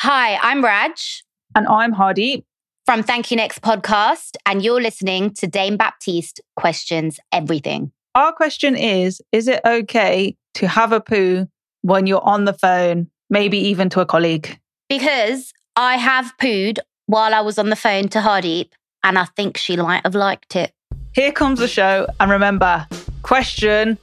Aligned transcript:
Hi, 0.00 0.36
I'm 0.36 0.64
Raj 0.64 1.24
And 1.56 1.66
I'm 1.66 1.90
Hardy. 1.90 2.46
from 2.86 3.02
Thank 3.02 3.32
You 3.32 3.36
Next 3.36 3.62
podcast, 3.62 4.36
and 4.46 4.62
you're 4.62 4.80
listening 4.80 5.34
to 5.34 5.48
Dane 5.48 5.76
Baptiste 5.76 6.40
Questions 6.54 7.18
Everything. 7.32 7.90
Our 8.14 8.32
question 8.32 8.76
is 8.76 9.20
Is 9.32 9.48
it 9.48 9.60
okay 9.66 10.36
to 10.54 10.68
have 10.68 10.92
a 10.92 11.00
poo 11.00 11.48
when 11.82 12.06
you're 12.06 12.24
on 12.24 12.44
the 12.44 12.52
phone, 12.52 13.08
maybe 13.28 13.58
even 13.58 13.88
to 13.88 14.00
a 14.00 14.06
colleague? 14.06 14.60
Because 14.88 15.52
I 15.74 15.96
have 15.96 16.32
pooed 16.40 16.78
while 17.06 17.34
I 17.34 17.40
was 17.40 17.58
on 17.58 17.68
the 17.68 17.74
phone 17.74 18.08
to 18.10 18.20
Hardeep, 18.20 18.70
and 19.02 19.18
I 19.18 19.24
think 19.24 19.56
she 19.56 19.76
might 19.76 20.04
have 20.04 20.14
liked 20.14 20.54
it. 20.54 20.70
Here 21.12 21.32
comes 21.32 21.58
the 21.58 21.66
show. 21.66 22.06
And 22.20 22.30
remember, 22.30 22.86
question 23.22 23.98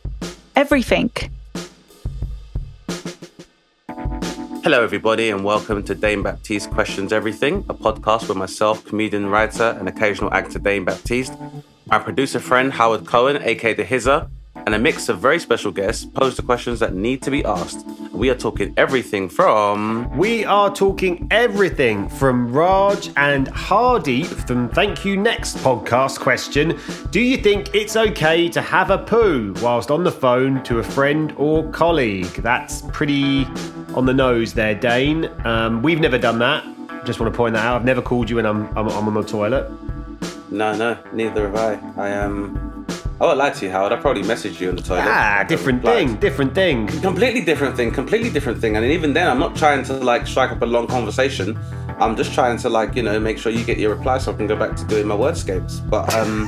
everything. 0.58 1.12
Hello, 4.66 4.82
everybody, 4.84 5.30
and 5.30 5.44
welcome 5.44 5.84
to 5.84 5.94
Dane 5.94 6.24
Baptiste 6.24 6.72
Questions 6.72 7.14
Everything, 7.14 7.64
a 7.70 7.74
podcast 7.76 8.28
with 8.28 8.36
myself, 8.36 8.84
comedian, 8.84 9.28
writer, 9.28 9.78
and 9.78 9.88
occasional 9.88 10.34
actor 10.34 10.58
Dane 10.58 10.84
Baptiste, 10.84 11.34
my 11.86 12.00
producer 12.00 12.40
friend 12.40 12.74
Howard 12.74 13.06
Cohen, 13.06 13.40
aka 13.44 13.76
The 13.76 13.84
Hizzer, 13.84 14.28
and 14.56 14.74
a 14.74 14.80
mix 14.80 15.10
of 15.10 15.20
very 15.20 15.40
special 15.40 15.72
guests 15.72 16.06
pose 16.06 16.36
the 16.36 16.42
questions 16.42 16.80
that 16.80 16.94
need 16.94 17.22
to 17.22 17.32
be 17.32 17.44
asked. 17.46 17.86
We 18.12 18.30
are 18.30 18.36
talking 18.36 18.74
everything 18.78 19.28
from. 19.30 20.10
We 20.18 20.46
are 20.46 20.74
talking 20.74 21.28
everything 21.30 22.08
from 22.10 22.52
Raj 22.52 23.10
and 23.18 23.48
Hardy 23.50 24.24
from 24.24 24.70
Thank 24.70 25.04
You 25.06 25.18
Next 25.18 25.58
podcast 25.58 26.20
question 26.20 26.80
Do 27.12 27.20
you 27.20 27.38
think 27.38 27.76
it's 27.76 27.96
okay 27.96 28.48
to 28.50 28.62
have 28.62 28.90
a 28.90 28.98
poo 28.98 29.54
whilst 29.62 29.92
on 29.92 30.04
the 30.04 30.12
phone 30.12 30.64
to 30.64 30.80
a 30.80 30.84
friend 30.84 31.34
or 31.38 31.70
colleague? 31.72 32.34
That's 32.36 32.82
pretty 32.94 33.46
on 33.94 34.06
the 34.06 34.14
nose 34.14 34.54
there, 34.54 34.76
Dane. 34.76 35.30
Um, 35.46 35.82
we've 35.82 36.00
never 36.00 36.18
done 36.18 36.40
that. 36.40 36.64
Just 37.06 37.20
want 37.20 37.32
to 37.32 37.38
point 37.38 37.54
that 37.54 37.66
out. 37.66 37.76
I've 37.76 37.86
never 37.86 38.02
called 38.02 38.30
you 38.30 38.38
when 38.38 38.46
I'm, 38.46 38.66
I'm, 38.78 38.88
I'm 38.90 39.08
on 39.08 39.14
the 39.14 39.24
toilet. 39.24 39.70
No, 40.50 40.76
no, 40.76 40.98
neither 41.14 41.52
have 41.52 41.56
I. 41.56 42.02
I 42.02 42.12
Um, 42.20 42.86
I 43.20 43.24
won't 43.26 43.38
lie 43.38 43.50
to 43.52 43.66
you, 43.66 43.72
Howard. 43.72 43.94
I 43.94 43.96
probably 43.96 44.24
messaged 44.24 44.60
you 44.60 44.68
on 44.70 44.76
the 44.76 44.82
toilet. 44.82 45.06
Ah, 45.08 45.46
different 45.48 45.78
replied. 45.80 46.08
thing, 46.08 46.16
different 46.18 46.54
thing. 46.54 46.88
completely 47.02 47.42
different 47.42 47.76
thing 47.78 47.92
completely 47.92 48.30
different 48.30 48.60
thing 48.60 48.76
and 48.76 48.86
even 48.86 49.14
then 49.14 49.28
i'm 49.30 49.40
not 49.40 49.56
trying 49.56 49.84
to 49.86 49.94
like 49.94 50.28
strike 50.28 50.52
up 50.52 50.62
a 50.62 50.66
long 50.66 50.86
conversation 50.88 51.58
i'm 52.00 52.16
just 52.16 52.34
trying 52.34 52.58
to 52.58 52.68
like 52.70 52.96
you 52.96 53.04
know 53.04 53.18
make 53.20 53.38
sure 53.38 53.52
you 53.52 53.64
get 53.64 53.78
your 53.78 53.96
reply 53.96 54.18
so 54.18 54.34
i 54.34 54.36
can 54.36 54.48
go 54.48 54.56
back 54.56 54.76
to 54.76 54.84
doing 54.86 55.08
my 55.08 55.16
wordscapes 55.16 55.88
but 55.90 56.14
um 56.16 56.44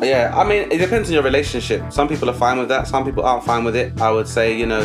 yeah 0.02 0.32
i 0.36 0.42
mean 0.48 0.70
it 0.72 0.78
depends 0.78 1.08
on 1.08 1.14
your 1.14 1.22
relationship 1.22 1.92
some 1.92 2.08
people 2.08 2.28
are 2.28 2.34
fine 2.34 2.58
with 2.58 2.68
that 2.68 2.86
some 2.88 3.04
people 3.04 3.24
aren't 3.24 3.44
fine 3.44 3.62
with 3.64 3.76
it 3.76 3.98
i 4.00 4.10
would 4.10 4.26
say 4.28 4.56
you 4.56 4.66
know 4.66 4.82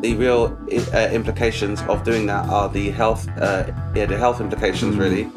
the 0.00 0.14
real 0.16 0.56
uh, 0.94 1.08
implications 1.12 1.80
of 1.82 2.02
doing 2.04 2.26
that 2.26 2.48
are 2.48 2.68
the 2.70 2.90
health 2.90 3.28
uh, 3.38 3.64
yeah 3.94 4.06
the 4.06 4.16
health 4.16 4.40
implications 4.40 4.96
really 4.96 5.30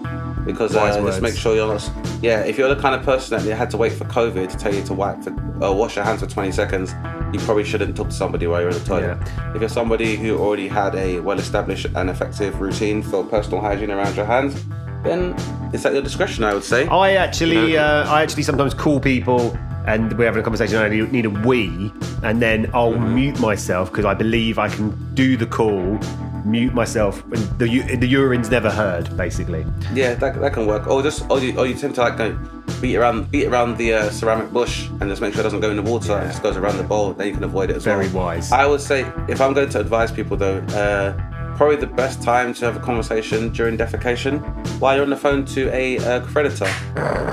because 0.46 0.76
uh, 0.76 1.02
just 1.06 1.22
make 1.22 1.36
sure 1.36 1.56
you're 1.56 1.68
not 1.68 1.92
yeah 2.22 2.42
if 2.42 2.58
you're 2.58 2.74
the 2.74 2.82
kind 2.82 2.96
of 2.96 3.04
person 3.04 3.44
that 3.46 3.56
had 3.56 3.70
to 3.70 3.78
wait 3.78 3.92
for 3.94 4.06
covid 4.06 4.50
to 4.52 4.58
tell 4.58 4.74
you 4.74 4.84
to 4.84 4.94
wipe 4.94 5.22
for, 5.24 5.32
uh, 5.64 5.72
wash 5.72 5.96
your 5.96 6.06
hands 6.06 6.22
for 6.22 6.28
20 6.28 6.52
seconds 6.52 6.94
you 7.34 7.40
probably 7.40 7.64
shouldn't 7.64 7.96
talk 7.96 8.08
to 8.10 8.14
somebody 8.16 8.46
while 8.48 8.60
you're 8.62 8.70
in 8.72 8.78
the 8.78 8.86
toilet 8.86 9.18
if 9.56 9.62
you're 9.62 9.70
somebody 9.70 10.16
who 10.16 10.38
already 10.38 10.68
had 10.68 10.94
a 10.96 11.20
well-established 11.20 11.88
and 11.96 12.10
effective 12.10 12.60
routine 12.62 13.02
for 13.02 13.24
personal 13.24 13.62
hygiene 13.62 13.92
around 13.92 14.16
your 14.16 14.26
hands 14.26 14.64
then 15.04 15.36
it's 15.74 15.86
at 15.86 15.94
your 15.94 16.02
discretion 16.02 16.44
i 16.44 16.54
would 16.54 16.64
say 16.64 16.88
I 16.88 17.14
actually, 17.16 17.72
You 17.72 17.78
know? 17.78 18.04
uh, 18.06 18.06
I 18.10 18.22
actually 18.24 18.44
sometimes 18.44 18.74
call 18.74 19.00
people 19.00 19.58
and 19.86 20.18
we're 20.18 20.26
having 20.26 20.40
a 20.40 20.44
conversation. 20.44 20.78
and 20.78 20.86
I 20.86 20.90
need, 20.96 21.12
need 21.12 21.26
a 21.26 21.30
wee, 21.30 21.92
and 22.24 22.42
then 22.42 22.72
I'll 22.74 22.94
Mm-hmm. 22.94 23.16
mute 23.16 23.40
myself 23.42 23.92
because 23.92 24.06
I 24.06 24.14
believe 24.14 24.58
I 24.58 24.70
can 24.70 24.92
do 25.14 25.36
the 25.36 25.46
call, 25.46 26.00
mute 26.46 26.74
myself, 26.74 27.24
and 27.26 27.38
the 27.60 27.96
the 27.98 28.08
urine's 28.08 28.50
never 28.50 28.70
heard. 28.70 29.16
Basically, 29.18 29.66
Yeah, 29.94 30.14
that, 30.16 30.40
that 30.40 30.54
can 30.54 30.66
work. 30.68 30.88
Or 30.88 31.02
just, 31.02 31.30
or 31.30 31.40
you, 31.40 31.58
or 31.58 31.66
you 31.66 31.74
tend 31.76 31.96
to 31.96 32.02
like 32.02 32.18
go 32.18 32.38
beat 32.82 32.98
around, 32.98 33.32
beat 33.32 33.46
around 33.48 33.78
the 33.78 33.94
uh, 33.94 34.10
ceramic 34.10 34.52
bush, 34.52 34.88
and 35.00 35.04
just 35.10 35.22
make 35.22 35.34
sure 35.34 35.42
it 35.42 35.44
doesn't 35.44 35.62
go 35.62 35.70
in 35.70 35.78
the 35.78 35.82
water. 35.84 36.20
It 36.20 36.28
just 36.28 36.44
goes 36.44 36.58
around 36.58 36.78
the 36.78 36.84
bowl. 36.84 37.14
Then 37.14 37.28
you 37.28 37.34
can 37.34 37.44
avoid 37.44 37.70
it 37.70 37.78
as 37.78 37.84
Very 37.84 38.08
well. 38.10 38.26
wise. 38.26 38.52
I 38.52 38.66
would 38.66 38.82
say 38.82 39.02
if 39.28 39.40
I'm 39.42 39.54
going 39.54 39.70
to 39.70 39.80
advise 39.80 40.12
people 40.12 40.36
though, 40.38 40.58
uh, 40.76 41.14
probably 41.56 41.76
the 41.76 41.88
best 41.88 42.22
time 42.24 42.52
to 42.56 42.66
have 42.66 42.76
a 42.76 42.80
conversation 42.80 43.50
during 43.52 43.78
defecation 43.78 44.40
while 44.80 44.96
you're 44.96 45.04
on 45.04 45.12
the 45.12 45.16
phone 45.16 45.46
to 45.46 45.70
a 45.72 46.00
uh, 46.00 46.20
creditor 46.26 46.68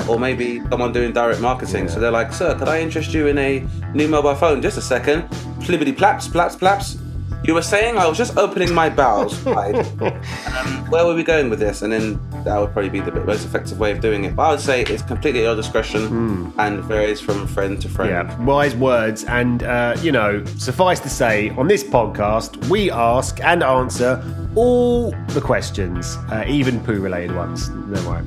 or 0.09 0.19
maybe 0.19 0.60
someone 0.69 0.93
doing 0.93 1.10
direct 1.12 1.41
marketing. 1.41 1.88
So 1.88 1.99
they're 2.00 2.10
like, 2.10 2.32
"Sir, 2.32 2.54
could 2.59 2.69
I 2.69 2.81
interest 2.81 3.15
you 3.15 3.26
in 3.28 3.38
a 3.38 3.66
new 3.94 4.09
mobile 4.09 4.34
phone? 4.34 4.60
Just 4.62 4.76
a 4.78 4.82
second. 4.82 5.22
Plibbity 5.65 5.97
plaps, 5.97 6.28
plaps, 6.28 6.54
plaps." 6.54 6.99
You 7.43 7.55
were 7.55 7.62
saying 7.62 7.97
I 7.97 8.06
was 8.06 8.19
just 8.19 8.37
opening 8.37 8.73
my 8.75 8.91
bowels 8.91 9.43
wide. 9.45 9.75
um, 9.77 10.91
where 10.91 11.06
were 11.06 11.15
we 11.15 11.23
going 11.23 11.49
with 11.49 11.59
this? 11.59 11.81
And 11.83 11.93
then 11.93 12.21
that 12.45 12.59
would 12.59 12.73
probably 12.73 12.91
be 12.91 13.01
the 13.01 13.12
most 13.12 13.45
effective 13.47 13.78
way 13.81 13.93
of 13.93 14.01
doing 14.01 14.25
it. 14.25 14.37
But 14.37 14.43
I 14.43 14.51
would 14.53 14.61
say 14.61 14.83
it's 14.83 15.03
completely 15.03 15.41
at 15.41 15.45
your 15.45 15.56
discretion 15.56 16.53
and 16.59 16.84
varies 16.84 17.21
from 17.21 17.47
friend 17.47 17.81
to 17.81 17.89
friend. 17.89 18.11
yeah, 18.11 18.45
wise 18.45 18.77
words, 18.77 19.25
and 19.25 19.62
uh, 19.62 19.97
you 20.03 20.12
know, 20.12 20.45
suffice 20.59 21.00
to 21.00 21.09
say, 21.09 21.50
on 21.50 21.67
this 21.67 21.83
podcast, 21.83 22.69
we 22.69 22.91
ask 22.91 23.41
and 23.43 23.62
answer 23.62 24.23
all 24.55 25.12
the 25.29 25.41
questions, 25.41 26.17
uh, 26.31 26.45
even 26.47 26.79
poo-related 26.81 27.34
ones. 27.34 27.69
Don't 27.69 28.05
worry. 28.06 28.25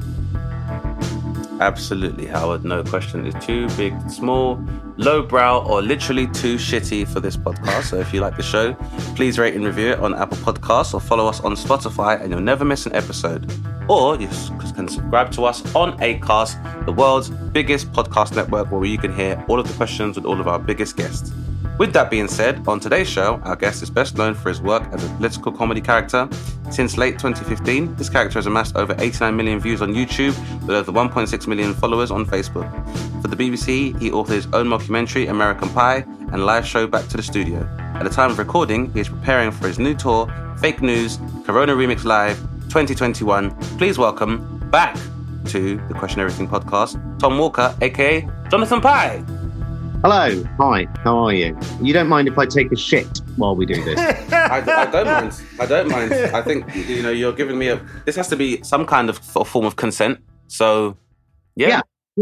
Absolutely, 1.59 2.25
Howard. 2.25 2.65
No 2.65 2.83
question. 2.83 3.25
It's 3.25 3.45
too 3.45 3.69
big, 3.77 3.93
small, 4.09 4.61
lowbrow, 4.97 5.65
or 5.65 5.81
literally 5.81 6.27
too 6.27 6.55
shitty 6.55 7.07
for 7.07 7.19
this 7.19 7.37
podcast. 7.37 7.83
So 7.83 7.99
if 7.99 8.13
you 8.13 8.21
like 8.21 8.35
the 8.35 8.43
show, 8.43 8.73
please 9.15 9.39
rate 9.39 9.55
and 9.55 9.63
review 9.63 9.91
it 9.91 9.99
on 9.99 10.13
Apple 10.13 10.37
Podcasts 10.37 10.93
or 10.93 10.99
follow 10.99 11.27
us 11.27 11.39
on 11.41 11.53
Spotify, 11.53 12.19
and 12.19 12.31
you'll 12.31 12.41
never 12.41 12.65
miss 12.65 12.85
an 12.85 12.93
episode. 12.93 13.51
Or 13.87 14.19
you 14.19 14.27
can 14.27 14.87
subscribe 14.87 15.31
to 15.33 15.45
us 15.45 15.63
on 15.75 15.97
Acast, 15.99 16.85
the 16.85 16.91
world's 16.91 17.29
biggest 17.29 17.91
podcast 17.91 18.35
network, 18.35 18.71
where 18.71 18.83
you 18.85 18.97
can 18.97 19.13
hear 19.13 19.43
all 19.47 19.59
of 19.59 19.67
the 19.67 19.73
questions 19.75 20.15
with 20.15 20.25
all 20.25 20.39
of 20.39 20.47
our 20.47 20.59
biggest 20.59 20.97
guests. 20.97 21.31
With 21.79 21.91
that 21.93 22.11
being 22.11 22.27
said, 22.27 22.67
on 22.67 22.79
today's 22.79 23.09
show, 23.09 23.41
our 23.43 23.55
guest 23.55 23.81
is 23.81 23.89
best 23.89 24.15
known 24.15 24.35
for 24.35 24.49
his 24.49 24.61
work 24.61 24.83
as 24.93 25.03
a 25.03 25.09
political 25.15 25.51
comedy 25.51 25.81
character. 25.81 26.29
Since 26.69 26.97
late 26.97 27.17
2015, 27.17 27.95
this 27.95 28.09
character 28.09 28.37
has 28.37 28.45
amassed 28.45 28.75
over 28.75 28.95
89 28.99 29.35
million 29.35 29.59
views 29.59 29.81
on 29.81 29.91
YouTube 29.91 30.37
with 30.61 30.69
over 30.69 30.91
1.6 30.91 31.47
million 31.47 31.73
followers 31.73 32.11
on 32.11 32.27
Facebook. 32.27 32.71
For 33.23 33.27
the 33.27 33.35
BBC, 33.35 33.99
he 33.99 34.11
authored 34.11 34.29
his 34.29 34.45
own 34.53 34.67
mockumentary, 34.67 35.29
American 35.29 35.67
Pie, 35.69 36.05
and 36.31 36.45
live 36.45 36.65
show 36.65 36.85
Back 36.85 37.07
to 37.07 37.17
the 37.17 37.23
Studio. 37.23 37.67
At 37.95 38.03
the 38.03 38.09
time 38.09 38.29
of 38.29 38.37
recording, 38.37 38.93
he 38.93 38.99
is 38.99 39.09
preparing 39.09 39.49
for 39.51 39.67
his 39.67 39.79
new 39.79 39.95
tour, 39.95 40.31
Fake 40.59 40.83
News, 40.83 41.17
Corona 41.43 41.73
Remix 41.73 42.03
Live 42.03 42.37
2021. 42.69 43.49
Please 43.79 43.97
welcome 43.97 44.59
back 44.69 44.95
to 45.45 45.77
the 45.87 45.95
Question 45.95 46.19
Everything 46.19 46.47
podcast, 46.47 47.19
Tom 47.19 47.39
Walker, 47.39 47.75
aka 47.81 48.27
Jonathan 48.49 48.79
Pie. 48.79 49.42
Hello, 50.03 50.43
hi, 50.57 50.85
how 51.05 51.17
are 51.17 51.31
you? 51.33 51.57
You 51.81 51.93
don't 51.93 52.09
mind 52.09 52.27
if 52.27 52.37
I 52.37 52.45
take 52.45 52.71
a 52.73 52.75
shit 52.75 53.07
while 53.37 53.55
we 53.55 53.65
do 53.65 53.81
this? 53.85 53.97
I, 54.33 54.57
I 54.57 54.85
don't 54.91 55.05
mind. 55.05 55.41
I 55.61 55.65
don't 55.65 55.87
mind. 55.87 56.13
I 56.13 56.41
think 56.41 56.75
you 56.75 57.01
know 57.01 57.09
you're 57.09 57.31
giving 57.31 57.57
me 57.57 57.69
a. 57.69 57.81
This 58.05 58.17
has 58.17 58.27
to 58.27 58.35
be 58.35 58.61
some 58.63 58.85
kind 58.85 59.09
of 59.09 59.17
f- 59.17 59.47
form 59.47 59.65
of 59.65 59.77
consent. 59.77 60.19
So, 60.47 60.97
yeah. 61.55 61.67
Yeah. 61.69 61.81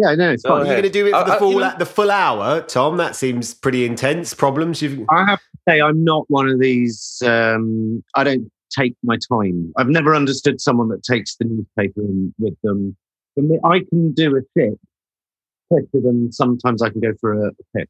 yeah, 0.09 0.15
no, 0.15 0.31
it's 0.31 0.43
Go 0.43 0.49
fine. 0.49 0.61
ahead. 0.67 0.67
You're 0.67 0.81
going 0.83 0.93
to 0.93 0.99
do 0.99 1.07
it 1.07 1.11
for 1.11 1.15
Uh, 1.17 1.23
the 1.23 1.33
uh, 1.33 1.39
full 1.39 1.51
you 1.53 1.59
know- 1.59 1.73
the 1.79 1.85
full 1.87 2.11
hour, 2.11 2.61
Tom. 2.61 2.97
That 2.97 3.15
seems 3.15 3.55
pretty 3.55 3.85
intense. 3.85 4.35
Problems 4.35 4.83
you've. 4.83 5.03
I 5.09 5.25
have 5.25 5.39
to 5.39 5.57
say, 5.67 5.81
I'm 5.81 6.03
not 6.03 6.25
one 6.29 6.47
of 6.49 6.59
these. 6.59 7.23
Um, 7.25 8.03
I 8.15 8.23
don't 8.23 8.51
take 8.69 8.95
my 9.03 9.17
time. 9.31 9.73
I've 9.77 9.89
never 9.89 10.15
understood 10.15 10.61
someone 10.61 10.89
that 10.89 11.01
takes 11.03 11.35
the 11.37 11.45
newspaper 11.45 12.01
in 12.01 12.31
with 12.37 12.53
them. 12.63 12.95
For 13.33 13.41
me, 13.41 13.57
I 13.63 13.79
can 13.89 14.11
do 14.13 14.37
a 14.37 14.41
shit 14.55 14.79
than 15.93 16.31
sometimes 16.31 16.81
I 16.81 16.89
can 16.89 17.01
go 17.01 17.13
for 17.19 17.33
a, 17.33 17.47
a 17.49 17.51
pick. 17.75 17.89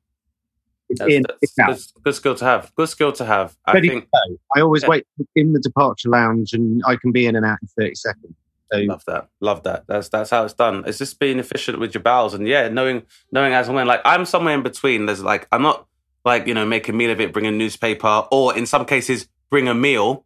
It's 0.90 1.00
That's, 1.00 1.14
in, 1.14 1.24
that's, 1.42 1.54
that's 1.56 1.94
good 2.04 2.16
skill 2.16 2.36
to 2.36 2.46
have. 2.46 2.76
Good 2.76 2.90
skill 2.90 3.12
to 3.14 3.26
have. 3.26 3.56
I 3.66 3.80
think. 3.80 4.08
I 4.56 4.62
always 4.62 4.84
Yeah. 4.84 4.90
wait 4.90 5.08
in 5.36 5.54
the 5.54 5.60
departure 5.60 6.10
lounge, 6.10 6.54
and 6.54 6.82
I 6.86 6.98
can 6.98 7.12
be 7.12 7.26
in 7.26 7.36
and 7.36 7.46
out 7.46 7.60
in 7.62 7.68
30 7.80 7.96
seconds. 7.96 8.36
So 8.74 8.80
Love 8.80 9.04
that. 9.08 9.28
Love 9.42 9.64
that. 9.64 9.86
That's 9.88 10.10
that's 10.10 10.30
how 10.30 10.44
it's 10.46 10.54
done. 10.54 10.84
It's 10.86 10.98
just 10.98 11.20
being 11.20 11.40
efficient 11.40 11.80
with 11.80 11.94
your 11.94 12.02
bowels 12.04 12.34
and 12.34 12.48
yeah, 12.48 12.70
knowing 12.70 13.04
knowing 13.32 13.54
as 13.54 13.68
and 13.68 13.76
when. 13.76 13.86
Like 13.88 14.02
I'm 14.06 14.26
somewhere 14.26 14.54
in 14.54 14.64
between. 14.64 15.06
There's 15.08 15.22
like 15.24 15.48
I'm 15.52 15.62
not 15.62 15.88
like 16.24 16.48
you 16.48 16.54
know, 16.54 16.66
make 16.66 16.88
a 16.88 16.94
meal 16.94 17.12
of 17.12 17.20
it, 17.20 17.34
bring 17.34 17.46
a 17.48 17.52
newspaper, 17.52 18.26
or 18.32 18.58
in 18.58 18.66
some 18.66 18.86
cases, 18.86 19.28
bring 19.50 19.68
a 19.68 19.74
meal. 19.74 20.26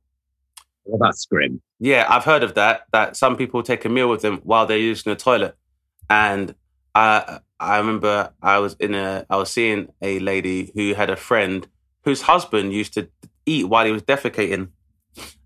Well, 0.83 0.99
that's 0.99 1.25
grim. 1.25 1.61
Yeah, 1.79 2.05
I've 2.07 2.23
heard 2.23 2.43
of 2.43 2.53
that. 2.53 2.83
That 2.91 3.17
some 3.17 3.35
people 3.35 3.63
take 3.63 3.83
a 3.85 3.89
meal 3.89 4.09
with 4.09 4.21
them 4.21 4.41
while 4.43 4.67
they're 4.67 4.77
using 4.77 5.11
the 5.11 5.15
toilet, 5.15 5.55
and 6.09 6.53
I 6.93 7.39
I 7.59 7.77
remember 7.77 8.33
I 8.41 8.59
was 8.59 8.75
in 8.79 8.93
a 8.95 9.25
I 9.29 9.37
was 9.37 9.51
seeing 9.51 9.87
a 10.01 10.19
lady 10.19 10.71
who 10.75 10.93
had 10.93 11.09
a 11.09 11.15
friend 11.15 11.67
whose 12.03 12.21
husband 12.23 12.73
used 12.73 12.93
to 12.93 13.07
eat 13.45 13.67
while 13.67 13.85
he 13.85 13.91
was 13.91 14.03
defecating, 14.03 14.69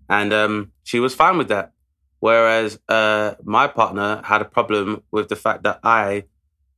and 0.08 0.32
um, 0.32 0.72
she 0.82 1.00
was 1.00 1.14
fine 1.14 1.38
with 1.38 1.48
that. 1.48 1.72
Whereas 2.18 2.78
uh, 2.88 3.34
my 3.44 3.66
partner 3.66 4.20
had 4.24 4.42
a 4.42 4.44
problem 4.44 5.02
with 5.10 5.28
the 5.28 5.36
fact 5.36 5.62
that 5.62 5.80
I 5.82 6.24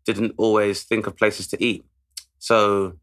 didn't 0.04 0.34
always 0.36 0.84
think 0.84 1.06
of 1.06 1.16
places 1.16 1.48
to 1.48 1.62
eat. 1.62 1.84
So, 2.38 2.98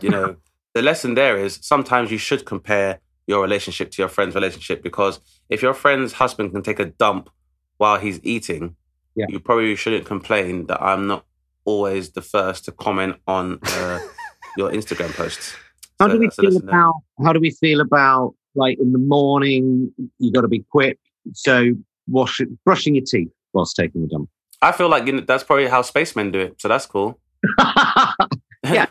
you 0.00 0.08
know, 0.10 0.36
the 0.74 0.82
lesson 0.82 1.14
there 1.14 1.36
is 1.36 1.58
sometimes 1.62 2.12
you 2.12 2.18
should 2.18 2.44
compare 2.44 3.00
your 3.26 3.42
relationship 3.42 3.90
to 3.92 4.02
your 4.02 4.08
friend's 4.08 4.34
relationship 4.34 4.82
because 4.82 5.20
if 5.48 5.62
your 5.62 5.74
friend's 5.74 6.12
husband 6.12 6.52
can 6.52 6.62
take 6.62 6.78
a 6.80 6.86
dump 6.86 7.30
while 7.78 7.98
he's 7.98 8.20
eating, 8.22 8.76
Yeah. 9.16 9.26
you 9.28 9.40
probably 9.40 9.74
shouldn't 9.76 10.06
complain 10.06 10.66
that 10.66 10.80
I'm 10.82 11.06
not 11.06 11.24
always 11.64 12.10
the 12.10 12.22
first 12.22 12.64
to 12.66 12.72
comment 12.72 13.16
on 13.26 13.58
uh, 13.62 13.98
your 14.56 14.70
Instagram 14.70 15.12
posts. 15.14 15.54
How 15.98 16.06
So 16.08 16.14
do 16.14 16.18
we 16.18 16.30
feel 16.30 16.44
lesson 16.50 16.66
there. 16.66 16.74
about 16.74 16.94
how 17.24 17.32
do 17.32 17.40
we 17.40 17.50
feel 17.50 17.80
about 17.80 18.34
like 18.54 18.78
in 18.80 18.92
the 18.92 18.98
morning 18.98 19.92
you 20.18 20.32
got 20.32 20.40
to 20.40 20.48
be 20.48 20.64
quick 20.70 20.98
so 21.34 21.72
wash 22.08 22.40
brushing 22.64 22.94
your 22.96 23.04
teeth 23.04 23.28
whilst 23.52 23.76
taking 23.76 24.02
a 24.04 24.06
dump 24.08 24.28
I 24.62 24.72
feel 24.72 24.88
like 24.88 25.06
you 25.06 25.12
know, 25.12 25.20
that's 25.20 25.44
probably 25.44 25.68
how 25.68 25.82
spacemen 25.82 26.32
do 26.32 26.38
it, 26.40 26.60
so 26.60 26.68
that's 26.68 26.84
cool. 26.86 27.18
Yeah. 28.64 28.86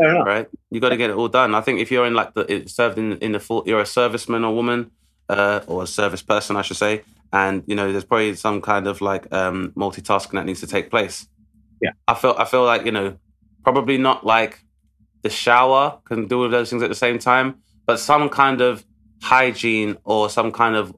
Right? 0.00 0.48
You 0.70 0.80
got 0.80 0.88
to 0.88 0.96
get 0.96 1.10
it 1.10 1.16
all 1.16 1.28
done. 1.28 1.54
I 1.54 1.60
think 1.60 1.78
if 1.78 1.90
you're 1.92 2.06
in 2.06 2.14
like 2.14 2.34
the 2.34 2.50
it 2.52 2.68
served 2.70 2.98
in 2.98 3.18
in 3.18 3.32
the 3.32 3.38
full, 3.38 3.62
you're 3.66 3.80
a 3.80 3.84
serviceman 3.84 4.44
or 4.44 4.52
woman, 4.52 4.90
uh, 5.28 5.60
or 5.68 5.84
a 5.84 5.86
service 5.86 6.22
person, 6.22 6.56
I 6.56 6.62
should 6.62 6.76
say, 6.76 7.02
and 7.32 7.62
you 7.66 7.76
know 7.76 7.92
there's 7.92 8.04
probably 8.04 8.34
some 8.34 8.60
kind 8.60 8.88
of 8.88 9.00
like 9.00 9.32
um, 9.32 9.72
multitasking 9.76 10.32
that 10.32 10.46
needs 10.46 10.58
to 10.60 10.66
take 10.66 10.90
place. 10.90 11.28
Yeah. 11.82 11.90
I 12.08 12.14
feel 12.14 12.34
I 12.38 12.44
feel 12.46 12.64
like 12.64 12.86
you 12.86 12.92
know 12.92 13.18
probably 13.64 13.98
not 13.98 14.24
like 14.24 14.64
the 15.22 15.30
shower 15.30 15.98
can 16.04 16.26
do 16.28 16.42
all 16.44 16.48
those 16.48 16.70
things 16.70 16.82
at 16.82 16.88
the 16.88 16.94
same 16.94 17.18
time, 17.18 17.56
but 17.86 17.98
some 17.98 18.28
kind 18.28 18.60
of 18.60 18.84
hygiene 19.22 19.96
or 20.04 20.30
some 20.30 20.50
kind 20.52 20.76
of 20.76 20.94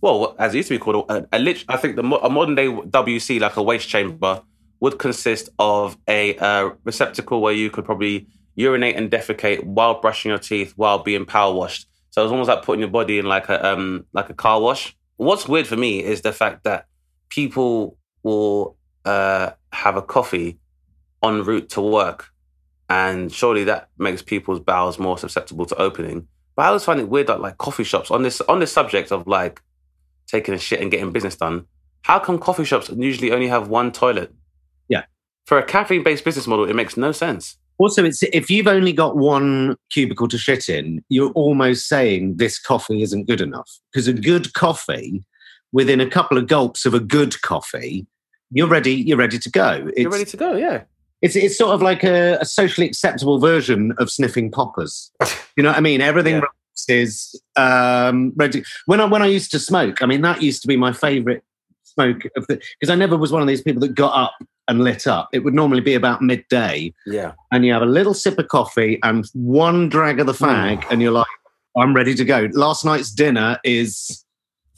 well, 0.00 0.34
as 0.38 0.52
it 0.52 0.56
used 0.58 0.68
to 0.68 0.74
be 0.74 0.78
called, 0.78 1.06
a, 1.08 1.26
a 1.32 1.56
I 1.68 1.76
think 1.76 1.94
the 1.96 2.02
a 2.02 2.28
modern 2.28 2.56
day 2.56 2.66
WC, 2.66 3.40
like 3.40 3.56
a 3.56 3.62
waste 3.62 3.88
chamber, 3.88 4.42
would 4.80 4.98
consist 4.98 5.48
of 5.60 5.96
a 6.08 6.36
uh, 6.38 6.70
receptacle 6.84 7.40
where 7.40 7.52
you 7.52 7.70
could 7.70 7.84
probably 7.84 8.26
urinate 8.56 8.96
and 8.96 9.10
defecate 9.10 9.62
while 9.62 10.00
brushing 10.00 10.30
your 10.30 10.38
teeth 10.38 10.72
while 10.76 10.98
being 10.98 11.24
power 11.24 11.54
washed. 11.54 11.86
So 12.10 12.22
it's 12.24 12.32
almost 12.32 12.48
like 12.48 12.62
putting 12.64 12.80
your 12.80 12.90
body 12.90 13.18
in 13.18 13.26
like 13.26 13.48
a 13.48 13.64
um 13.64 14.04
like 14.12 14.28
a 14.28 14.34
car 14.34 14.60
wash. 14.60 14.96
What's 15.16 15.48
weird 15.48 15.68
for 15.68 15.76
me 15.76 16.02
is 16.02 16.22
the 16.22 16.32
fact 16.32 16.64
that 16.64 16.86
people 17.28 17.96
will 18.24 18.76
uh, 19.04 19.50
have 19.72 19.96
a 19.96 20.02
coffee 20.02 20.58
en 21.22 21.44
route 21.44 21.68
to 21.70 21.80
work, 21.80 22.28
and 22.88 23.32
surely 23.32 23.64
that 23.64 23.88
makes 23.98 24.22
people's 24.22 24.60
bowels 24.60 24.98
more 24.98 25.18
susceptible 25.18 25.66
to 25.66 25.76
opening. 25.76 26.26
But 26.56 26.62
I 26.62 26.66
always 26.68 26.84
find 26.84 27.00
it 27.00 27.08
weird 27.08 27.28
that 27.28 27.40
like 27.40 27.58
coffee 27.58 27.84
shops 27.84 28.10
on 28.10 28.22
this 28.22 28.40
on 28.42 28.60
this 28.60 28.72
subject 28.72 29.12
of 29.12 29.26
like 29.26 29.60
taking 30.26 30.54
a 30.54 30.58
shit 30.58 30.80
and 30.80 30.90
getting 30.90 31.12
business 31.12 31.36
done. 31.36 31.66
How 32.02 32.18
come 32.18 32.38
coffee 32.38 32.64
shops 32.64 32.90
usually 32.90 33.32
only 33.32 33.48
have 33.48 33.68
one 33.68 33.92
toilet? 33.92 34.34
Yeah. 34.88 35.04
For 35.46 35.58
a 35.58 35.64
caffeine 35.64 36.02
based 36.02 36.24
business 36.24 36.46
model, 36.46 36.68
it 36.68 36.74
makes 36.74 36.96
no 36.96 37.12
sense. 37.12 37.56
also 37.78 38.04
it's 38.04 38.22
if 38.22 38.50
you've 38.50 38.66
only 38.66 38.92
got 38.92 39.16
one 39.16 39.76
cubicle 39.90 40.28
to 40.28 40.38
shit 40.38 40.68
in 40.68 41.02
you're 41.08 41.32
almost 41.32 41.88
saying 41.88 42.36
this 42.36 42.58
coffee 42.58 43.02
isn't 43.02 43.26
good 43.26 43.40
enough 43.40 43.70
because 43.90 44.06
a 44.08 44.12
good 44.12 44.52
coffee 44.54 45.24
within 45.72 46.00
a 46.00 46.08
couple 46.08 46.38
of 46.38 46.46
gulps 46.46 46.84
of 46.86 46.94
a 46.94 47.00
good 47.00 47.40
coffee 47.42 48.06
you're 48.52 48.68
ready 48.68 48.94
you're 48.94 49.16
ready 49.18 49.38
to 49.38 49.50
go 49.50 49.86
it's, 49.88 49.98
You're 49.98 50.10
ready 50.10 50.24
to 50.24 50.36
go, 50.36 50.56
yeah. 50.56 50.82
it's, 51.22 51.36
it's 51.36 51.56
sort 51.56 51.74
of 51.74 51.82
like 51.82 52.04
a, 52.04 52.36
a 52.40 52.44
socially 52.44 52.86
acceptable 52.86 53.38
version 53.38 53.92
of 53.98 54.10
sniffing 54.10 54.50
poppers 54.50 55.10
you 55.56 55.62
know 55.62 55.70
what 55.70 55.78
i 55.78 55.80
mean 55.80 56.00
everything 56.00 56.34
Yeah. 56.88 56.94
is 56.96 57.40
um 57.56 58.32
ready 58.36 58.62
when 58.86 59.00
i 59.00 59.04
when 59.04 59.22
i 59.22 59.26
used 59.26 59.50
to 59.52 59.58
smoke 59.58 60.02
i 60.02 60.06
mean 60.06 60.20
that 60.22 60.42
used 60.42 60.62
to 60.62 60.68
be 60.68 60.76
my 60.76 60.92
favorite 60.92 61.42
smoke 61.84 62.22
of 62.36 62.46
the 62.46 62.60
because 62.80 62.90
i 62.90 62.94
never 62.94 63.16
was 63.16 63.30
one 63.32 63.42
of 63.42 63.48
these 63.48 63.62
people 63.62 63.80
that 63.80 63.94
got 63.94 64.14
up 64.14 64.34
and 64.68 64.82
lit 64.84 65.06
up 65.06 65.28
it 65.32 65.40
would 65.40 65.54
normally 65.54 65.80
be 65.80 65.94
about 65.94 66.22
midday 66.22 66.92
Yeah. 67.06 67.32
and 67.50 67.64
you 67.66 67.72
have 67.72 67.82
a 67.82 67.86
little 67.86 68.14
sip 68.14 68.38
of 68.38 68.48
coffee 68.48 68.98
and 69.02 69.24
one 69.34 69.88
drag 69.88 70.20
of 70.20 70.26
the 70.26 70.32
fag, 70.32 70.84
and 70.90 71.02
you're 71.02 71.10
like, 71.12 71.26
I'm 71.76 71.94
ready 71.94 72.14
to 72.14 72.24
go. 72.24 72.48
Last 72.52 72.84
night's 72.84 73.10
dinner 73.10 73.58
is 73.64 74.24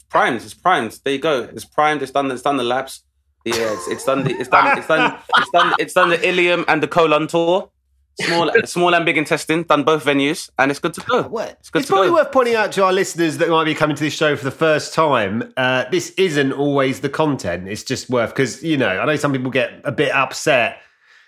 Primed, 0.09 0.41
it's 0.41 0.53
primed. 0.55 0.99
There 1.03 1.13
you 1.13 1.19
go. 1.19 1.43
It's 1.53 1.65
primed, 1.65 2.01
it's 2.01 2.11
done 2.11 2.31
it's 2.31 2.41
done 2.41 2.57
the 2.57 2.63
laps. 2.63 3.03
Yeah, 3.45 3.73
it's, 3.73 3.87
it's 3.87 4.03
done 4.05 4.23
the 4.23 4.31
it's 4.31 4.49
done 4.49 4.77
it's 4.77 4.87
done 4.87 5.19
it's 5.37 5.49
done 5.51 5.73
it's 5.79 5.93
done 5.93 6.09
the 6.09 6.17
ileum 6.17 6.65
and 6.67 6.81
the 6.83 6.87
colon 6.87 7.27
tour. 7.27 7.69
Small 8.21 8.49
small 8.63 8.95
and 8.95 9.05
big 9.05 9.17
intestine, 9.17 9.63
done 9.63 9.83
both 9.83 10.05
venues, 10.05 10.49
and 10.57 10.71
it's 10.71 10.79
good 10.79 10.93
to 10.93 11.01
go. 11.01 11.23
What? 11.23 11.57
It's 11.59 11.69
good 11.69 11.79
It's 11.79 11.87
to 11.89 11.93
probably 11.93 12.07
go. 12.09 12.13
worth 12.15 12.31
pointing 12.31 12.55
out 12.55 12.71
to 12.71 12.85
our 12.85 12.93
listeners 12.93 13.39
that 13.39 13.49
might 13.49 13.65
be 13.65 13.75
coming 13.75 13.95
to 13.97 14.03
this 14.03 14.13
show 14.13 14.37
for 14.37 14.45
the 14.45 14.51
first 14.51 14.93
time. 14.93 15.53
Uh, 15.57 15.83
this 15.91 16.11
isn't 16.11 16.53
always 16.53 17.01
the 17.01 17.09
content. 17.09 17.67
It's 17.67 17.83
just 17.83 18.09
worth 18.09 18.29
because 18.29 18.63
you 18.63 18.77
know 18.77 18.87
I 18.87 19.05
know 19.05 19.17
some 19.17 19.33
people 19.33 19.51
get 19.51 19.81
a 19.83 19.91
bit 19.91 20.11
upset. 20.13 20.77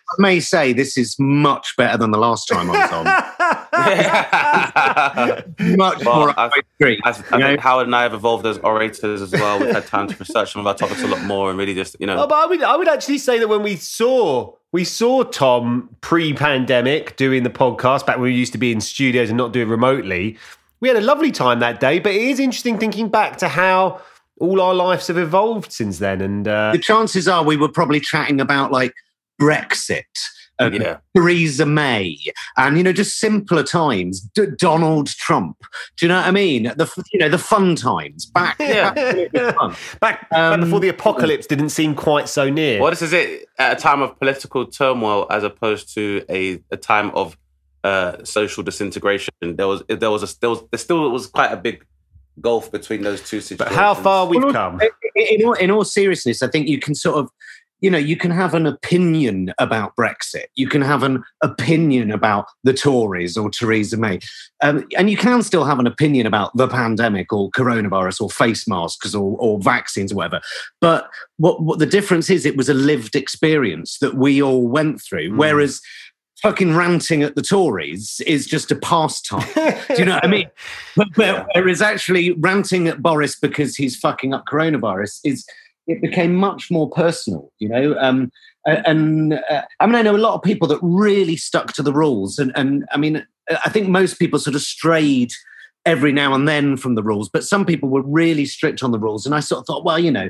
I 0.10 0.14
may 0.22 0.40
say 0.40 0.72
this 0.74 0.98
is 0.98 1.16
much 1.20 1.76
better 1.78 1.98
than 1.98 2.12
the 2.12 2.18
last 2.18 2.48
time 2.48 2.72
I 2.72 2.82
was 2.82 2.92
on. 2.92 3.06
much 5.78 6.04
Well, 6.06 6.16
more 6.20 6.30
I've- 6.30 6.40
up 6.40 6.52
my 6.52 6.62
street. 6.76 7.00
I, 7.04 7.10
I 7.10 7.14
you 7.16 7.40
know? 7.40 7.48
think 7.50 7.60
Howard 7.60 7.88
and 7.88 7.96
I 7.96 8.04
have 8.04 8.14
evolved 8.14 8.46
as 8.46 8.58
orators 8.60 9.22
as 9.22 9.32
well. 9.32 9.60
We've 9.60 9.74
had 9.74 9.86
time 9.88 10.08
to 10.08 10.16
research 10.18 10.54
some 10.54 10.62
of 10.62 10.68
our 10.68 10.76
topics 10.76 11.02
a 11.04 11.08
lot 11.08 11.24
more 11.24 11.50
and 11.50 11.60
really 11.60 11.74
just, 11.76 11.96
you 12.00 12.08
know. 12.08 12.24
Oh, 12.24 12.28
but 12.28 12.36
I 12.36 12.46
would, 12.46 12.64
I 12.64 12.76
would 12.78 12.88
actually 12.88 13.18
say 13.18 13.40
that 13.40 13.48
when 13.48 13.64
we 13.64 13.76
saw 13.76 14.54
we 14.74 14.84
saw 14.84 15.24
Tom 15.24 15.90
pre-pandemic 16.02 17.16
doing 17.16 17.44
the 17.44 17.50
podcast 17.50 18.06
back 18.06 18.18
when 18.18 18.24
we 18.24 18.34
used 18.36 18.52
to 18.52 18.58
be 18.58 18.72
in 18.72 18.82
studios 18.82 19.30
and 19.30 19.38
not 19.38 19.54
do 19.54 19.62
it 19.62 19.66
remotely, 19.66 20.38
we 20.82 20.88
had 20.90 20.98
a 20.98 21.02
lovely 21.02 21.32
time 21.32 21.60
that 21.60 21.80
day. 21.80 22.00
But 22.00 22.14
it 22.14 22.22
is 22.22 22.40
interesting 22.40 22.78
thinking 22.78 23.10
back 23.10 23.38
to 23.38 23.48
how 23.48 24.02
all 24.40 24.62
our 24.62 24.74
lives 24.76 25.08
have 25.08 25.18
evolved 25.18 25.72
since 25.72 26.00
then. 26.00 26.22
And 26.22 26.48
uh, 26.48 26.72
the 26.74 26.80
chances 26.80 27.28
are 27.28 27.44
we 27.44 27.58
were 27.58 27.70
probably 27.70 28.00
chatting 28.00 28.40
about 28.42 28.72
like 28.72 28.94
Brexit. 29.42 30.04
And 30.60 30.74
Yeah. 30.74 30.98
Theresa 31.16 31.68
May, 31.68 32.18
and 32.58 32.78
you 32.78 32.84
know, 32.84 32.92
just 32.92 33.20
simpler 33.20 33.62
times. 33.62 34.22
D- 34.22 34.48
Donald 34.58 35.06
Trump. 35.08 35.56
Do 35.98 36.06
you 36.06 36.10
know 36.10 36.16
what 36.18 36.26
I 36.26 36.32
mean? 36.32 36.64
The 36.64 36.92
you 37.14 37.20
know 37.20 37.30
the 37.30 37.38
fun 37.38 37.76
times 37.76 38.26
back. 38.26 38.56
Yeah. 38.60 38.92
back 38.92 39.16
when 39.16 39.20
it 39.20 39.56
fun. 39.56 39.76
back, 40.02 40.28
back 40.32 40.40
Um, 40.40 40.62
before 40.62 40.80
the 40.80 40.90
apocalypse 40.90 41.46
didn't 41.46 41.70
seem 41.70 41.94
quite 41.94 42.28
so 42.28 42.50
near. 42.50 42.82
Well, 42.82 42.90
this 42.90 43.04
is 43.04 43.14
it 43.14 43.46
at 43.60 43.78
a 43.78 43.80
time 43.80 44.02
of 44.02 44.18
political 44.18 44.66
turmoil 44.66 45.28
as 45.30 45.44
opposed 45.44 45.94
to 45.94 46.26
a, 46.28 46.60
a 46.72 46.78
time 46.78 47.12
of 47.12 47.38
uh, 47.84 48.24
social 48.24 48.64
disintegration. 48.64 49.30
There 49.42 49.68
was 49.68 49.84
there 49.88 50.10
was 50.10 50.24
a 50.24 50.40
there 50.40 50.50
was 50.50 50.64
there 50.72 50.80
still 50.80 51.08
was 51.12 51.28
quite 51.28 51.52
a 51.52 51.58
big 51.58 51.86
gulf 52.42 52.72
between 52.72 53.04
those 53.04 53.22
two 53.22 53.42
situations. 53.42 53.76
but 53.76 53.80
how 53.80 53.94
far 53.94 54.26
we've 54.26 54.42
Well, 54.44 54.54
come. 54.54 54.82
in, 55.16 55.40
in 55.40 55.46
all, 55.46 55.54
in 55.54 55.70
all 55.72 55.84
seriousness, 55.84 56.42
I 56.42 56.48
think 56.48 56.68
you 56.68 56.80
can 56.80 56.94
sort 56.94 57.18
of, 57.18 57.30
you 57.80 57.92
know, 57.92 57.98
you 57.98 58.16
can 58.18 58.32
have 58.32 58.54
an 58.54 58.66
opinion 58.66 59.54
about 59.60 59.96
Brexit. 59.96 60.46
You 60.56 60.68
can 60.68 60.82
have 60.82 61.04
an 61.04 61.24
opinion 61.44 62.12
about 62.12 62.48
the 62.64 62.74
Tories 62.74 63.38
or 63.38 63.50
Theresa 63.50 63.98
May. 63.98 64.20
Um, 64.64 64.88
and 64.98 65.10
you 65.10 65.18
can 65.18 65.44
still 65.44 65.64
have 65.64 65.80
an 65.80 65.86
opinion 65.88 66.26
about 66.26 66.56
the 66.58 66.68
pandemic 66.68 67.32
or 67.32 67.52
coronavirus 67.52 68.22
or 68.22 68.30
face 68.32 68.68
masks 68.68 69.14
or, 69.14 69.38
or 69.40 69.60
vaccines 69.62 70.12
or 70.12 70.16
whatever. 70.16 70.42
But 70.82 71.08
what, 71.38 71.62
what 71.62 71.80
the 71.80 71.86
difference 71.86 72.30
is, 72.30 72.46
it 72.46 72.58
was 72.58 72.70
a 72.70 72.74
lived 72.74 73.16
experience 73.16 74.00
that 74.00 74.16
we 74.16 74.42
all 74.42 74.68
went 74.68 75.02
through. 75.02 75.32
Mm. 75.32 75.38
Whereas 75.38 75.80
fucking 76.42 76.76
ranting 76.76 77.24
at 77.24 77.36
the 77.36 77.42
Tories 77.42 78.22
is 78.26 78.46
just 78.48 78.72
a 78.72 78.76
pastime. 78.76 79.48
Do 79.56 79.96
you 79.98 80.06
know 80.06 80.16
what 80.16 80.26
I 80.26 80.28
mean? 80.28 80.50
But, 80.96 81.10
but 81.16 81.26
Yeah. 81.26 81.46
whereas 81.54 81.82
actually 81.82 82.32
ranting 82.32 82.88
at 82.88 83.04
Boris 83.04 83.36
because 83.40 83.76
he's 83.76 83.96
fucking 83.96 84.34
up 84.34 84.46
coronavirus 84.52 85.20
is 85.24 85.46
it 85.88 86.02
became 86.02 86.36
much 86.36 86.70
more 86.70 86.90
personal, 86.90 87.52
you 87.60 87.70
know. 87.70 87.98
Um, 88.00 88.32
and 88.66 89.34
uh, 89.34 89.62
I 89.80 89.86
mean, 89.86 89.96
I 89.96 90.02
know 90.02 90.16
a 90.16 90.18
lot 90.18 90.36
of 90.36 90.42
people 90.42 90.68
that 90.68 90.80
really 90.82 91.38
stuck 91.38 91.74
to 91.74 91.84
the 91.84 91.94
rules, 91.94 92.38
and 92.38 92.52
and 92.56 92.86
I 92.92 92.98
mean, 92.98 93.26
I 93.50 93.70
think 93.70 93.88
most 93.88 94.20
people 94.20 94.40
sort 94.40 94.56
of 94.56 94.62
strayed 94.62 95.32
every 95.86 96.12
now 96.12 96.34
and 96.34 96.48
then 96.48 96.76
from 96.76 96.96
the 96.96 97.04
rules, 97.04 97.30
but 97.30 97.46
some 97.46 97.66
people 97.66 97.88
were 97.88 98.02
really 98.02 98.46
strict 98.46 98.84
on 98.84 98.92
the 98.92 99.00
rules. 99.00 99.26
And 99.26 99.34
I 99.34 99.40
sort 99.40 99.62
of 99.62 99.66
thought, 99.66 99.86
well, 99.86 99.98
you 99.98 100.12
know, 100.12 100.30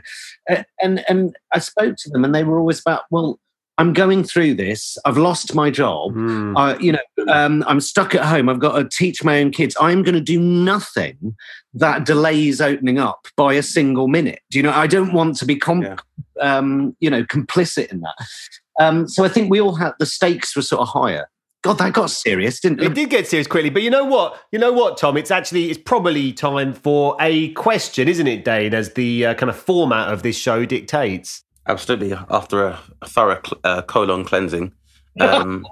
uh, 0.50 0.64
and 0.82 1.04
and 1.10 1.36
I 1.54 1.60
spoke 1.60 1.98
to 1.98 2.10
them, 2.10 2.24
and 2.24 2.34
they 2.34 2.44
were 2.44 2.60
always 2.60 2.80
about, 2.80 3.04
well, 3.10 3.40
I'm 3.80 3.94
going 3.94 4.24
through 4.24 4.56
this. 4.56 4.98
I've 5.06 5.18
lost 5.18 5.54
my 5.54 5.70
job. 5.70 6.14
Hmm. 6.14 6.58
Uh, 6.58 6.76
you 6.80 6.92
know, 6.94 7.00
um, 7.32 7.64
I'm 7.68 7.80
stuck 7.80 8.16
at 8.16 8.26
home. 8.26 8.50
I've 8.50 8.60
got 8.60 8.78
to 8.78 8.90
teach 8.90 9.24
my 9.24 9.40
own 9.40 9.52
kids. 9.52 9.76
I'm 9.80 10.02
going 10.04 10.16
to 10.16 10.22
do 10.22 10.40
nothing 10.40 11.36
that 11.76 12.06
delays 12.06 12.60
opening 12.60 12.98
up 12.98 13.28
by 13.36 13.54
a 13.54 13.62
single 13.64 14.08
minute. 14.08 14.40
Do 14.50 14.58
you 14.58 14.64
know? 14.64 14.72
I 14.72 14.88
don't 14.88 15.14
want 15.14 15.38
to 15.38 15.46
be, 15.46 15.56
com- 15.56 15.84
Yeah. 15.84 15.98
um, 16.42 16.96
you 17.00 17.10
know, 17.10 17.24
complicit 17.24 17.92
in 17.92 18.02
that. 18.02 18.16
Um, 18.80 19.08
so 19.08 19.24
I 19.24 19.28
think 19.30 19.52
we 19.52 19.62
all 19.62 19.76
had 19.76 19.94
the 20.00 20.06
stakes 20.08 20.56
were 20.56 20.62
sort 20.64 20.82
of 20.82 20.88
higher. 20.90 21.30
God, 21.64 21.80
that 21.80 21.94
got 21.94 22.10
serious, 22.12 22.60
didn't 22.60 22.82
It 22.82 22.86
it? 22.92 22.94
did 22.94 23.10
get 23.10 23.28
serious 23.28 23.48
quickly, 23.48 23.70
but 23.72 23.82
you 23.82 23.90
know 23.90 24.06
what? 24.06 24.40
You 24.52 24.60
know 24.60 24.72
what, 24.72 24.98
Tom? 24.98 25.18
It's 25.18 25.32
actually 25.32 25.70
it's 25.70 25.80
probably 25.80 26.32
time 26.32 26.74
for 26.74 27.16
a 27.20 27.50
question, 27.54 28.08
isn't 28.08 28.28
it, 28.28 28.46
Dane? 28.46 28.74
As 28.74 28.94
the 28.94 29.26
uh, 29.28 29.34
kind 29.34 29.50
of 29.50 29.58
format 29.58 30.14
of 30.14 30.22
this 30.24 30.38
show 30.38 30.66
dictates. 30.66 31.44
Absolutely. 31.68 32.14
After 32.14 32.64
a, 32.64 32.80
a 33.02 33.08
thorough 33.08 33.42
cl- 33.46 33.60
uh, 33.64 33.82
colon 33.82 34.24
cleansing, 34.24 34.74
um, 35.20 35.66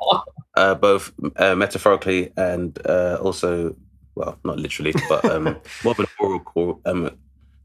uh, 0.55 0.75
both 0.75 1.13
uh, 1.37 1.55
metaphorically 1.55 2.31
and 2.35 2.77
uh, 2.87 3.17
also, 3.21 3.75
well, 4.15 4.37
not 4.43 4.57
literally, 4.57 4.93
but 5.07 5.23
um, 5.25 5.43
more 5.83 5.91
of 5.91 5.99
an 5.99 6.05
oral 6.19 6.39
col- 6.39 6.81
um, 6.85 7.11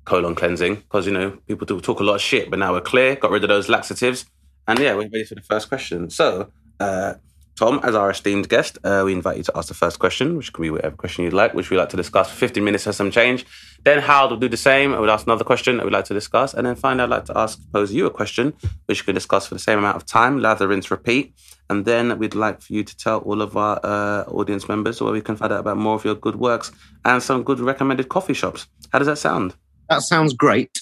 colon 0.05 0.35
cleansing 0.35 0.77
because 0.77 1.07
you 1.07 1.13
know 1.13 1.31
people 1.47 1.67
do 1.67 1.81
talk 1.81 2.01
a 2.01 2.05
lot 2.05 2.17
of 2.17 2.21
shit, 2.21 2.51
but 2.51 2.59
now 2.59 2.73
we're 2.73 2.81
clear, 2.81 3.17
got 3.17 3.31
rid 3.31 3.45
of 3.45 3.49
those 3.49 3.69
laxatives, 3.69 4.27
and 4.67 4.79
yeah, 4.79 4.93
we're 4.95 5.09
ready 5.09 5.25
for 5.25 5.35
the 5.35 5.43
first 5.43 5.69
question. 5.69 6.11
So, 6.11 6.51
uh, 6.79 7.15
Tom, 7.61 7.79
as 7.83 7.95
our 7.95 8.09
esteemed 8.09 8.49
guest, 8.49 8.79
uh, 8.85 9.03
we 9.05 9.13
invite 9.13 9.37
you 9.37 9.43
to 9.43 9.53
ask 9.55 9.69
the 9.69 9.75
first 9.75 9.99
question, 9.99 10.39
which 10.39 10.51
can 10.51 10.63
be 10.63 10.71
whatever 10.71 10.97
question 10.97 11.25
you'd 11.25 11.35
like, 11.35 11.53
which 11.53 11.69
we'd 11.69 11.77
like 11.77 11.91
to 11.91 11.97
discuss 11.99 12.31
for 12.31 12.37
15 12.37 12.65
minutes 12.65 12.87
or 12.87 12.93
some 12.95 13.11
change. 13.11 13.45
Then 13.85 14.01
Howard 14.01 14.31
will 14.31 14.39
do 14.39 14.49
the 14.49 14.57
same. 14.57 14.95
I 14.95 14.99
would 14.99 15.11
ask 15.11 15.27
another 15.27 15.45
question 15.45 15.77
that 15.77 15.85
we'd 15.85 15.93
like 15.93 16.07
to 16.07 16.15
discuss. 16.15 16.55
And 16.55 16.67
then 16.67 16.75
finally, 16.75 17.03
I'd 17.03 17.11
like 17.11 17.27
to 17.27 17.37
ask, 17.37 17.61
pose 17.71 17.93
you 17.93 18.07
a 18.07 18.11
question, 18.11 18.55
which 18.87 19.01
you 19.01 19.05
can 19.05 19.15
discuss 19.15 19.47
for 19.47 19.55
the 19.55 19.61
same 19.61 19.79
amount 19.79 19.97
of 19.97 20.07
time, 20.07 20.41
lather, 20.41 20.69
rinse, 20.69 20.91
repeat. 20.91 21.35
And 21.69 21.85
then 21.85 22.19
we'd 22.19 22.35
like 22.35 22.63
for 22.63 22.73
you 22.73 22.83
to 22.83 22.97
tell 22.97 23.19
all 23.19 23.43
of 23.43 23.55
our 23.59 23.79
uh, 23.85 24.23
audience 24.29 24.67
members 24.67 25.03
where 25.03 25.13
we 25.13 25.21
can 25.21 25.37
find 25.37 25.53
out 25.53 25.61
about 25.61 25.77
more 25.77 25.97
of 25.97 26.05
your 26.07 26.15
good 26.15 26.37
works 26.37 26.73
and 27.05 27.23
some 27.23 27.43
good 27.43 27.61
recommended 27.61 28.09
coffee 28.09 28.33
shops. 28.33 28.69
How 28.91 29.01
does 29.01 29.07
that 29.07 29.19
sound? 29.19 29.55
That 29.91 30.01
sounds 30.01 30.33
great. 30.33 30.81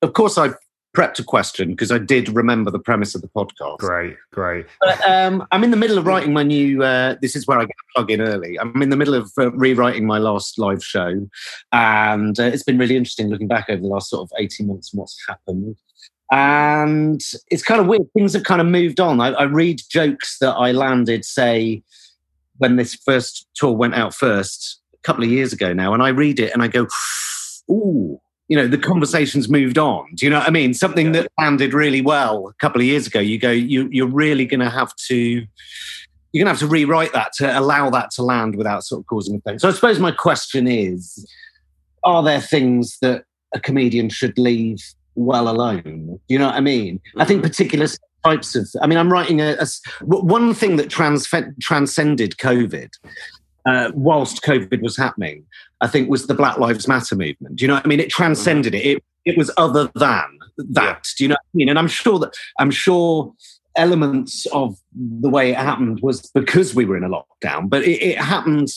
Of 0.00 0.12
course, 0.12 0.38
I 0.38 0.50
prepped 0.94 1.18
a 1.18 1.24
question 1.24 1.70
because 1.70 1.90
I 1.90 1.98
did 1.98 2.28
remember 2.28 2.70
the 2.70 2.78
premise 2.78 3.14
of 3.14 3.20
the 3.20 3.28
podcast. 3.28 3.78
Great, 3.78 4.16
great. 4.32 4.66
But, 4.80 5.08
um, 5.08 5.46
I'm 5.50 5.64
in 5.64 5.70
the 5.70 5.76
middle 5.76 5.98
of 5.98 6.06
writing 6.06 6.32
my 6.32 6.44
new. 6.44 6.82
Uh, 6.82 7.16
this 7.20 7.36
is 7.36 7.46
where 7.46 7.58
I 7.58 7.62
get 7.62 7.70
a 7.70 7.98
plug 7.98 8.10
in 8.10 8.20
early. 8.20 8.58
I'm 8.58 8.80
in 8.80 8.90
the 8.90 8.96
middle 8.96 9.14
of 9.14 9.30
uh, 9.36 9.50
rewriting 9.52 10.06
my 10.06 10.18
last 10.18 10.58
live 10.58 10.82
show, 10.82 11.28
and 11.72 12.38
uh, 12.38 12.44
it's 12.44 12.62
been 12.62 12.78
really 12.78 12.96
interesting 12.96 13.28
looking 13.28 13.48
back 13.48 13.68
over 13.68 13.82
the 13.82 13.88
last 13.88 14.08
sort 14.08 14.22
of 14.22 14.30
18 14.38 14.68
months 14.68 14.92
and 14.92 15.00
what's 15.00 15.22
happened. 15.28 15.76
And 16.30 17.20
it's 17.50 17.62
kind 17.62 17.80
of 17.80 17.86
weird. 17.86 18.02
Things 18.14 18.32
have 18.32 18.44
kind 18.44 18.60
of 18.60 18.66
moved 18.66 19.00
on. 19.00 19.20
I, 19.20 19.32
I 19.32 19.42
read 19.44 19.80
jokes 19.90 20.38
that 20.38 20.54
I 20.54 20.72
landed, 20.72 21.24
say, 21.24 21.82
when 22.58 22.76
this 22.76 22.94
first 22.94 23.46
tour 23.54 23.72
went 23.72 23.94
out 23.94 24.14
first, 24.14 24.80
a 24.94 25.02
couple 25.02 25.24
of 25.24 25.30
years 25.30 25.52
ago 25.52 25.72
now, 25.72 25.92
and 25.92 26.02
I 26.02 26.08
read 26.08 26.40
it 26.40 26.52
and 26.52 26.62
I 26.62 26.68
go, 26.68 26.86
"Ooh." 27.70 28.20
You 28.48 28.56
know, 28.56 28.68
the 28.68 28.78
conversation's 28.78 29.48
moved 29.48 29.78
on. 29.78 30.06
Do 30.14 30.26
you 30.26 30.30
know 30.30 30.38
what 30.38 30.48
I 30.48 30.50
mean? 30.50 30.74
Something 30.74 31.12
that 31.12 31.28
landed 31.38 31.72
really 31.72 32.02
well 32.02 32.48
a 32.48 32.52
couple 32.54 32.80
of 32.80 32.86
years 32.86 33.06
ago. 33.06 33.18
You 33.20 33.38
go, 33.38 33.50
you, 33.50 33.88
you're 33.90 34.06
really 34.06 34.44
going 34.44 34.60
to 34.60 34.70
have 34.70 34.94
to 35.08 35.46
you're 36.34 36.44
going 36.44 36.52
to 36.52 36.60
have 36.60 36.68
to 36.68 36.72
rewrite 36.72 37.12
that 37.12 37.32
to 37.34 37.58
allow 37.58 37.90
that 37.90 38.10
to 38.10 38.22
land 38.22 38.56
without 38.56 38.82
sort 38.82 39.00
of 39.00 39.06
causing 39.06 39.36
offense. 39.36 39.62
So 39.62 39.68
I 39.68 39.72
suppose 39.72 40.00
my 40.00 40.10
question 40.10 40.66
is 40.66 41.24
are 42.02 42.24
there 42.24 42.40
things 42.40 42.98
that 43.02 43.24
a 43.54 43.60
comedian 43.60 44.08
should 44.08 44.36
leave 44.36 44.78
well 45.14 45.48
alone? 45.48 46.06
Do 46.06 46.20
you 46.28 46.38
know 46.38 46.46
what 46.46 46.56
I 46.56 46.60
mean? 46.60 47.00
I 47.16 47.24
think 47.24 47.42
particular 47.42 47.86
types 48.24 48.56
of, 48.56 48.68
I 48.82 48.88
mean, 48.88 48.98
I'm 48.98 49.12
writing 49.12 49.40
a 49.40 49.64
one 50.00 50.54
thing 50.54 50.74
that 50.76 50.88
transfe- 50.88 51.54
transcended 51.60 52.36
COVID. 52.38 52.90
Uh, 53.66 53.90
whilst 53.94 54.42
COVID 54.42 54.82
was 54.82 54.94
happening, 54.94 55.42
I 55.80 55.86
think 55.86 56.08
was 56.08 56.26
the 56.26 56.34
Black 56.34 56.58
Lives 56.58 56.88
Matter 56.88 57.16
movement. 57.16 57.56
Do 57.56 57.64
you 57.64 57.68
know 57.68 57.74
what 57.74 57.84
I 57.84 57.88
mean? 57.88 58.00
It 58.00 58.10
transcended 58.10 58.74
it. 58.74 58.84
It 58.84 59.04
it 59.24 59.38
was 59.38 59.50
other 59.56 59.90
than 59.94 60.38
that. 60.58 61.06
Do 61.16 61.24
you 61.24 61.28
know 61.28 61.34
what 61.34 61.54
I 61.54 61.56
mean? 61.56 61.68
And 61.68 61.78
I'm 61.78 61.88
sure 61.88 62.18
that 62.18 62.34
I'm 62.58 62.70
sure 62.70 63.32
elements 63.76 64.46
of 64.46 64.76
the 64.94 65.28
way 65.28 65.50
it 65.50 65.56
happened 65.56 66.00
was 66.02 66.30
because 66.30 66.74
we 66.74 66.84
were 66.84 66.96
in 66.96 67.04
a 67.04 67.08
lockdown, 67.08 67.68
but 67.68 67.82
it, 67.82 68.00
it 68.02 68.18
happened, 68.18 68.68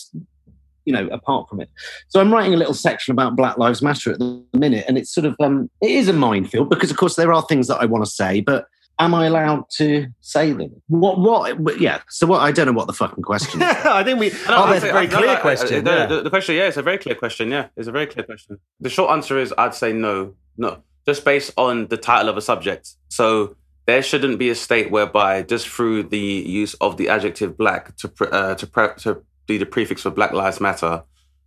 you 0.86 0.94
know, 0.94 1.08
apart 1.08 1.48
from 1.50 1.62
it. 1.62 1.70
So 2.08 2.20
I'm 2.20 2.34
writing 2.34 2.54
a 2.54 2.58
little 2.58 2.74
section 2.74 3.12
about 3.12 3.36
Black 3.36 3.58
Lives 3.58 3.82
Matter 3.82 4.12
at 4.12 4.20
the 4.20 4.44
minute, 4.54 4.86
and 4.88 4.98
it's 4.98 5.14
sort 5.14 5.26
of 5.26 5.36
um, 5.40 5.70
it 5.82 5.92
is 5.92 6.08
a 6.08 6.14
minefield 6.14 6.70
because, 6.70 6.90
of 6.90 6.98
course, 6.98 7.16
there 7.16 7.34
are 7.34 7.44
things 7.44 7.68
that 7.68 7.78
I 7.78 7.86
want 7.86 8.06
to 8.06 8.10
say, 8.10 8.42
but 8.42 8.66
am 9.00 9.14
I 9.14 9.26
allowed 9.28 9.70
to 9.78 10.08
say 10.22 10.52
them? 10.54 10.82
What? 10.88 11.20
What? 11.20 11.80
Yeah. 11.80 12.02
So 12.10 12.28
what? 12.28 12.42
I 12.42 12.52
don't 12.52 12.66
know 12.68 12.74
what 12.74 12.88
the 12.88 12.94
fucking 12.94 13.24
question 13.24 13.62
is. 13.62 13.68
I 13.86 14.04
think 14.04 14.20
we. 14.20 14.30
No, 14.30 14.36
oh, 14.50 14.72
that's 14.72 14.84
a 14.84 14.88
very 14.92 15.08
I- 15.08 15.10
no, 15.12 15.18
clear 15.18 15.30
I- 15.30 15.36
I- 15.36 15.40
question. 15.42 15.84
no, 15.84 15.96
yeah. 15.98 16.06
the, 16.06 16.22
the 16.24 16.30
question, 16.30 16.56
yeah, 16.56 16.68
it's 16.68 16.78
a 16.78 16.82
very 16.84 16.98
clear 16.98 17.16
question. 17.16 17.50
Yeah, 17.52 17.68
it's 17.76 17.88
a 17.88 17.92
very 17.92 18.08
clear 18.08 18.26
question. 18.26 18.60
The 18.80 18.90
short 18.90 19.12
answer 19.12 19.38
is 19.38 19.54
I'd 19.58 19.76
say 19.76 19.94
no, 19.94 20.34
no, 20.58 20.84
just 21.06 21.24
based 21.26 21.54
on 21.58 21.88
the 21.88 21.98
title 21.98 22.30
of 22.30 22.38
a 22.38 22.42
subject. 22.42 22.90
So 23.10 23.56
there 23.86 24.02
shouldn't 24.04 24.38
be 24.40 24.50
a 24.50 24.56
state 24.56 24.92
whereby 24.92 25.44
just 25.44 25.68
through 25.70 26.04
the 26.04 26.18
use 26.20 26.74
of 26.76 26.98
the 26.98 27.08
adjective 27.10 27.58
black 27.58 27.96
to 27.98 28.08
pre- 28.10 28.28
uh, 28.32 28.56
to 28.56 28.68
pre- 28.68 28.96
to 29.00 29.24
be 29.46 29.58
the 29.58 29.66
prefix 29.66 30.02
for 30.02 30.10
Black 30.12 30.34
Lives 30.34 30.60
Matter, 30.60 31.04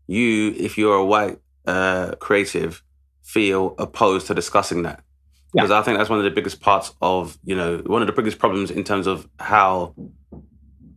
you, 0.06 0.54
if 0.56 0.78
you're 0.78 0.96
a 0.96 1.04
white 1.04 1.38
uh, 1.66 2.12
creative, 2.18 2.82
feel 3.22 3.74
opposed 3.78 4.26
to 4.28 4.34
discussing 4.34 4.82
that. 4.84 5.02
Yeah. 5.52 5.62
Because 5.62 5.70
I 5.72 5.82
think 5.82 5.98
that's 5.98 6.10
one 6.10 6.18
of 6.18 6.24
the 6.24 6.30
biggest 6.30 6.60
parts 6.60 6.92
of, 7.02 7.38
you 7.44 7.56
know, 7.56 7.78
one 7.86 8.02
of 8.02 8.06
the 8.06 8.12
biggest 8.12 8.38
problems 8.38 8.70
in 8.70 8.84
terms 8.84 9.06
of 9.06 9.28
how 9.38 9.94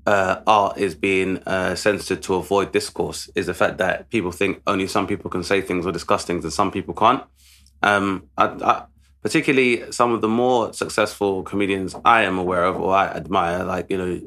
uh, 0.05 0.41
art 0.45 0.77
is 0.77 0.93
being 0.95 1.37
uh, 1.47 1.75
censored 1.75 2.21
to 2.23 2.35
avoid 2.35 2.71
discourse 2.71 3.29
is 3.35 3.47
the 3.47 3.53
fact 3.53 3.77
that 3.79 4.09
people 4.09 4.31
think 4.31 4.61
only 4.67 4.85
some 4.85 5.07
people 5.07 5.31
can 5.31 5.43
say 5.43 5.61
things 5.61 5.85
or 5.85 5.91
discuss 5.91 6.25
things 6.25 6.43
and 6.43 6.53
some 6.53 6.71
people 6.71 6.93
can't. 6.93 7.23
Um, 7.81 8.29
I, 8.37 8.45
I, 8.45 8.85
particularly 9.21 9.91
some 9.91 10.13
of 10.13 10.21
the 10.21 10.27
more 10.27 10.73
successful 10.73 11.41
comedians 11.43 11.95
I 12.05 12.23
am 12.23 12.37
aware 12.37 12.65
of 12.65 12.79
or 12.79 12.93
I 12.93 13.07
admire, 13.07 13.63
like, 13.63 13.89
you 13.89 13.97
know, 13.97 14.21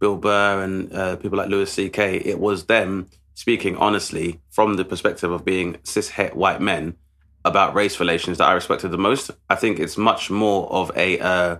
Bill 0.00 0.16
Burr 0.16 0.62
and 0.62 0.92
uh, 0.92 1.16
people 1.16 1.36
like 1.36 1.48
Louis 1.48 1.70
C.K., 1.70 2.18
it 2.18 2.38
was 2.38 2.66
them 2.66 3.08
speaking 3.34 3.76
honestly 3.76 4.40
from 4.50 4.74
the 4.74 4.84
perspective 4.84 5.30
of 5.30 5.44
being 5.44 5.76
cis 5.82 6.08
het 6.10 6.34
white 6.34 6.60
men 6.60 6.96
about 7.44 7.74
race 7.74 8.00
relations 8.00 8.38
that 8.38 8.48
I 8.48 8.52
respected 8.52 8.90
the 8.90 8.98
most. 8.98 9.30
I 9.48 9.54
think 9.54 9.78
it's 9.78 9.96
much 9.96 10.30
more 10.30 10.70
of 10.72 10.90
a. 10.96 11.18
Uh, 11.18 11.56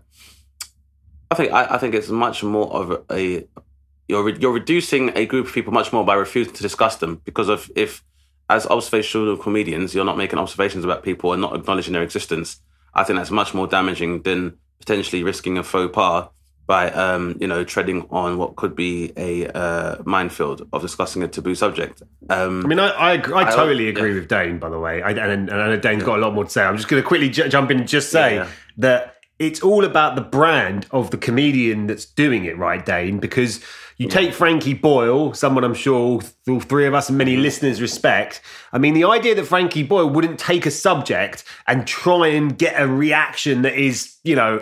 I 1.31 1.35
think 1.35 1.53
I, 1.53 1.75
I 1.75 1.79
think 1.79 1.95
it's 1.95 2.09
much 2.09 2.43
more 2.43 2.71
of 2.73 3.05
a. 3.11 3.47
You're 4.09 4.25
re- 4.25 4.39
you're 4.39 4.53
reducing 4.53 5.17
a 5.17 5.27
group 5.27 5.47
of 5.47 5.53
people 5.53 5.73
much 5.73 5.93
more 5.93 6.05
by 6.05 6.15
refusing 6.15 6.55
to 6.55 6.63
discuss 6.63 6.97
them 6.97 7.21
because 7.25 7.49
of 7.49 7.71
if 7.77 8.03
as 8.51 8.67
observational 8.67 9.37
comedians 9.37 9.95
you're 9.95 10.07
not 10.07 10.17
making 10.17 10.39
observations 10.39 10.85
about 10.85 11.03
people 11.03 11.33
and 11.33 11.43
not 11.43 11.55
acknowledging 11.55 11.93
their 11.93 12.03
existence. 12.03 12.61
I 12.95 13.05
think 13.05 13.19
that's 13.19 13.31
much 13.31 13.53
more 13.53 13.67
damaging 13.67 14.23
than 14.23 14.57
potentially 14.81 15.23
risking 15.23 15.59
a 15.59 15.63
faux 15.63 15.95
pas 15.95 16.29
by 16.69 16.91
um, 16.93 17.37
you 17.41 17.49
know 17.49 17.65
treading 17.65 18.07
on 18.11 18.37
what 18.39 18.55
could 18.55 18.77
be 18.77 19.13
a 19.17 19.49
uh, 19.49 19.97
minefield 20.05 20.69
of 20.73 20.83
discussing 20.83 21.23
a 21.25 21.29
taboo 21.29 21.55
subject. 21.57 22.03
Um, 22.29 22.65
I 22.65 22.69
mean, 22.69 22.79
I 22.79 22.89
I, 22.91 23.13
I 23.15 23.49
I- 23.49 23.51
totally 23.57 23.89
agree 23.89 24.11
yeah. 24.11 24.21
with 24.21 24.29
Dane. 24.29 24.59
By 24.59 24.69
the 24.69 24.79
way, 24.79 25.03
I, 25.03 25.11
and, 25.11 25.49
and 25.51 25.51
I 25.51 25.67
know 25.69 25.79
Dane's 25.79 26.05
got 26.05 26.19
a 26.19 26.23
lot 26.23 26.35
more 26.35 26.45
to 26.45 26.51
say. 26.51 26.63
I'm 26.63 26.77
just 26.77 26.89
going 26.89 27.03
to 27.03 27.07
quickly 27.09 27.31
j- 27.31 27.49
jump 27.49 27.71
in 27.73 27.81
and 27.81 27.89
just 27.89 28.11
say 28.13 28.37
Yeah, 28.37 28.45
yeah. 28.45 28.51
that 28.79 29.15
it's 29.39 29.63
all 29.63 29.85
about 29.85 30.17
the 30.17 30.21
brand 30.21 30.87
of 30.91 31.11
the 31.11 31.17
comedian 31.17 31.87
that's 31.87 32.05
doing 32.05 32.45
it, 32.45 32.59
right, 32.59 32.85
Dane? 32.85 33.19
Because 33.19 33.61
you 33.99 34.09
take 34.09 34.33
Frankie 34.33 34.75
Boyle, 34.75 35.35
someone 35.35 35.65
I'm 35.65 35.75
sure 35.75 35.99
all, 35.99 36.21
th- 36.21 36.33
all 36.49 36.61
three 36.61 36.87
of 36.87 36.95
us 36.95 37.09
and 37.09 37.19
many 37.19 37.37
listeners 37.37 37.81
respect. 37.81 38.41
I 38.73 38.79
mean, 38.79 38.95
the 38.95 39.05
idea 39.05 39.35
that 39.35 39.45
Frankie 39.47 39.83
Boyle 39.83 40.09
wouldn't 40.09 40.39
take 40.39 40.67
a 40.67 40.71
subject 40.71 41.45
and 41.67 41.87
try 41.87 42.29
and 42.29 42.57
get 42.57 42.81
a 42.81 42.87
reaction 42.87 43.63
that 43.63 43.75
is, 43.75 44.17
you 44.23 44.37
know, 44.37 44.59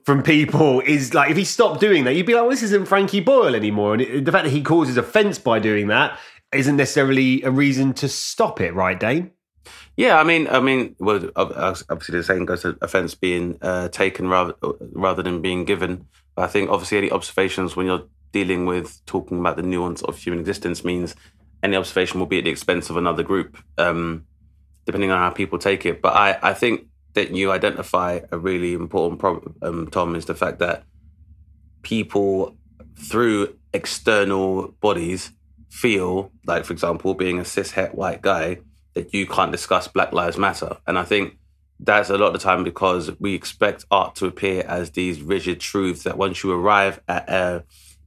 from 0.04 0.22
people 0.24 0.80
is 0.80 1.14
like, 1.14 1.30
if 1.30 1.36
he 1.36 1.44
stopped 1.44 1.80
doing 1.80 2.04
that, 2.04 2.14
you'd 2.14 2.26
be 2.26 2.34
like, 2.34 2.42
well, 2.42 2.50
this 2.50 2.64
isn't 2.64 2.86
Frankie 2.86 3.20
Boyle 3.20 3.54
anymore. 3.54 3.94
And 3.94 4.02
it, 4.02 4.24
the 4.24 4.32
fact 4.32 4.44
that 4.44 4.52
he 4.52 4.62
causes 4.62 4.96
offense 4.96 5.38
by 5.38 5.60
doing 5.60 5.86
that 5.88 6.18
isn't 6.52 6.76
necessarily 6.76 7.42
a 7.42 7.50
reason 7.50 7.92
to 7.94 8.08
stop 8.08 8.60
it, 8.60 8.74
right, 8.74 8.98
Dane? 8.98 9.30
Yeah, 9.96 10.18
I 10.18 10.24
mean, 10.24 10.48
I 10.48 10.60
mean, 10.60 10.96
well, 10.98 11.30
obviously 11.36 12.16
the 12.18 12.22
same 12.22 12.46
goes 12.46 12.62
to 12.62 12.76
offence 12.80 13.14
being 13.14 13.58
uh, 13.60 13.88
taken 13.88 14.28
rather 14.28 14.54
rather 14.92 15.22
than 15.22 15.42
being 15.42 15.64
given. 15.64 16.06
But 16.34 16.42
I 16.42 16.46
think 16.48 16.70
obviously 16.70 16.98
any 16.98 17.10
observations 17.10 17.76
when 17.76 17.86
you're 17.86 18.04
dealing 18.32 18.64
with 18.64 19.04
talking 19.04 19.38
about 19.38 19.56
the 19.56 19.62
nuance 19.62 20.02
of 20.02 20.16
human 20.16 20.40
existence 20.40 20.82
means 20.84 21.14
any 21.62 21.76
observation 21.76 22.18
will 22.18 22.26
be 22.26 22.38
at 22.38 22.44
the 22.44 22.50
expense 22.50 22.88
of 22.88 22.96
another 22.96 23.22
group, 23.22 23.58
um, 23.76 24.24
depending 24.86 25.10
on 25.10 25.18
how 25.18 25.30
people 25.30 25.58
take 25.58 25.84
it. 25.84 26.00
But 26.00 26.14
I, 26.14 26.38
I 26.42 26.54
think 26.54 26.86
that 27.12 27.30
you 27.34 27.52
identify 27.52 28.20
a 28.30 28.38
really 28.38 28.72
important 28.72 29.20
problem, 29.20 29.54
um, 29.60 29.88
Tom, 29.90 30.16
is 30.16 30.24
the 30.24 30.34
fact 30.34 30.58
that 30.60 30.84
people 31.82 32.56
through 32.98 33.56
external 33.74 34.68
bodies 34.80 35.32
feel 35.68 36.32
like, 36.46 36.64
for 36.64 36.72
example, 36.72 37.14
being 37.14 37.38
a 37.38 37.44
cis 37.44 37.72
het 37.72 37.94
white 37.94 38.22
guy, 38.22 38.58
that 38.94 39.14
you 39.14 39.26
can't 39.26 39.52
discuss 39.52 39.88
Black 39.88 40.12
Lives 40.12 40.36
Matter. 40.36 40.76
And 40.86 40.98
I 40.98 41.04
think 41.04 41.38
that's 41.80 42.10
a 42.10 42.18
lot 42.18 42.28
of 42.28 42.32
the 42.34 42.38
time 42.38 42.62
because 42.64 43.10
we 43.18 43.34
expect 43.34 43.84
art 43.90 44.14
to 44.16 44.26
appear 44.26 44.62
as 44.68 44.90
these 44.90 45.20
rigid 45.20 45.60
truths 45.60 46.04
that 46.04 46.16
once 46.16 46.42
you 46.44 46.52
arrive 46.52 47.00
at 47.08 47.28
uh, 47.28 47.60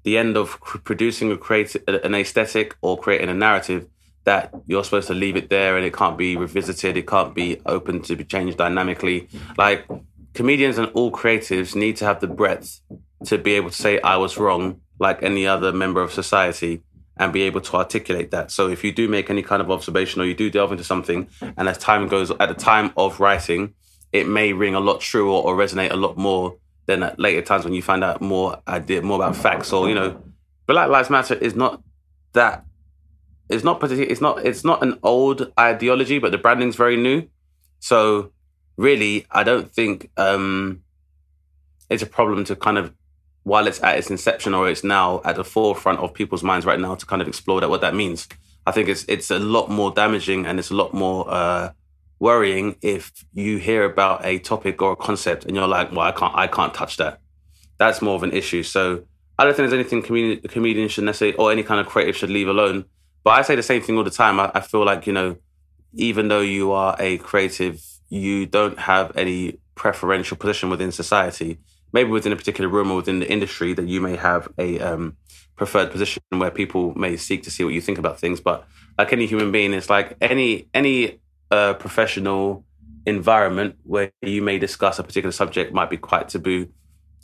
the 0.03 0.17
end 0.17 0.37
of 0.37 0.59
producing 0.61 1.31
a 1.31 1.37
creative, 1.37 1.83
an 1.87 2.15
aesthetic 2.15 2.75
or 2.81 2.97
creating 2.97 3.29
a 3.29 3.33
narrative, 3.33 3.87
that 4.23 4.51
you're 4.65 4.83
supposed 4.83 5.07
to 5.07 5.13
leave 5.13 5.35
it 5.35 5.49
there 5.49 5.77
and 5.77 5.85
it 5.85 5.93
can't 5.93 6.17
be 6.17 6.35
revisited, 6.35 6.97
it 6.97 7.07
can't 7.07 7.35
be 7.35 7.61
open 7.65 8.01
to 8.01 8.15
be 8.15 8.23
changed 8.23 8.57
dynamically. 8.57 9.27
Like 9.57 9.87
comedians 10.33 10.77
and 10.77 10.91
all 10.93 11.11
creatives 11.11 11.75
need 11.75 11.97
to 11.97 12.05
have 12.05 12.19
the 12.21 12.27
breadth 12.27 12.81
to 13.25 13.37
be 13.37 13.53
able 13.53 13.69
to 13.69 13.75
say 13.75 13.99
I 14.01 14.17
was 14.17 14.37
wrong 14.37 14.81
like 14.99 15.21
any 15.21 15.45
other 15.45 15.71
member 15.71 16.01
of 16.01 16.11
society 16.11 16.81
and 17.17 17.31
be 17.31 17.43
able 17.43 17.61
to 17.61 17.77
articulate 17.77 18.31
that. 18.31 18.51
So 18.51 18.67
if 18.67 18.83
you 18.83 18.91
do 18.91 19.07
make 19.07 19.29
any 19.29 19.41
kind 19.41 19.61
of 19.61 19.71
observation 19.71 20.21
or 20.21 20.25
you 20.25 20.33
do 20.33 20.49
delve 20.49 20.71
into 20.71 20.83
something, 20.83 21.29
and 21.41 21.67
as 21.67 21.77
time 21.77 22.07
goes, 22.07 22.31
at 22.31 22.47
the 22.47 22.53
time 22.53 22.91
of 22.97 23.19
writing, 23.19 23.73
it 24.11 24.27
may 24.27 24.53
ring 24.53 24.75
a 24.75 24.79
lot 24.79 25.01
truer 25.01 25.29
or 25.29 25.55
resonate 25.55 25.91
a 25.91 25.95
lot 25.95 26.17
more 26.17 26.57
than 26.85 27.03
at 27.03 27.19
later 27.19 27.41
times 27.41 27.65
when 27.65 27.73
you 27.73 27.81
find 27.81 28.03
out 28.03 28.21
more 28.21 28.61
idea, 28.67 29.01
more 29.01 29.17
about 29.17 29.35
facts. 29.35 29.73
Or 29.73 29.89
you 29.89 29.95
know, 29.95 30.21
Black 30.67 30.89
Lives 30.89 31.09
Matter 31.09 31.35
is 31.35 31.55
not 31.55 31.81
that. 32.33 32.65
It's 33.49 33.63
not 33.63 33.79
particularly. 33.79 34.11
It's 34.11 34.21
not. 34.21 34.45
It's 34.45 34.63
not 34.63 34.83
an 34.83 34.99
old 35.03 35.51
ideology, 35.59 36.19
but 36.19 36.31
the 36.31 36.37
branding's 36.37 36.75
very 36.75 36.97
new. 36.97 37.27
So 37.79 38.31
really, 38.77 39.25
I 39.31 39.43
don't 39.43 39.71
think 39.71 40.09
um, 40.17 40.81
it's 41.89 42.03
a 42.03 42.07
problem 42.07 42.43
to 42.45 42.55
kind 42.55 42.77
of 42.77 42.93
while 43.45 43.67
it's 43.67 43.81
at 43.83 43.97
its 43.97 44.09
inception 44.09 44.55
or 44.55 44.67
it's 44.67 44.83
now 44.83 45.21
at 45.23 45.35
the 45.35 45.43
forefront 45.43 45.99
of 45.99 46.11
people's 46.13 46.43
minds 46.43 46.65
right 46.65 46.79
now 46.79 46.95
to 46.95 47.05
kind 47.05 47.21
of 47.21 47.27
explore 47.27 47.61
that 47.61 47.69
what 47.69 47.81
that 47.81 47.93
means. 47.93 48.27
I 48.65 48.71
think 48.71 48.89
it's 48.89 49.05
it's 49.07 49.29
a 49.29 49.37
lot 49.37 49.69
more 49.69 49.91
damaging 49.91 50.47
and 50.47 50.57
it's 50.57 50.71
a 50.71 50.75
lot 50.75 50.95
more 50.95 51.29
uh, 51.29 51.69
worrying 52.19 52.75
if 52.81 53.11
you 53.33 53.57
hear 53.57 53.85
about 53.85 54.25
a 54.25 54.39
topic 54.39 54.81
or 54.81 54.93
a 54.93 54.95
concept 54.95 55.45
and 55.45 55.55
you're 55.55 55.67
like, 55.67 55.91
well, 55.91 56.01
I 56.01 56.11
can't 56.11 56.33
I 56.35 56.47
can't 56.47 56.73
touch 56.73 56.97
that. 56.97 57.19
That's 57.77 58.01
more 58.01 58.15
of 58.15 58.23
an 58.23 58.31
issue. 58.31 58.63
So 58.63 59.03
I 59.37 59.43
don't 59.43 59.55
think 59.55 59.69
there's 59.69 59.79
anything 59.79 60.01
comedian, 60.01 60.41
comedian 60.47 60.89
should 60.89 61.03
necessarily 61.03 61.37
or 61.37 61.51
any 61.51 61.61
kind 61.61 61.79
of 61.79 61.85
creative 61.85 62.17
should 62.17 62.31
leave 62.31 62.47
alone. 62.47 62.85
But 63.23 63.31
I 63.31 63.43
say 63.43 63.55
the 63.55 63.63
same 63.63 63.83
thing 63.83 63.95
all 63.95 64.03
the 64.03 64.09
time. 64.09 64.39
I, 64.39 64.49
I 64.55 64.61
feel 64.61 64.83
like 64.83 65.05
you 65.05 65.13
know, 65.13 65.37
even 65.93 66.29
though 66.29 66.41
you 66.41 66.71
are 66.71 66.95
a 66.97 67.19
creative, 67.19 67.79
you 68.09 68.47
don't 68.47 68.79
have 68.79 69.15
any 69.15 69.59
preferential 69.75 70.35
position 70.35 70.71
within 70.71 70.91
society 70.91 71.59
maybe 71.95 72.09
within 72.09 72.33
a 72.33 72.35
particular 72.35 72.69
room 72.69 72.91
or 72.91 72.97
within 72.97 73.19
the 73.19 73.31
industry 73.31 73.71
that 73.73 73.87
you 73.87 74.01
may 74.01 74.17
have 74.17 74.49
a 74.57 74.79
um, 74.81 75.15
preferred 75.55 75.89
position 75.89 76.21
where 76.29 76.51
people 76.51 76.93
may 76.95 77.15
seek 77.15 77.41
to 77.43 77.49
see 77.49 77.63
what 77.63 77.73
you 77.73 77.79
think 77.79 77.97
about 77.97 78.19
things. 78.19 78.41
But 78.41 78.67
like 78.97 79.13
any 79.13 79.25
human 79.25 79.49
being, 79.49 79.73
it's 79.73 79.89
like 79.89 80.17
any 80.19 80.67
any 80.73 81.21
uh, 81.49 81.75
professional 81.75 82.65
environment 83.05 83.77
where 83.83 84.11
you 84.21 84.41
may 84.41 84.59
discuss 84.59 84.99
a 84.99 85.03
particular 85.03 85.31
subject 85.31 85.73
might 85.73 85.89
be 85.89 85.95
quite 85.95 86.27
taboo. 86.27 86.67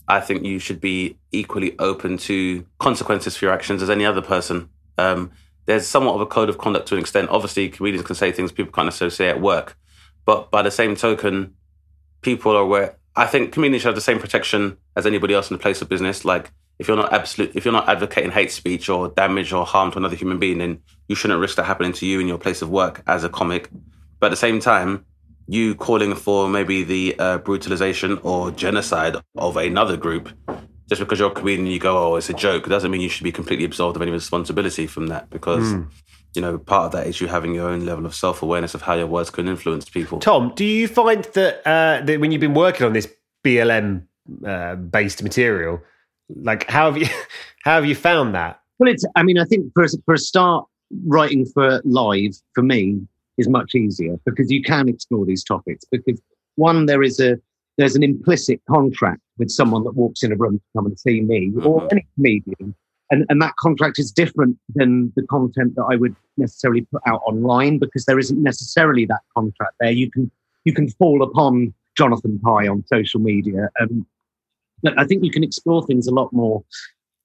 I 0.07 0.21
think 0.21 0.45
you 0.45 0.57
should 0.57 0.79
be 0.79 1.17
equally 1.33 1.77
open 1.77 2.17
to 2.29 2.65
consequences 2.79 3.35
for 3.35 3.45
your 3.45 3.53
actions 3.53 3.83
as 3.83 3.89
any 3.89 4.05
other 4.05 4.21
person. 4.21 4.69
Um, 4.97 5.31
there's 5.65 5.85
somewhat 5.85 6.15
of 6.15 6.21
a 6.21 6.25
code 6.25 6.47
of 6.47 6.57
conduct 6.57 6.87
to 6.87 6.95
an 6.95 7.01
extent. 7.01 7.29
Obviously, 7.29 7.67
comedians 7.67 8.07
can 8.07 8.15
say 8.15 8.31
things 8.31 8.53
people 8.53 8.71
can't 8.71 8.93
say 8.93 9.27
at 9.27 9.41
work, 9.41 9.77
but 10.25 10.49
by 10.49 10.61
the 10.61 10.71
same 10.71 10.95
token, 10.95 11.55
people 12.21 12.55
are 12.55 12.61
aware 12.61 12.95
I 13.15 13.25
think 13.25 13.51
comedians 13.51 13.81
should 13.81 13.89
have 13.89 13.95
the 13.95 14.01
same 14.01 14.19
protection 14.19 14.77
as 14.95 15.05
anybody 15.05 15.33
else 15.33 15.49
in 15.49 15.57
the 15.57 15.61
place 15.61 15.81
of 15.81 15.89
business. 15.89 16.23
Like 16.23 16.51
if 16.79 16.87
you're 16.87 16.97
not 16.97 17.13
absolute, 17.13 17.55
if 17.55 17.65
you're 17.65 17.73
not 17.73 17.89
advocating 17.89 18.31
hate 18.31 18.51
speech 18.51 18.89
or 18.89 19.09
damage 19.09 19.53
or 19.53 19.65
harm 19.65 19.91
to 19.91 19.97
another 19.97 20.15
human 20.15 20.39
being, 20.39 20.59
then 20.59 20.81
you 21.07 21.15
shouldn't 21.15 21.39
risk 21.39 21.57
that 21.57 21.65
happening 21.65 21.93
to 21.93 22.05
you 22.05 22.19
in 22.19 22.27
your 22.27 22.37
place 22.37 22.61
of 22.61 22.69
work 22.69 23.03
as 23.07 23.23
a 23.23 23.29
comic. 23.29 23.69
But 24.19 24.27
at 24.27 24.29
the 24.29 24.37
same 24.37 24.59
time, 24.59 25.05
you 25.47 25.75
calling 25.75 26.15
for 26.15 26.47
maybe 26.47 26.83
the 26.83 27.15
uh, 27.19 27.37
brutalization 27.39 28.17
or 28.23 28.51
genocide 28.51 29.17
of 29.35 29.57
another 29.57 29.97
group, 29.97 30.29
just 30.87 30.99
because 30.99 31.19
you're 31.19 31.31
a 31.31 31.35
comedian, 31.35 31.67
you 31.67 31.79
go, 31.79 32.13
"Oh, 32.13 32.15
it's 32.15 32.29
a 32.29 32.33
joke," 32.33 32.67
doesn't 32.67 32.89
mean 32.89 33.01
you 33.01 33.09
should 33.09 33.25
be 33.25 33.31
completely 33.31 33.65
absolved 33.65 33.95
of 33.95 34.01
any 34.01 34.11
responsibility 34.11 34.87
from 34.87 35.07
that. 35.07 35.29
Because 35.29 35.73
mm. 35.73 35.87
You 36.33 36.41
know, 36.41 36.57
part 36.57 36.85
of 36.85 36.91
that 36.93 37.07
is 37.07 37.19
you 37.19 37.27
having 37.27 37.53
your 37.53 37.69
own 37.69 37.85
level 37.85 38.05
of 38.05 38.15
self 38.15 38.41
awareness 38.41 38.73
of 38.73 38.81
how 38.81 38.93
your 38.93 39.07
words 39.07 39.29
can 39.29 39.47
influence 39.47 39.89
people. 39.89 40.19
Tom, 40.19 40.53
do 40.55 40.65
you 40.65 40.87
find 40.87 41.23
that 41.33 41.61
uh, 41.67 42.03
that 42.05 42.19
when 42.19 42.31
you've 42.31 42.41
been 42.41 42.53
working 42.53 42.85
on 42.85 42.93
this 42.93 43.11
BLM 43.43 44.03
uh, 44.45 44.75
based 44.75 45.23
material, 45.23 45.81
like 46.35 46.69
how 46.69 46.91
have 46.91 47.01
you 47.01 47.07
how 47.63 47.75
have 47.75 47.85
you 47.85 47.95
found 47.95 48.33
that? 48.35 48.61
Well, 48.79 48.89
it's. 48.89 49.05
I 49.15 49.23
mean, 49.23 49.37
I 49.37 49.45
think 49.45 49.71
for 49.73 49.83
a, 49.83 49.87
for 50.05 50.13
a 50.13 50.17
start, 50.17 50.65
writing 51.05 51.45
for 51.45 51.81
live 51.83 52.35
for 52.53 52.63
me 52.63 53.01
is 53.37 53.47
much 53.47 53.75
easier 53.75 54.17
because 54.25 54.51
you 54.51 54.61
can 54.61 54.87
explore 54.87 55.25
these 55.25 55.43
topics. 55.43 55.85
Because 55.91 56.21
one, 56.55 56.85
there 56.85 57.03
is 57.03 57.19
a 57.19 57.37
there's 57.77 57.95
an 57.95 58.03
implicit 58.03 58.61
contract 58.69 59.21
with 59.37 59.49
someone 59.49 59.83
that 59.83 59.95
walks 59.95 60.23
in 60.23 60.31
a 60.31 60.35
room 60.35 60.59
to 60.59 60.63
come 60.75 60.85
and 60.85 60.99
see 60.99 61.21
me 61.21 61.49
mm-hmm. 61.49 61.65
or 61.65 61.87
any 61.91 62.05
comedian. 62.15 62.75
And, 63.11 63.25
and 63.29 63.41
that 63.41 63.55
contract 63.57 63.99
is 63.99 64.11
different 64.11 64.57
than 64.73 65.11
the 65.15 65.23
content 65.27 65.75
that 65.75 65.83
I 65.83 65.97
would 65.97 66.15
necessarily 66.37 66.81
put 66.81 67.01
out 67.05 67.21
online 67.25 67.77
because 67.77 68.05
there 68.05 68.17
isn't 68.17 68.41
necessarily 68.41 69.05
that 69.05 69.19
contract 69.35 69.75
there. 69.79 69.91
You 69.91 70.09
can 70.09 70.31
you 70.63 70.73
can 70.73 70.89
fall 70.91 71.21
upon 71.21 71.73
Jonathan 71.97 72.39
Pie 72.39 72.67
on 72.67 72.85
social 72.87 73.19
media. 73.19 73.69
Um, 73.79 74.05
but 74.81 74.97
I 74.97 75.05
think 75.05 75.23
you 75.23 75.31
can 75.31 75.43
explore 75.43 75.85
things 75.85 76.07
a 76.07 76.13
lot 76.13 76.31
more 76.31 76.63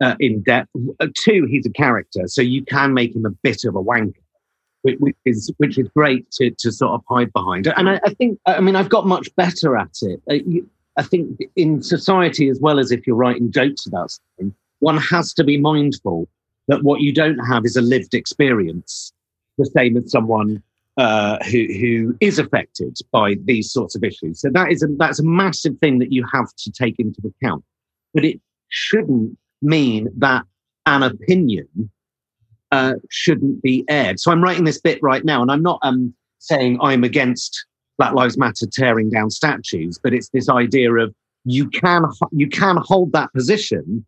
uh, 0.01 0.17
in 0.21 0.43
depth. 0.43 0.71
Uh, 1.01 1.07
two, 1.17 1.47
he's 1.49 1.67
a 1.67 1.71
character, 1.71 2.27
so 2.27 2.43
you 2.43 2.65
can 2.65 2.93
make 2.93 3.15
him 3.15 3.25
a 3.25 3.31
bit 3.31 3.65
of 3.65 3.77
a 3.77 3.83
wanker, 3.83 4.15
which, 4.83 5.17
is 5.25 5.53
which 5.59 5.79
is 5.79 5.89
great 5.95 6.31
to, 6.33 6.51
to 6.59 6.73
sort 6.73 6.93
of 6.93 7.03
hide 7.09 7.33
behind. 7.33 7.67
And 7.69 7.89
I, 7.89 8.01
I 8.05 8.15
think, 8.15 8.39
I 8.47 8.61
mean, 8.61 8.77
I've 8.77 8.89
got 8.89 9.07
much 9.07 9.35
better 9.37 9.77
at 9.77 9.97
it. 10.03 10.21
Uh, 10.31 10.35
you, 10.35 10.69
I 10.99 11.03
think 11.03 11.41
in 11.57 11.83
society, 11.83 12.49
as 12.49 12.59
well 12.61 12.79
as 12.79 12.91
if 12.91 13.07
you're 13.07 13.17
writing 13.17 13.53
jokes 13.53 13.87
about 13.87 14.11
something, 14.11 14.55
one 14.81 14.99
has 14.99 15.33
to 15.35 15.45
be 15.45 15.59
mindful 15.59 16.29
that 16.69 16.83
what 16.83 17.01
you 17.01 17.13
don't 17.13 17.39
have 17.39 17.65
is 17.65 17.77
a 17.77 17.83
lived 17.83 18.15
experience, 18.15 19.13
the 19.59 19.67
same 19.67 19.97
as 19.97 20.11
someone 20.11 20.63
uh, 20.97 21.39
who 21.45 21.67
who 21.79 22.17
is 22.21 22.39
affected 22.39 22.97
by 23.13 23.37
these 23.45 23.71
sorts 23.71 23.95
of 23.95 24.03
issues. 24.03 24.41
So 24.41 24.51
that 24.51 24.71
is 24.71 24.83
a, 24.83 24.87
that's 24.99 25.21
a 25.21 25.25
massive 25.25 25.79
thing 25.79 25.99
that 25.99 26.13
you 26.13 26.25
have 26.33 26.55
to 26.57 26.73
take 26.73 26.99
into 26.99 27.21
account. 27.27 27.65
But 28.15 28.25
it 28.25 28.41
shouldn't 28.69 29.37
mean 29.63 30.09
that 30.17 30.45
an 30.87 31.03
opinion 31.03 31.69
uh, 32.73 32.95
shouldn't 33.11 33.63
be 33.63 33.85
aired. 33.89 34.21
So 34.21 34.31
I'm 34.31 34.43
writing 34.43 34.65
this 34.65 34.81
bit 34.81 34.99
right 35.03 35.25
now, 35.25 35.43
and 35.43 35.51
I'm 35.51 35.63
not 35.63 35.79
um, 35.83 36.15
saying 36.39 36.79
I'm 36.81 37.05
against 37.05 37.67
Black 37.99 38.15
Lives 38.15 38.37
Matter 38.37 38.67
tearing 38.67 39.11
down 39.11 39.31
statues, 39.31 39.99
but 40.03 40.15
it's 40.15 40.31
this 40.31 40.49
idea 40.49 40.93
of 40.95 41.15
you 41.45 41.69
can 41.69 42.05
you 42.33 42.49
can 42.49 42.77
hold 42.79 43.13
that 43.13 43.33
position 43.33 44.05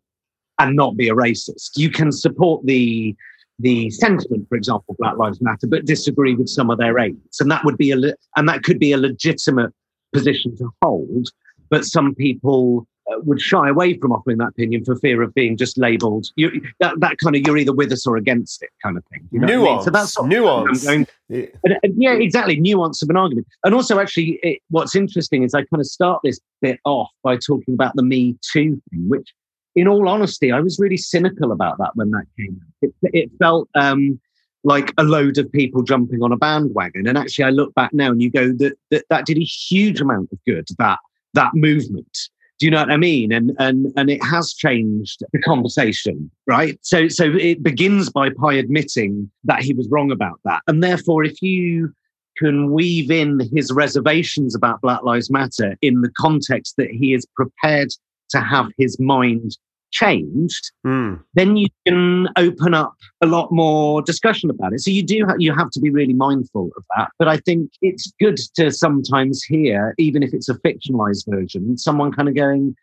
and 0.59 0.75
not 0.75 0.97
be 0.97 1.09
a 1.09 1.15
racist. 1.15 1.77
You 1.77 1.89
can 1.89 2.11
support 2.11 2.65
the 2.65 3.15
the 3.61 3.89
sentiment, 3.89 4.47
for 4.47 4.55
example, 4.55 4.95
Black 4.99 5.17
Lives 5.17 5.41
Matter, 5.41 5.67
but 5.67 5.83
disagree 5.85 6.33
with 6.33 6.47
some 6.47 6.69
of 6.69 6.77
their 6.77 6.97
aims, 6.97 7.41
and 7.41 7.51
that 7.51 7.65
would 7.65 7.77
be 7.77 7.91
a 7.91 7.97
le- 7.97 8.13
and 8.37 8.47
that 8.47 8.63
could 8.63 8.79
be 8.79 8.93
a 8.93 8.97
legitimate 8.97 9.73
position 10.13 10.55
to 10.57 10.69
hold. 10.81 11.29
But 11.69 11.85
some 11.85 12.15
people 12.15 12.87
uh, 13.11 13.19
would 13.25 13.41
shy 13.41 13.69
away 13.69 13.97
from 13.97 14.11
offering 14.11 14.37
that 14.37 14.49
opinion 14.49 14.85
for 14.85 14.95
fear 14.95 15.21
of 15.21 15.33
being 15.33 15.57
just 15.57 15.77
labelled 15.77 16.27
you, 16.35 16.61
that, 16.79 16.99
that 16.99 17.17
kind 17.17 17.35
of 17.35 17.41
you're 17.45 17.57
either 17.57 17.73
with 17.73 17.91
us 17.91 18.07
or 18.07 18.17
against 18.17 18.63
it 18.63 18.69
kind 18.81 18.97
of 18.97 19.03
thing. 19.05 19.27
You 19.31 19.39
know 19.39 19.47
nuance. 19.47 19.67
I 19.69 19.75
mean? 19.75 19.83
So 19.83 19.91
that's 19.91 20.21
nuance. 20.21 20.85
Going, 20.85 21.07
yeah. 21.27 21.45
And, 21.63 21.77
and 21.83 21.93
yeah. 22.01 22.13
exactly. 22.13 22.59
Nuance 22.59 23.01
of 23.01 23.09
an 23.09 23.17
argument. 23.17 23.47
And 23.63 23.75
also, 23.75 23.99
actually, 23.99 24.39
it, 24.41 24.59
what's 24.69 24.95
interesting 24.95 25.43
is 25.43 25.53
I 25.53 25.63
kind 25.65 25.81
of 25.81 25.87
start 25.87 26.21
this 26.23 26.39
bit 26.61 26.79
off 26.85 27.09
by 27.23 27.37
talking 27.37 27.73
about 27.73 27.95
the 27.95 28.03
Me 28.03 28.37
Too 28.41 28.81
thing, 28.89 29.09
which 29.09 29.33
in 29.75 29.87
all 29.87 30.07
honesty, 30.07 30.51
I 30.51 30.59
was 30.59 30.79
really 30.79 30.97
cynical 30.97 31.51
about 31.51 31.77
that 31.77 31.91
when 31.95 32.11
that 32.11 32.25
came. 32.37 32.59
It, 32.81 32.93
it 33.03 33.31
felt 33.39 33.69
um, 33.75 34.19
like 34.63 34.93
a 34.97 35.03
load 35.03 35.37
of 35.37 35.51
people 35.51 35.83
jumping 35.83 36.21
on 36.21 36.31
a 36.31 36.37
bandwagon. 36.37 37.07
And 37.07 37.17
actually, 37.17 37.45
I 37.45 37.49
look 37.49 37.73
back 37.75 37.93
now 37.93 38.11
and 38.11 38.21
you 38.21 38.31
go 38.31 38.51
that 38.53 38.77
that, 38.91 39.05
that 39.09 39.25
did 39.25 39.37
a 39.37 39.43
huge 39.43 40.01
amount 40.01 40.29
of 40.31 40.39
good. 40.45 40.67
That 40.77 40.99
that 41.33 41.53
movement. 41.53 42.17
Do 42.59 42.65
you 42.65 42.71
know 42.71 42.79
what 42.79 42.91
I 42.91 42.97
mean? 42.97 43.31
And 43.31 43.51
and 43.59 43.87
and 43.95 44.09
it 44.09 44.23
has 44.23 44.53
changed 44.53 45.23
the 45.31 45.39
conversation, 45.39 46.29
right? 46.45 46.77
So 46.81 47.07
so 47.07 47.25
it 47.35 47.63
begins 47.63 48.09
by 48.09 48.29
Pie 48.31 48.55
admitting 48.55 49.31
that 49.45 49.61
he 49.61 49.73
was 49.73 49.87
wrong 49.89 50.11
about 50.11 50.39
that, 50.45 50.61
and 50.67 50.83
therefore, 50.83 51.23
if 51.23 51.41
you 51.41 51.93
can 52.37 52.71
weave 52.71 53.11
in 53.11 53.41
his 53.53 53.71
reservations 53.71 54.55
about 54.55 54.81
Black 54.81 55.03
Lives 55.03 55.29
Matter 55.29 55.75
in 55.81 56.01
the 56.01 56.11
context 56.17 56.75
that 56.77 56.89
he 56.89 57.13
is 57.13 57.25
prepared 57.35 57.89
to 58.29 58.41
have 58.41 58.67
his 58.77 58.99
mind 58.99 59.57
changed, 59.91 60.71
mm. 60.85 61.19
then 61.33 61.57
you 61.57 61.67
can 61.87 62.27
open 62.37 62.73
up 62.73 62.93
a 63.21 63.25
lot 63.25 63.51
more 63.51 64.01
discussion 64.01 64.49
about 64.49 64.73
it. 64.73 64.81
So 64.81 64.91
you 64.91 65.03
do 65.03 65.25
ha- 65.25 65.35
you 65.37 65.53
have 65.53 65.71
to 65.71 65.79
be 65.79 65.89
really 65.89 66.13
mindful 66.13 66.69
of 66.77 66.83
that. 66.95 67.09
But 67.17 67.27
I 67.27 67.37
think 67.37 67.71
it's 67.81 68.11
good 68.19 68.37
to 68.55 68.71
sometimes 68.71 69.43
hear, 69.43 69.95
even 69.97 70.23
if 70.23 70.33
it's 70.33 70.49
a 70.49 70.55
fictionalized 70.55 71.25
version, 71.27 71.77
someone 71.77 72.11
kind 72.11 72.29
of 72.29 72.35
going, 72.35 72.75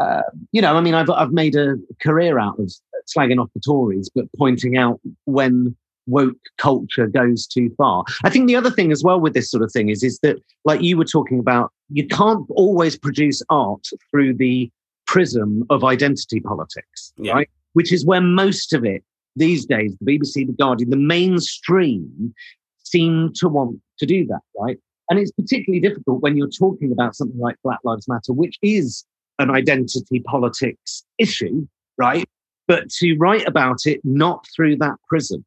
uh, 0.00 0.22
you 0.52 0.62
know, 0.62 0.76
I 0.76 0.80
mean, 0.80 0.94
I've 0.94 1.10
I've 1.10 1.32
made 1.32 1.56
a 1.56 1.76
career 2.02 2.38
out 2.38 2.58
of 2.58 2.72
slagging 3.14 3.40
off 3.40 3.50
the 3.54 3.60
Tories, 3.60 4.10
but 4.14 4.26
pointing 4.38 4.76
out 4.76 5.00
when 5.24 5.76
woke 6.06 6.36
culture 6.58 7.06
goes 7.06 7.46
too 7.46 7.72
far. 7.78 8.04
I 8.24 8.30
think 8.30 8.46
the 8.46 8.56
other 8.56 8.70
thing 8.70 8.92
as 8.92 9.02
well 9.02 9.18
with 9.18 9.32
this 9.32 9.50
sort 9.50 9.62
of 9.62 9.72
thing 9.72 9.88
is 9.88 10.02
is 10.02 10.18
that 10.20 10.36
like 10.64 10.82
you 10.82 10.96
were 10.96 11.04
talking 11.04 11.38
about, 11.38 11.72
you 11.88 12.06
can't 12.06 12.46
always 12.50 12.98
produce 12.98 13.42
art 13.48 13.86
through 14.10 14.34
the 14.34 14.70
prism 15.14 15.64
of 15.70 15.84
identity 15.84 16.40
politics, 16.40 17.12
yeah. 17.16 17.32
right? 17.32 17.50
Which 17.74 17.92
is 17.92 18.04
where 18.04 18.20
most 18.20 18.72
of 18.72 18.84
it 18.84 19.02
these 19.36 19.64
days, 19.64 19.96
the 20.00 20.18
BBC, 20.18 20.46
the 20.46 20.52
Guardian, 20.52 20.90
the 20.90 20.96
mainstream 20.96 22.34
seem 22.82 23.32
to 23.36 23.48
want 23.48 23.80
to 23.98 24.06
do 24.06 24.26
that, 24.26 24.40
right? 24.60 24.78
And 25.08 25.18
it's 25.18 25.32
particularly 25.32 25.80
difficult 25.80 26.22
when 26.22 26.36
you're 26.36 26.48
talking 26.48 26.92
about 26.92 27.14
something 27.14 27.38
like 27.38 27.56
Black 27.62 27.78
Lives 27.84 28.08
Matter, 28.08 28.32
which 28.32 28.58
is 28.62 29.04
an 29.38 29.50
identity 29.50 30.20
politics 30.20 31.04
issue, 31.18 31.66
right? 31.98 32.24
but 32.66 32.88
to 32.88 33.16
write 33.16 33.46
about 33.46 33.86
it 33.86 34.00
not 34.04 34.46
through 34.54 34.76
that 34.76 34.96
prism. 35.08 35.44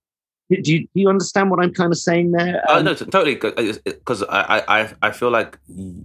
Do 0.49 0.71
you, 0.71 0.79
do 0.81 0.87
you 0.93 1.09
understand 1.09 1.51
what 1.51 1.61
I'm 1.61 1.73
kind 1.73 1.91
of 1.91 1.97
saying 1.97 2.31
there? 2.31 2.63
Oh 2.69 2.77
Um, 2.77 2.85
no, 2.85 2.93
t- 2.93 3.05
totally. 3.05 3.35
Because 3.35 4.23
I, 4.23 4.41
I, 4.41 4.81
I- 4.81 4.93
I 5.01 5.11
feel 5.11 5.29
like 5.29 5.57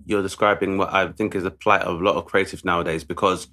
you're 0.07 0.22
describing 0.22 0.78
what 0.78 0.92
I 0.92 1.12
think 1.12 1.35
is 1.37 1.44
the 1.44 1.50
plight 1.52 1.83
of 1.83 2.00
a 2.00 2.05
lot 2.05 2.16
of 2.16 2.26
creatives 2.26 2.64
nowadays. 2.64 3.05
Because 3.05 3.46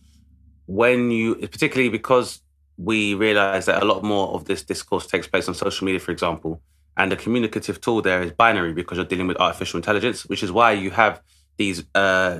when 0.65 1.11
you, 1.11 1.35
particularly 1.35 1.89
because 1.89 2.41
we 2.77 3.13
realize 3.13 3.65
that 3.67 3.83
a 3.83 3.85
lot 3.85 4.03
more 4.03 4.29
of 4.29 4.45
this 4.45 4.63
discourse 4.63 5.05
takes 5.05 5.27
place 5.27 5.47
on 5.47 5.53
social 5.53 5.85
media, 5.85 5.99
for 5.99 6.11
example, 6.11 6.61
and 6.97 7.11
the 7.11 7.15
communicative 7.15 7.79
tool 7.81 8.01
there 8.01 8.23
is 8.23 8.31
binary 8.31 8.73
because 8.73 8.97
you're 8.97 9.05
dealing 9.05 9.27
with 9.27 9.37
artificial 9.39 9.77
intelligence, 9.77 10.25
which 10.25 10.41
is 10.43 10.51
why 10.51 10.71
you 10.71 10.89
have 10.91 11.21
these 11.57 11.83
uh, 11.93 12.39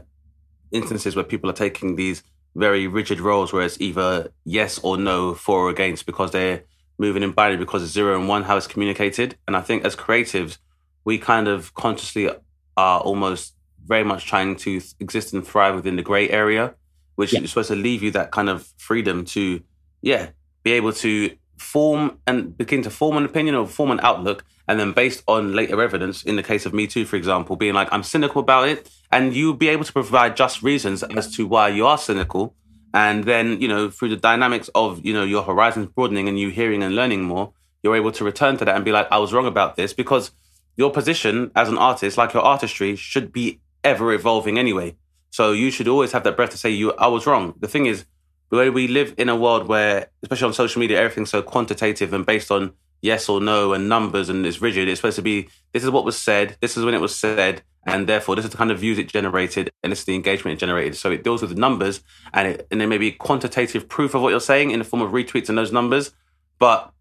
instances 0.71 1.15
where 1.15 1.25
people 1.25 1.49
are 1.49 1.53
taking 1.53 1.95
these 1.97 2.23
very 2.55 2.88
rigid 2.88 3.19
roles 3.19 3.53
where 3.53 3.63
it's 3.63 3.79
either 3.79 4.31
yes 4.43 4.79
or 4.79 4.97
no, 4.97 5.35
for 5.35 5.65
or 5.65 5.69
against, 5.69 6.05
because 6.07 6.31
they're 6.31 6.63
moving 6.99 7.23
in 7.23 7.31
binary 7.31 7.57
because 7.57 7.81
it's 7.81 7.93
zero 7.93 8.19
and 8.19 8.27
one, 8.27 8.43
how 8.43 8.57
it's 8.57 8.67
communicated. 8.67 9.38
And 9.47 9.55
I 9.55 9.62
think 9.62 9.85
as 9.85 9.95
creatives, 9.95 10.57
we 11.05 11.17
kind 11.17 11.47
of 11.47 11.73
consciously 11.73 12.29
are 12.77 12.99
almost 12.99 13.55
very 13.85 14.03
much 14.03 14.25
trying 14.25 14.55
to 14.57 14.81
exist 14.99 15.33
and 15.33 15.45
thrive 15.47 15.73
within 15.75 15.95
the 15.95 16.03
gray 16.03 16.29
area, 16.29 16.75
which 17.15 17.33
Yeah. 17.33 17.41
is 17.41 17.49
supposed 17.49 17.69
to 17.69 17.75
leave 17.75 18.03
you 18.03 18.12
that 18.12 18.31
kind 18.31 18.49
of 18.49 18.67
freedom 18.77 19.25
to, 19.25 19.62
yeah, 20.01 20.29
be 20.63 20.73
able 20.73 20.93
to 20.93 21.31
form 21.57 22.19
and 22.27 22.57
begin 22.57 22.81
to 22.83 22.89
form 22.89 23.17
an 23.17 23.25
opinion 23.25 23.55
or 23.55 23.65
form 23.67 23.91
an 23.91 23.99
outlook. 24.03 24.43
And 24.67 24.79
then 24.79 24.91
based 24.91 25.23
on 25.27 25.53
later 25.55 25.81
evidence, 25.81 26.21
in 26.23 26.35
the 26.35 26.43
case 26.43 26.65
of 26.65 26.73
Me 26.73 26.85
Too, 26.85 27.05
for 27.05 27.15
example, 27.15 27.55
being 27.55 27.73
like, 27.73 27.88
I'm 27.91 28.03
cynical 28.03 28.41
about 28.41 28.67
it. 28.69 28.89
And 29.12 29.33
you'll 29.35 29.55
be 29.55 29.67
able 29.69 29.83
to 29.85 29.91
provide 29.91 30.38
just 30.38 30.62
reasons 30.62 31.01
as 31.01 31.33
to 31.35 31.47
why 31.47 31.69
you 31.69 31.88
are 31.88 31.97
cynical. 31.97 32.53
And 32.93 33.23
then, 33.23 33.62
you 33.62 33.67
know, 33.67 33.89
through 33.89 34.10
the 34.10 34.17
dynamics 34.17 34.69
of, 34.73 35.06
you 35.06 35.13
know, 35.13 35.23
your 35.23 35.43
horizons 35.43 35.88
broadening 35.88 36.28
and 36.28 36.39
you 36.39 36.49
hearing 36.49 36.82
and 36.82 36.95
learning 36.95 37.23
more, 37.23 37.54
you're 37.84 37.95
able 37.95 38.12
to 38.12 38.23
return 38.23 38.58
to 38.58 38.65
that 38.65 38.75
and 38.75 38.84
be 38.84 38.91
like, 38.91 39.08
I 39.12 39.19
was 39.19 39.32
wrong 39.32 39.45
about 39.45 39.75
this 39.75 39.93
because 39.93 40.32
your 40.75 40.91
position 40.91 41.52
as 41.56 41.69
an 41.69 41.78
artist, 41.78 42.17
like 42.17 42.34
your 42.34 42.43
artistry, 42.43 42.95
should 42.95 43.32
be 43.32 43.60
ever 43.84 44.13
evolving 44.13 44.58
anyway. 44.58 44.95
So 45.30 45.52
you 45.52 45.71
should 45.71 45.88
always 45.88 46.12
have 46.13 46.23
that 46.23 46.36
breath 46.36 46.52
to 46.52 46.58
say, 46.58 46.69
"You, 46.69 46.93
I 46.93 47.08
was 47.08 47.25
wrong." 47.25 47.54
The 47.60 47.67
thing 47.67 47.86
is, 47.86 48.06
way 48.49 48.69
we 48.69 48.88
live 48.88 49.13
in 49.17 49.30
a 49.30 49.36
world 49.36 49.67
where, 49.67 50.08
especially 50.23 50.47
on 50.47 50.54
social 50.54 50.80
media, 50.80 50.99
everything's 50.99 51.30
so 51.30 51.41
quantitative 51.41 52.13
and 52.13 52.25
based 52.25 52.49
on 52.49 52.73
yes 53.01 53.29
or 53.29 53.39
no 53.41 53.73
and 53.73 53.89
numbers 53.89 54.29
and 54.29 54.45
it's 54.45 54.62
rigid. 54.62 54.88
It's 54.88 54.99
supposed 54.99 55.15
to 55.17 55.21
be 55.21 55.49
this 55.73 55.83
is 55.83 55.89
what 55.89 56.05
was 56.05 56.17
said, 56.17 56.57
this 56.62 56.77
is 56.77 56.85
when 56.85 56.93
it 56.93 57.01
was 57.01 57.15
said, 57.15 57.62
and 57.85 58.07
therefore 58.07 58.35
this 58.35 58.45
is 58.45 58.51
the 58.51 58.57
kind 58.57 58.71
of 58.71 58.79
views 58.79 58.97
it 58.97 59.07
generated 59.07 59.69
and 59.83 59.91
this 59.91 59.99
is 59.99 60.05
the 60.05 60.15
engagement 60.15 60.57
it 60.57 60.59
generated. 60.59 60.95
So 60.95 61.12
it 61.12 61.23
deals 61.23 61.41
with 61.41 61.51
the 61.51 61.59
numbers 61.59 62.01
and 62.33 62.47
it, 62.47 62.67
and 62.71 62.79
there 62.79 62.88
may 62.88 62.97
be 62.97 63.12
quantitative 63.12 63.88
proof 63.88 64.13
of 64.13 64.21
what 64.21 64.29
you're 64.29 64.39
saying 64.39 64.71
in 64.71 64.79
the 64.79 64.85
form 64.85 65.01
of 65.01 65.12
retweets 65.12 65.49
and 65.49 65.57
those 65.57 65.71
numbers, 65.71 66.12
but 66.57 66.91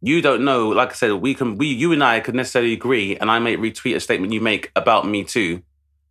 you 0.00 0.22
don't 0.22 0.44
know. 0.44 0.68
Like 0.68 0.90
I 0.90 0.94
said, 0.94 1.12
we 1.14 1.34
can 1.34 1.56
we 1.56 1.66
you 1.66 1.92
and 1.92 2.04
I 2.04 2.20
could 2.20 2.34
necessarily 2.34 2.72
agree, 2.72 3.16
and 3.16 3.30
I 3.30 3.38
may 3.38 3.56
retweet 3.56 3.96
a 3.96 4.00
statement 4.00 4.32
you 4.32 4.40
make 4.40 4.70
about 4.76 5.06
me 5.06 5.24
too, 5.24 5.62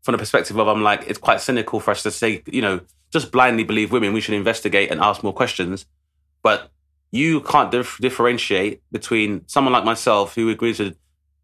from 0.01 0.13
the 0.13 0.17
perspective 0.17 0.57
of 0.57 0.67
I'm 0.67 0.83
like 0.83 1.05
it's 1.07 1.19
quite 1.19 1.41
cynical 1.41 1.79
for 1.79 1.91
us 1.91 2.03
to 2.03 2.11
say 2.11 2.43
you 2.47 2.61
know 2.61 2.81
just 3.11 3.31
blindly 3.31 3.63
believe 3.63 3.91
women. 3.91 4.13
We 4.13 4.21
should 4.21 4.35
investigate 4.35 4.91
and 4.91 4.99
ask 4.99 5.23
more 5.23 5.33
questions, 5.33 5.85
but 6.43 6.69
you 7.11 7.41
can't 7.41 7.71
dif- 7.71 7.97
differentiate 7.99 8.81
between 8.91 9.47
someone 9.47 9.73
like 9.73 9.85
myself 9.85 10.35
who 10.35 10.49
agrees 10.49 10.79
with 10.79 10.97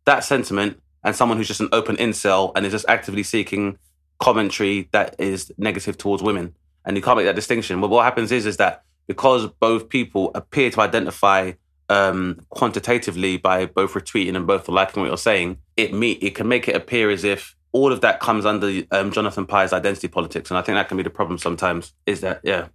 that 0.05 0.23
sentiment 0.23 0.81
and 1.03 1.15
someone 1.15 1.37
who's 1.37 1.47
just 1.47 1.61
an 1.61 1.69
open 1.71 1.95
incel 1.97 2.51
and 2.55 2.65
is 2.65 2.71
just 2.71 2.85
actively 2.87 3.23
seeking 3.23 3.77
commentary 4.19 4.89
that 4.91 5.15
is 5.19 5.51
negative 5.57 5.97
towards 5.97 6.23
women. 6.23 6.55
And 6.85 6.97
you 6.97 7.03
can't 7.03 7.17
make 7.17 7.25
that 7.25 7.35
distinction. 7.35 7.79
But 7.81 7.89
what 7.89 8.03
happens 8.03 8.31
is, 8.31 8.45
is 8.45 8.57
that 8.57 8.83
because 9.07 9.47
both 9.59 9.89
people 9.89 10.31
appear 10.35 10.69
to 10.71 10.81
identify 10.81 11.53
um, 11.89 12.39
quantitatively 12.49 13.37
by 13.37 13.65
both 13.65 13.93
retweeting 13.93 14.35
and 14.35 14.47
both 14.47 14.67
liking 14.67 15.01
what 15.01 15.07
you're 15.07 15.17
saying, 15.17 15.57
it 15.77 15.93
me 15.93 16.11
it 16.13 16.35
can 16.35 16.47
make 16.47 16.67
it 16.67 16.75
appear 16.75 17.09
as 17.09 17.23
if 17.23 17.55
all 17.71 17.91
of 17.91 18.01
that 18.01 18.19
comes 18.19 18.45
under 18.45 18.83
um, 18.91 19.11
Jonathan 19.11 19.45
Pie's 19.45 19.73
identity 19.73 20.07
politics, 20.07 20.49
and 20.49 20.57
I 20.57 20.61
think 20.61 20.75
that 20.75 20.87
can 20.87 20.97
be 20.97 21.03
the 21.03 21.09
problem 21.09 21.37
sometimes. 21.37 21.93
Is 22.05 22.21
that 22.21 22.41
yeah, 22.43 22.67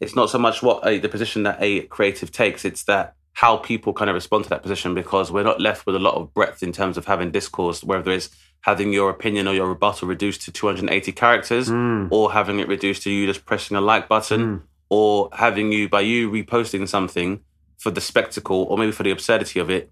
it's 0.00 0.16
not 0.16 0.30
so 0.30 0.38
much 0.38 0.62
what 0.62 0.86
a, 0.86 0.98
the 0.98 1.08
position 1.08 1.42
that 1.44 1.58
a 1.60 1.82
creative 1.82 2.32
takes; 2.32 2.64
it's 2.64 2.84
that 2.84 3.14
how 3.34 3.58
people 3.58 3.92
kind 3.92 4.08
of 4.08 4.14
respond 4.14 4.44
to 4.44 4.50
that 4.50 4.62
position 4.62 4.94
because 4.94 5.30
we're 5.30 5.42
not 5.42 5.60
left 5.60 5.84
with 5.84 5.94
a 5.94 5.98
lot 5.98 6.14
of 6.14 6.32
breadth 6.32 6.62
in 6.62 6.72
terms 6.72 6.96
of 6.96 7.04
having 7.04 7.30
discourse, 7.30 7.84
whether 7.84 8.10
it's 8.10 8.30
having 8.62 8.94
your 8.94 9.10
opinion 9.10 9.46
or 9.46 9.52
your 9.52 9.68
rebuttal 9.68 10.08
reduced 10.08 10.40
to 10.42 10.50
280 10.50 11.12
characters, 11.12 11.68
mm. 11.68 12.08
or 12.10 12.32
having 12.32 12.58
it 12.60 12.68
reduced 12.68 13.02
to 13.02 13.10
you 13.10 13.26
just 13.26 13.44
pressing 13.44 13.76
a 13.76 13.80
like 13.80 14.08
button, 14.08 14.40
mm. 14.40 14.62
or 14.88 15.28
having 15.32 15.70
you 15.70 15.88
by 15.88 16.00
you 16.00 16.30
reposting 16.30 16.88
something 16.88 17.40
for 17.78 17.90
the 17.90 18.00
spectacle 18.00 18.62
or 18.70 18.78
maybe 18.78 18.90
for 18.90 19.02
the 19.02 19.10
absurdity 19.10 19.60
of 19.60 19.70
it, 19.70 19.90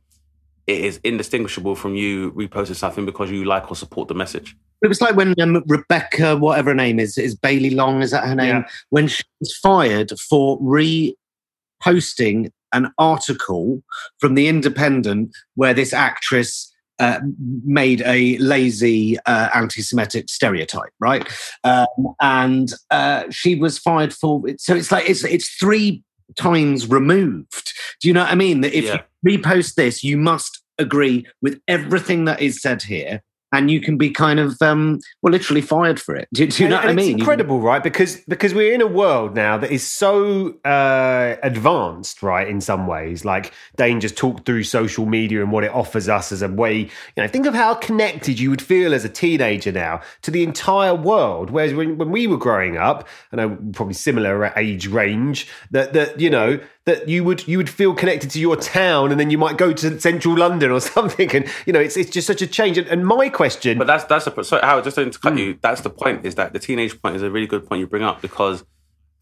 it 0.67 0.81
is 0.81 1.01
indistinguishable 1.05 1.75
from 1.75 1.95
you 1.95 2.33
reposting 2.33 2.77
something 2.77 3.05
because 3.05 3.31
you 3.31 3.45
like 3.45 3.71
or 3.71 3.77
support 3.77 4.09
the 4.09 4.15
message. 4.15 4.57
It 4.83 4.89
was 4.89 5.01
like 5.01 5.17
when 5.17 5.35
um, 5.41 5.63
Rebecca, 5.67 6.37
whatever 6.37 6.71
her 6.71 6.75
name 6.75 6.99
is, 6.99 7.17
is 7.19 7.35
Bailey 7.35 7.71
Long, 7.71 8.03
is 8.03 8.11
that 8.11 8.27
her 8.27 8.35
name? 8.35 8.57
Yeah. 8.57 8.69
When 8.91 9.09
she 9.09 9.23
was 9.41 9.57
fired 9.57 10.13
for 10.29 10.59
reposting 10.61 12.51
an 12.73 12.91
article 12.99 13.83
from 14.19 14.35
The 14.35 14.49
Independent 14.49 15.35
where 15.55 15.75
this 15.75 15.93
actress 15.93 16.71
uh, 16.99 17.21
made 17.65 18.03
a 18.03 18.37
lazy 18.39 19.19
uh, 19.27 19.49
anti 19.55 19.83
Semitic 19.83 20.29
stereotype, 20.29 20.93
right? 21.01 21.27
Um, 21.65 22.15
and 22.21 22.73
uh, 22.91 23.25
she 23.31 23.55
was 23.55 23.79
fired 23.79 24.13
for 24.13 24.47
it. 24.49 24.61
So 24.61 24.75
it's 24.75 24.93
like, 24.93 25.09
it's, 25.09 25.25
it's 25.25 25.49
three 25.57 26.03
times 26.37 26.89
removed. 26.89 27.64
Do 28.05 28.11
you 28.11 28.13
know 28.13 28.21
what 28.21 28.33
I 28.33 28.35
mean? 28.35 28.61
That 28.61 28.77
if 28.77 28.85
Yeah. 28.85 29.01
you 29.23 29.39
repost 29.39 29.77
this, 29.77 30.05
you 30.05 30.19
must 30.19 30.63
agree 30.79 31.27
with 31.41 31.59
everything 31.67 32.27
that 32.27 32.43
is 32.43 32.61
said 32.61 32.83
here. 32.83 33.23
And 33.57 33.71
you 33.71 33.81
can 33.81 33.97
be 33.97 34.11
kind 34.11 34.41
of, 34.41 34.61
um, 34.61 34.99
well, 35.23 35.31
literally 35.33 35.61
fired 35.61 36.01
for 36.01 36.17
it. 36.17 36.29
Do, 36.33 36.47
do 36.47 36.63
you 36.63 36.69
know 36.69 36.77
And- 36.77 36.85
what 36.85 36.91
I 36.91 36.95
mean? 36.95 37.13
It's 37.13 37.21
incredible, 37.21 37.61
right? 37.61 37.83
Because 37.83 38.17
because 38.29 38.53
we're 38.53 38.73
in 38.75 38.81
a 38.81 38.87
world 38.87 39.35
now 39.35 39.57
that 39.59 39.71
is 39.71 39.87
so 39.87 40.55
uh, 40.65 41.37
advanced, 41.43 42.23
right? 42.23 42.49
In 42.49 42.61
some 42.61 42.87
ways, 42.87 43.25
like 43.25 43.53
Dane 43.77 44.01
just 44.01 44.17
talked 44.17 44.45
through 44.45 44.65
social 44.65 45.07
media 45.07 45.41
and 45.43 45.53
what 45.53 45.63
it 45.65 45.71
offers 45.73 46.09
us 46.09 46.33
as 46.33 46.43
a 46.43 46.49
way. 46.49 46.79
You 46.79 46.91
know, 47.19 47.29
think 47.29 47.47
of 47.47 47.55
how 47.55 47.75
connected 47.75 48.39
you 48.41 48.51
would 48.51 48.63
feel 48.63 48.93
as 48.93 49.05
a 49.05 49.09
teenager 49.09 49.73
now 49.73 50.01
to 50.23 50.31
the 50.31 50.43
entire 50.43 50.95
world. 50.95 51.51
Whereas 51.51 51.75
when, 51.75 51.97
when 51.97 52.11
we 52.11 52.27
were 52.27 52.37
growing 52.39 52.77
up, 52.77 53.07
and 53.31 53.41
I 53.41 53.47
know 53.47 53.59
probably 53.73 53.95
similar 53.95 54.53
age 54.57 54.87
range, 54.89 55.47
that 55.71 55.93
that 55.93 56.19
you 56.21 56.31
know 56.31 56.59
that 56.87 57.09
you 57.09 57.25
would 57.25 57.47
you 57.49 57.57
would 57.57 57.71
feel 57.71 57.95
connected 57.95 58.31
to 58.31 58.41
your 58.41 58.57
town, 58.57 59.11
and 59.11 59.19
then 59.21 59.31
you 59.31 59.39
might 59.39 59.57
go 59.57 59.73
to 59.73 60.01
central 60.01 60.37
London 60.37 60.71
or 60.71 60.81
something, 60.97 61.31
and 61.35 61.47
you 61.67 61.73
know, 61.73 61.81
it's 61.81 61.97
it's 61.97 62.11
just 62.11 62.27
such 62.27 62.43
a 62.43 62.47
change. 62.47 62.79
And, 62.79 62.87
and 62.89 63.07
my 63.07 63.29
question, 63.29 63.44
But 63.79 63.87
that's 63.87 64.05
that's 64.05 64.25
the 64.25 64.43
so 64.43 64.61
Howard, 64.63 64.85
just 64.85 64.97
to 64.97 65.11
cut 65.11 65.37
you. 65.39 65.59
That's 65.61 65.81
the 65.81 65.91
point. 65.91 66.25
Is 66.25 66.35
that 66.37 66.53
the 66.53 66.59
teenage 66.59 67.01
point 67.01 67.17
is 67.17 67.23
a 67.23 67.31
really 67.31 67.47
good 67.47 67.67
point 67.67 67.81
you 67.81 67.87
bring 67.87 68.03
up 68.03 68.21
because 68.23 68.65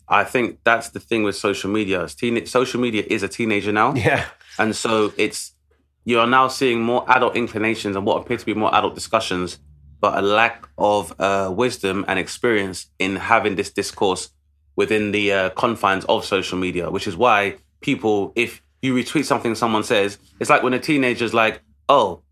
I 0.08 0.24
think 0.24 0.58
that's 0.64 0.90
the 0.90 1.00
thing 1.00 1.22
with 1.22 1.36
social 1.36 1.70
media. 1.70 2.06
Teen, 2.08 2.44
social 2.46 2.80
media 2.80 3.04
is 3.06 3.22
a 3.22 3.28
teenager 3.28 3.72
now, 3.72 3.94
yeah. 3.94 4.26
and 4.58 4.74
so 4.74 5.12
it's 5.16 5.52
you 6.04 6.18
are 6.18 6.26
now 6.26 6.48
seeing 6.48 6.82
more 6.82 7.04
adult 7.08 7.36
inclinations 7.36 7.96
and 7.96 8.04
what 8.04 8.20
appear 8.22 8.36
to 8.36 8.46
be 8.46 8.54
more 8.54 8.74
adult 8.74 8.94
discussions, 8.94 9.58
but 10.00 10.18
a 10.18 10.22
lack 10.22 10.68
of 10.76 11.14
uh, 11.20 11.52
wisdom 11.54 12.04
and 12.08 12.18
experience 12.18 12.86
in 12.98 13.16
having 13.16 13.54
this 13.54 13.70
discourse 13.70 14.30
within 14.74 15.12
the 15.12 15.32
uh, 15.32 15.50
confines 15.50 16.04
of 16.06 16.24
social 16.24 16.58
media, 16.58 16.90
which 16.90 17.06
is 17.06 17.16
why 17.16 17.56
people, 17.80 18.32
if 18.34 18.62
you 18.80 18.94
retweet 18.94 19.24
something 19.24 19.54
someone 19.54 19.84
says, 19.84 20.18
it's 20.40 20.50
like 20.50 20.62
when 20.62 20.74
a 20.74 20.78
teenager's 20.78 21.32
like, 21.32 21.62
oh, 21.88 22.22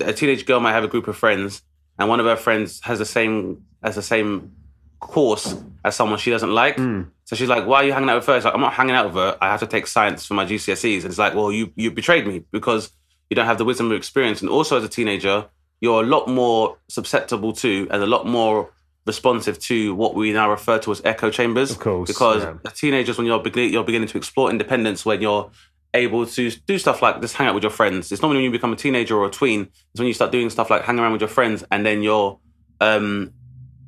a 0.00 0.12
teenage 0.12 0.46
girl 0.46 0.60
might 0.60 0.72
have 0.72 0.84
a 0.84 0.88
group 0.88 1.08
of 1.08 1.16
friends, 1.16 1.62
and 1.98 2.08
one 2.08 2.20
of 2.20 2.26
her 2.26 2.36
friends 2.36 2.80
has 2.82 2.98
the 2.98 3.04
same 3.04 3.64
has 3.82 3.94
the 3.94 4.02
same 4.02 4.52
course 5.00 5.56
as 5.84 5.96
someone 5.96 6.18
she 6.18 6.30
doesn't 6.30 6.52
like. 6.52 6.76
Hmm. 6.76 7.02
So 7.24 7.36
she's 7.36 7.48
like, 7.48 7.66
"Why 7.66 7.78
are 7.78 7.84
you 7.84 7.92
hanging 7.92 8.10
out 8.10 8.16
with 8.16 8.26
her?" 8.26 8.36
It's 8.36 8.44
like, 8.44 8.54
"I'm 8.54 8.60
not 8.60 8.74
hanging 8.74 8.94
out 8.94 9.06
with 9.06 9.14
her. 9.14 9.36
I 9.40 9.48
have 9.48 9.60
to 9.60 9.66
take 9.66 9.86
science 9.86 10.26
for 10.26 10.34
my 10.34 10.44
GCSEs." 10.44 11.02
And 11.02 11.06
it's 11.06 11.18
like, 11.18 11.34
"Well, 11.34 11.50
you 11.50 11.72
you 11.76 11.90
betrayed 11.90 12.26
me 12.26 12.44
because 12.50 12.90
you 13.28 13.34
don't 13.34 13.46
have 13.46 13.58
the 13.58 13.64
wisdom 13.64 13.86
of 13.90 13.96
experience." 13.96 14.40
And 14.40 14.50
also, 14.50 14.76
as 14.76 14.84
a 14.84 14.88
teenager, 14.88 15.46
you're 15.80 16.02
a 16.02 16.06
lot 16.06 16.28
more 16.28 16.76
susceptible 16.88 17.52
to 17.54 17.88
and 17.90 18.02
a 18.02 18.06
lot 18.06 18.26
more 18.26 18.70
responsive 19.06 19.58
to 19.58 19.94
what 19.94 20.14
we 20.14 20.32
now 20.32 20.50
refer 20.50 20.78
to 20.78 20.92
as 20.92 21.00
echo 21.04 21.30
chambers. 21.30 21.70
Of 21.70 21.80
course, 21.80 22.08
because 22.08 22.42
yeah. 22.42 22.70
teenagers, 22.74 23.16
when 23.16 23.26
you're 23.26 23.42
beginning, 23.42 23.72
you're 23.72 23.84
beginning 23.84 24.08
to 24.08 24.18
explore 24.18 24.50
independence, 24.50 25.04
when 25.04 25.20
you're 25.22 25.50
able 25.94 26.26
to 26.26 26.50
do 26.50 26.78
stuff 26.78 27.02
like 27.02 27.20
just 27.20 27.34
hang 27.34 27.48
out 27.48 27.54
with 27.54 27.64
your 27.64 27.70
friends. 27.70 28.12
It's 28.12 28.22
not 28.22 28.28
when 28.28 28.38
you 28.38 28.50
become 28.50 28.72
a 28.72 28.76
teenager 28.76 29.16
or 29.16 29.26
a 29.26 29.30
tween. 29.30 29.62
It's 29.92 29.98
when 29.98 30.06
you 30.06 30.14
start 30.14 30.32
doing 30.32 30.50
stuff 30.50 30.70
like 30.70 30.82
hang 30.82 30.98
around 30.98 31.12
with 31.12 31.20
your 31.20 31.28
friends, 31.28 31.64
and 31.70 31.84
then 31.84 32.02
your 32.02 32.38
um, 32.80 33.32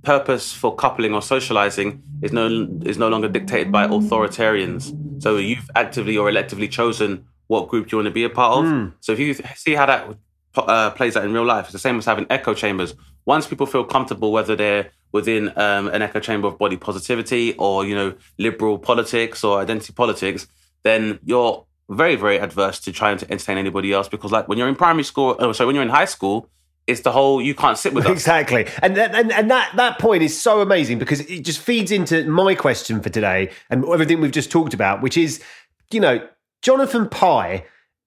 purpose 0.02 0.52
for 0.52 0.74
coupling 0.74 1.14
or 1.14 1.22
socializing 1.22 2.02
is 2.22 2.32
no 2.32 2.68
is 2.84 2.98
no 2.98 3.08
longer 3.08 3.28
dictated 3.28 3.72
by 3.72 3.86
authoritarians. 3.86 5.22
So 5.22 5.36
you've 5.36 5.70
actively 5.76 6.16
or 6.16 6.30
electively 6.30 6.70
chosen 6.70 7.26
what 7.46 7.68
group 7.68 7.92
you 7.92 7.98
want 7.98 8.06
to 8.06 8.12
be 8.12 8.24
a 8.24 8.30
part 8.30 8.58
of. 8.58 8.64
So 9.00 9.12
if 9.12 9.18
you 9.18 9.34
see 9.34 9.74
how 9.74 9.86
that 9.86 10.16
uh, 10.56 10.90
plays 10.90 11.16
out 11.16 11.24
in 11.24 11.32
real 11.32 11.44
life, 11.44 11.66
it's 11.66 11.72
the 11.72 11.78
same 11.78 11.98
as 11.98 12.04
having 12.04 12.26
echo 12.30 12.54
chambers. 12.54 12.94
Once 13.24 13.46
people 13.46 13.66
feel 13.66 13.84
comfortable, 13.84 14.32
whether 14.32 14.56
they're 14.56 14.90
within 15.12 15.52
um, 15.56 15.88
an 15.88 16.02
echo 16.02 16.18
chamber 16.18 16.48
of 16.48 16.58
body 16.58 16.76
positivity 16.76 17.54
or 17.54 17.84
you 17.84 17.94
know 17.94 18.14
liberal 18.38 18.78
politics 18.78 19.44
or 19.44 19.60
identity 19.60 19.92
politics, 19.92 20.46
then 20.82 21.18
you're 21.24 21.64
very, 21.94 22.16
very 22.16 22.38
adverse 22.38 22.80
to 22.80 22.92
trying 22.92 23.18
to 23.18 23.30
entertain 23.30 23.58
anybody 23.58 23.92
else 23.92 24.08
because, 24.08 24.32
like, 24.32 24.48
when 24.48 24.58
you're 24.58 24.68
in 24.68 24.74
primary 24.74 25.04
school, 25.04 25.36
oh, 25.38 25.52
sorry, 25.52 25.66
when 25.66 25.74
you're 25.74 25.84
in 25.84 25.90
high 25.90 26.06
school, 26.06 26.48
it's 26.86 27.02
the 27.02 27.12
whole 27.12 27.40
you 27.40 27.54
can't 27.54 27.78
sit 27.78 27.94
with 27.94 28.06
us. 28.06 28.12
Exactly. 28.12 28.66
And 28.82 28.96
that, 28.96 29.14
and, 29.14 29.32
and 29.32 29.50
that, 29.50 29.72
that 29.76 29.98
point 29.98 30.22
is 30.22 30.38
so 30.40 30.60
amazing 30.60 30.98
because 30.98 31.20
it 31.20 31.44
just 31.44 31.60
feeds 31.60 31.92
into 31.92 32.24
my 32.24 32.54
question 32.54 33.00
for 33.00 33.08
today 33.08 33.50
and 33.70 33.84
everything 33.84 34.20
we've 34.20 34.32
just 34.32 34.50
talked 34.50 34.74
about, 34.74 35.02
which 35.02 35.16
is, 35.16 35.42
you 35.90 36.00
know, 36.00 36.26
Jonathan 36.62 37.08
Pie 37.08 37.64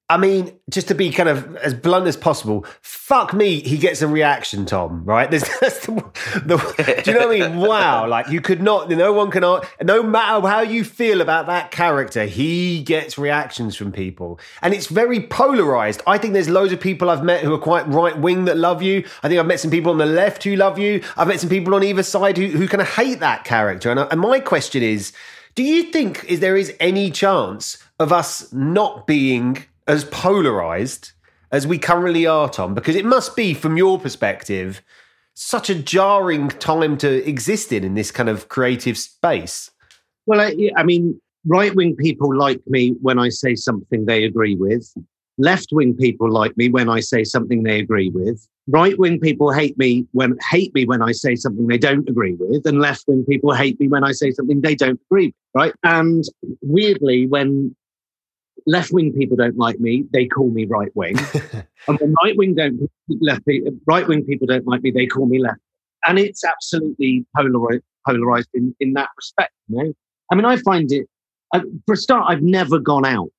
I 0.07 0.17
mean, 0.17 0.59
just 0.69 0.87
to 0.89 0.93
be 0.93 1.09
kind 1.09 1.27
of 1.27 1.55
as 1.57 1.73
blunt 1.73 2.05
as 2.05 2.15
possible, 2.15 2.65
fuck 2.81 3.33
me, 3.33 3.61
he 3.61 3.77
gets 3.77 4.03
a 4.03 4.07
reaction, 4.07 4.67
Tom. 4.67 5.03
Right? 5.03 5.29
There's, 5.31 5.49
that's 5.59 5.83
the, 5.87 5.93
the, 6.45 7.01
do 7.03 7.11
you 7.11 7.17
know 7.17 7.27
what 7.27 7.35
I 7.35 7.49
mean? 7.49 7.59
Wow! 7.65 8.07
Like 8.07 8.29
you 8.29 8.41
could 8.41 8.61
not, 8.61 8.89
no 8.89 9.11
one 9.13 9.31
can, 9.31 9.41
no 9.41 10.03
matter 10.03 10.47
how 10.47 10.61
you 10.61 10.83
feel 10.83 11.21
about 11.21 11.47
that 11.47 11.71
character, 11.71 12.25
he 12.25 12.83
gets 12.83 13.17
reactions 13.17 13.75
from 13.75 13.91
people, 13.91 14.39
and 14.61 14.73
it's 14.73 14.87
very 14.87 15.21
polarized. 15.21 16.03
I 16.05 16.19
think 16.19 16.33
there's 16.33 16.49
loads 16.49 16.71
of 16.71 16.79
people 16.79 17.09
I've 17.09 17.23
met 17.23 17.43
who 17.43 17.53
are 17.53 17.59
quite 17.59 17.87
right 17.87 18.17
wing 18.17 18.45
that 18.45 18.57
love 18.57 18.83
you. 18.83 19.03
I 19.23 19.27
think 19.27 19.39
I've 19.39 19.47
met 19.47 19.59
some 19.59 19.71
people 19.71 19.91
on 19.91 19.97
the 19.97 20.05
left 20.05 20.43
who 20.43 20.55
love 20.55 20.77
you. 20.77 21.03
I've 21.17 21.27
met 21.27 21.39
some 21.39 21.49
people 21.49 21.73
on 21.73 21.83
either 21.83 22.03
side 22.03 22.37
who 22.37 22.47
who 22.47 22.67
kind 22.67 22.81
of 22.81 22.89
hate 22.89 23.19
that 23.21 23.43
character. 23.43 23.89
And, 23.89 23.99
and 23.99 24.21
my 24.21 24.39
question 24.39 24.83
is, 24.83 25.13
do 25.55 25.63
you 25.63 25.83
think 25.83 26.23
is 26.25 26.41
there 26.41 26.57
is 26.57 26.73
any 26.79 27.09
chance 27.09 27.77
of 27.99 28.13
us 28.13 28.51
not 28.53 29.07
being 29.07 29.65
as 29.87 30.05
polarized 30.05 31.11
as 31.51 31.67
we 31.67 31.77
currently 31.77 32.25
are, 32.25 32.49
Tom? 32.49 32.73
Because 32.73 32.95
it 32.95 33.05
must 33.05 33.35
be, 33.35 33.53
from 33.53 33.77
your 33.77 33.99
perspective, 33.99 34.81
such 35.33 35.69
a 35.69 35.75
jarring 35.75 36.49
time 36.49 36.97
to 36.97 37.27
exist 37.27 37.71
in 37.71 37.83
in 37.83 37.93
this 37.93 38.11
kind 38.11 38.29
of 38.29 38.47
creative 38.47 38.97
space. 38.97 39.69
Well, 40.25 40.41
I, 40.41 40.71
I 40.75 40.83
mean, 40.83 41.19
right 41.45 41.75
wing 41.75 41.95
people 41.95 42.35
like 42.35 42.61
me 42.67 42.95
when 43.01 43.19
I 43.19 43.29
say 43.29 43.55
something 43.55 44.05
they 44.05 44.23
agree 44.23 44.55
with. 44.55 44.91
Left 45.37 45.69
wing 45.71 45.93
people 45.93 46.31
like 46.31 46.55
me 46.55 46.69
when 46.69 46.89
I 46.89 47.01
say 47.01 47.23
something 47.25 47.63
they 47.63 47.79
agree 47.79 48.09
with. 48.09 48.47
Right 48.67 48.97
wing 48.97 49.19
people 49.19 49.51
hate 49.51 49.77
me 49.77 50.07
when 50.13 50.37
hate 50.49 50.73
me 50.73 50.85
when 50.85 51.01
I 51.01 51.11
say 51.11 51.35
something 51.35 51.67
they 51.67 51.77
don't 51.77 52.09
agree 52.09 52.35
with, 52.39 52.65
and 52.65 52.79
left 52.79 53.03
wing 53.07 53.25
people 53.25 53.53
hate 53.53 53.79
me 53.79 53.87
when 53.87 54.03
I 54.03 54.11
say 54.11 54.31
something 54.31 54.61
they 54.61 54.75
don't 54.75 54.99
agree 55.11 55.27
with. 55.27 55.35
Right? 55.53 55.73
And 55.83 56.23
weirdly, 56.61 57.27
when 57.27 57.75
left 58.67 58.91
wing 58.91 59.13
people 59.13 59.37
don't 59.37 59.57
like 59.57 59.79
me, 59.79 60.05
they 60.11 60.25
call 60.27 60.49
me 60.49 60.65
right 60.65 60.93
wing. 60.95 61.17
and 61.87 61.99
when 61.99 62.15
right 62.23 62.35
wing 62.37 62.55
don't 62.55 62.89
left 63.21 63.43
right 63.85 64.07
wing 64.07 64.23
people 64.23 64.47
don't 64.47 64.67
like 64.67 64.81
me, 64.81 64.91
they 64.91 65.05
call 65.05 65.25
me 65.25 65.39
left. 65.39 65.59
And 66.07 66.19
it's 66.19 66.43
absolutely 66.43 67.25
polarized, 67.35 67.83
polarized 68.07 68.49
in, 68.53 68.75
in 68.79 68.93
that 68.93 69.09
respect. 69.17 69.53
You 69.67 69.77
know? 69.77 69.93
I 70.31 70.35
mean, 70.35 70.45
I 70.45 70.57
find 70.57 70.91
it 70.91 71.07
for 71.85 71.93
a 71.93 71.97
start. 71.97 72.25
I've 72.27 72.41
never 72.41 72.79
gone 72.79 73.05
out 73.05 73.29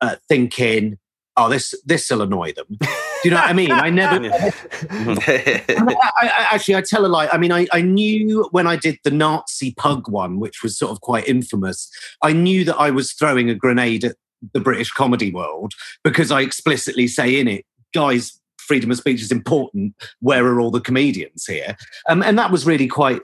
uh, 0.00 0.16
thinking, 0.28 0.98
"Oh, 1.36 1.48
this 1.48 1.74
this 1.84 2.10
will 2.10 2.22
annoy 2.22 2.52
them." 2.52 2.66
Do 2.78 3.30
you 3.30 3.30
know 3.30 3.40
what 3.40 3.50
I 3.50 3.52
mean? 3.54 3.72
I 3.72 3.88
never. 3.88 4.22
I, 4.90 6.04
I, 6.20 6.48
actually, 6.52 6.76
I 6.76 6.82
tell 6.82 7.06
a 7.06 7.08
lie. 7.08 7.28
I 7.28 7.38
mean, 7.38 7.52
I, 7.52 7.66
I 7.72 7.80
knew 7.80 8.46
when 8.50 8.66
I 8.66 8.76
did 8.76 8.98
the 9.02 9.10
Nazi 9.10 9.72
pug 9.72 10.08
one, 10.10 10.40
which 10.40 10.62
was 10.62 10.76
sort 10.76 10.92
of 10.92 11.00
quite 11.00 11.26
infamous. 11.26 11.90
I 12.22 12.34
knew 12.34 12.64
that 12.64 12.76
I 12.76 12.90
was 12.90 13.12
throwing 13.12 13.48
a 13.48 13.54
grenade 13.54 14.04
at 14.04 14.16
the 14.52 14.60
British 14.60 14.90
comedy 14.90 15.32
world 15.32 15.72
because 16.02 16.30
I 16.30 16.40
explicitly 16.40 17.06
say 17.06 17.38
in 17.38 17.48
it, 17.48 17.64
guys, 17.92 18.40
freedom 18.58 18.90
of 18.90 18.96
speech 18.96 19.22
is 19.22 19.32
important. 19.32 19.94
Where 20.20 20.46
are 20.46 20.60
all 20.60 20.70
the 20.70 20.80
comedians 20.80 21.46
here? 21.46 21.76
Um, 22.08 22.22
and 22.22 22.38
that 22.38 22.50
was 22.50 22.66
really 22.66 22.88
quite 22.88 23.20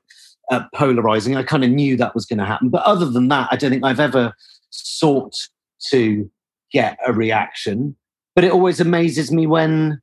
uh, 0.51 0.65
polarizing. 0.75 1.37
I 1.37 1.43
kind 1.43 1.65
of 1.65 1.71
knew 1.71 1.97
that 1.97 2.15
was 2.15 2.27
going 2.27 2.39
to 2.39 2.45
happen. 2.45 2.69
But 2.69 2.83
other 2.83 3.07
than 3.07 3.29
that, 3.29 3.49
I 3.51 3.57
don't 3.57 3.71
think 3.71 3.85
I've 3.85 4.01
ever 4.01 4.35
sought 4.71 5.35
to 5.91 6.31
get 6.73 6.99
a 7.07 7.13
reaction. 7.13 7.97
But 8.35 8.45
it 8.45 8.53
always 8.53 8.81
amazes 8.81 9.33
me 9.33 9.47
when 9.47 10.01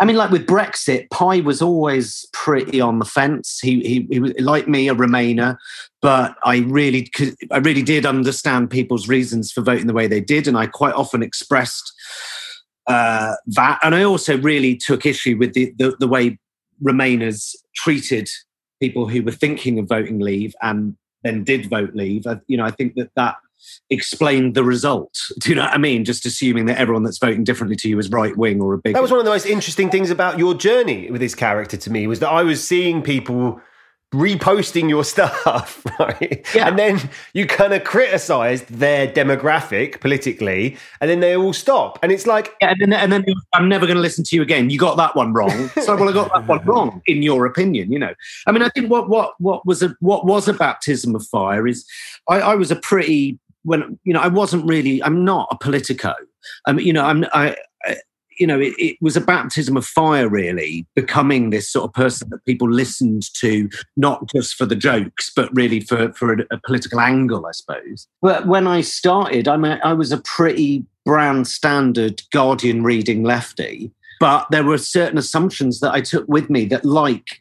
I 0.00 0.06
mean, 0.06 0.16
like 0.16 0.30
with 0.30 0.46
Brexit, 0.46 1.10
Pie 1.10 1.40
was 1.40 1.60
always 1.60 2.26
pretty 2.32 2.80
on 2.80 2.98
the 2.98 3.04
fence. 3.04 3.60
He, 3.60 3.80
he, 3.80 4.06
he 4.10 4.18
was 4.18 4.32
like 4.40 4.66
me, 4.66 4.88
a 4.88 4.94
Remainer, 4.94 5.58
but 6.00 6.34
I 6.42 6.60
really, 6.60 7.10
I 7.50 7.58
really 7.58 7.82
did 7.82 8.06
understand 8.06 8.70
people's 8.70 9.08
reasons 9.08 9.52
for 9.52 9.60
voting 9.60 9.86
the 9.86 9.92
way 9.92 10.06
they 10.06 10.22
did, 10.22 10.48
and 10.48 10.56
I 10.56 10.66
quite 10.66 10.94
often 10.94 11.22
expressed 11.22 11.92
uh, 12.86 13.34
that. 13.48 13.78
And 13.82 13.94
I 13.94 14.02
also 14.02 14.38
really 14.38 14.74
took 14.74 15.04
issue 15.04 15.36
with 15.36 15.52
the, 15.52 15.74
the, 15.76 15.94
the 16.00 16.08
way 16.08 16.38
Remainers 16.82 17.54
treated 17.76 18.30
people 18.80 19.06
who 19.06 19.22
were 19.22 19.32
thinking 19.32 19.78
of 19.78 19.86
voting 19.86 20.18
Leave 20.18 20.54
and 20.62 20.96
then 21.24 21.44
did 21.44 21.68
vote 21.68 21.94
Leave. 21.94 22.26
I, 22.26 22.40
you 22.46 22.56
know, 22.56 22.64
I 22.64 22.70
think 22.70 22.94
that 22.94 23.10
that 23.16 23.36
explained 23.90 24.54
the 24.54 24.64
result. 24.64 25.18
Do 25.40 25.50
you 25.50 25.56
know 25.56 25.62
what 25.62 25.72
I 25.72 25.78
mean? 25.78 26.04
Just 26.04 26.26
assuming 26.26 26.66
that 26.66 26.78
everyone 26.78 27.02
that's 27.02 27.18
voting 27.18 27.44
differently 27.44 27.76
to 27.76 27.88
you 27.88 27.98
is 27.98 28.10
right 28.10 28.36
wing 28.36 28.60
or 28.60 28.74
a 28.74 28.78
big. 28.78 28.94
That 28.94 29.02
was 29.02 29.10
one 29.10 29.20
of 29.20 29.24
the 29.24 29.30
most 29.30 29.46
interesting 29.46 29.90
things 29.90 30.10
about 30.10 30.38
your 30.38 30.54
journey 30.54 31.10
with 31.10 31.20
this 31.20 31.34
character 31.34 31.76
to 31.76 31.90
me 31.90 32.06
was 32.06 32.20
that 32.20 32.30
I 32.30 32.42
was 32.42 32.66
seeing 32.66 33.02
people 33.02 33.60
reposting 34.14 34.88
your 34.88 35.04
stuff, 35.14 35.84
right? 35.98 36.46
Yeah. 36.54 36.68
And 36.68 36.78
then 36.78 37.10
you 37.32 37.46
kind 37.46 37.72
of 37.72 37.84
criticized 37.84 38.66
their 38.68 39.06
demographic 39.06 40.00
politically, 40.00 40.76
and 41.00 41.10
then 41.10 41.20
they 41.20 41.36
all 41.36 41.52
stop. 41.52 41.98
And 42.02 42.12
it's 42.12 42.26
like. 42.26 42.54
Yeah, 42.60 42.70
and 42.70 42.80
then, 42.80 42.92
and 42.92 43.12
then 43.12 43.24
I'm 43.54 43.68
never 43.68 43.86
going 43.86 43.96
to 43.96 44.02
listen 44.02 44.24
to 44.24 44.36
you 44.36 44.42
again. 44.42 44.70
You 44.70 44.78
got 44.78 44.96
that 44.96 45.14
one 45.16 45.32
wrong. 45.32 45.68
so, 45.82 45.96
well, 45.96 46.08
I 46.08 46.12
got 46.12 46.32
that 46.32 46.46
one 46.46 46.64
wrong, 46.64 47.02
in 47.06 47.22
your 47.22 47.46
opinion, 47.46 47.92
you 47.92 47.98
know. 47.98 48.14
I 48.46 48.52
mean, 48.52 48.62
I 48.62 48.68
think 48.70 48.90
what 48.90 49.08
what 49.08 49.34
what 49.38 49.64
was 49.66 49.82
a 49.82 49.94
what 50.00 50.26
was 50.26 50.48
a 50.48 50.52
baptism 50.52 51.14
of 51.14 51.26
fire 51.26 51.66
is 51.66 51.86
I, 52.28 52.40
I 52.40 52.54
was 52.54 52.70
a 52.70 52.76
pretty 52.76 53.38
when 53.62 53.98
you 54.04 54.12
know 54.12 54.20
I 54.20 54.28
wasn't 54.28 54.66
really 54.66 55.02
I'm 55.02 55.24
not 55.24 55.48
a 55.50 55.56
politico. 55.56 56.14
Um, 56.66 56.78
you 56.78 56.92
know 56.92 57.04
I'm 57.04 57.24
I, 57.32 57.56
you 58.38 58.46
know 58.46 58.58
it, 58.58 58.72
it, 58.78 58.96
was 59.00 59.16
a 59.16 59.20
baptism 59.20 59.76
of 59.76 59.84
fire 59.84 60.28
really 60.28 60.86
becoming 60.94 61.50
this 61.50 61.70
sort 61.70 61.84
of 61.84 61.92
person 61.92 62.28
that 62.30 62.44
people 62.46 62.70
listened 62.70 63.24
to 63.34 63.68
not 63.96 64.28
just 64.28 64.54
for 64.54 64.64
the 64.64 64.76
jokes 64.76 65.30
but 65.34 65.54
really 65.54 65.80
for 65.80 66.12
for 66.14 66.32
a, 66.32 66.46
a 66.50 66.60
political 66.64 67.00
angle 67.00 67.46
I 67.46 67.52
suppose. 67.52 68.08
But 68.22 68.46
when 68.46 68.66
I 68.66 68.80
started 68.80 69.48
I 69.48 69.56
mean 69.56 69.78
I 69.84 69.92
was 69.92 70.12
a 70.12 70.18
pretty 70.18 70.84
brand 71.04 71.48
standard 71.48 72.22
Guardian 72.32 72.82
reading 72.82 73.22
lefty. 73.22 73.92
But 74.20 74.46
there 74.50 74.64
were 74.64 74.78
certain 74.78 75.18
assumptions 75.18 75.80
that 75.80 75.92
I 75.92 76.02
took 76.02 76.28
with 76.28 76.50
me 76.50 76.66
that, 76.66 76.84
like 76.84 77.40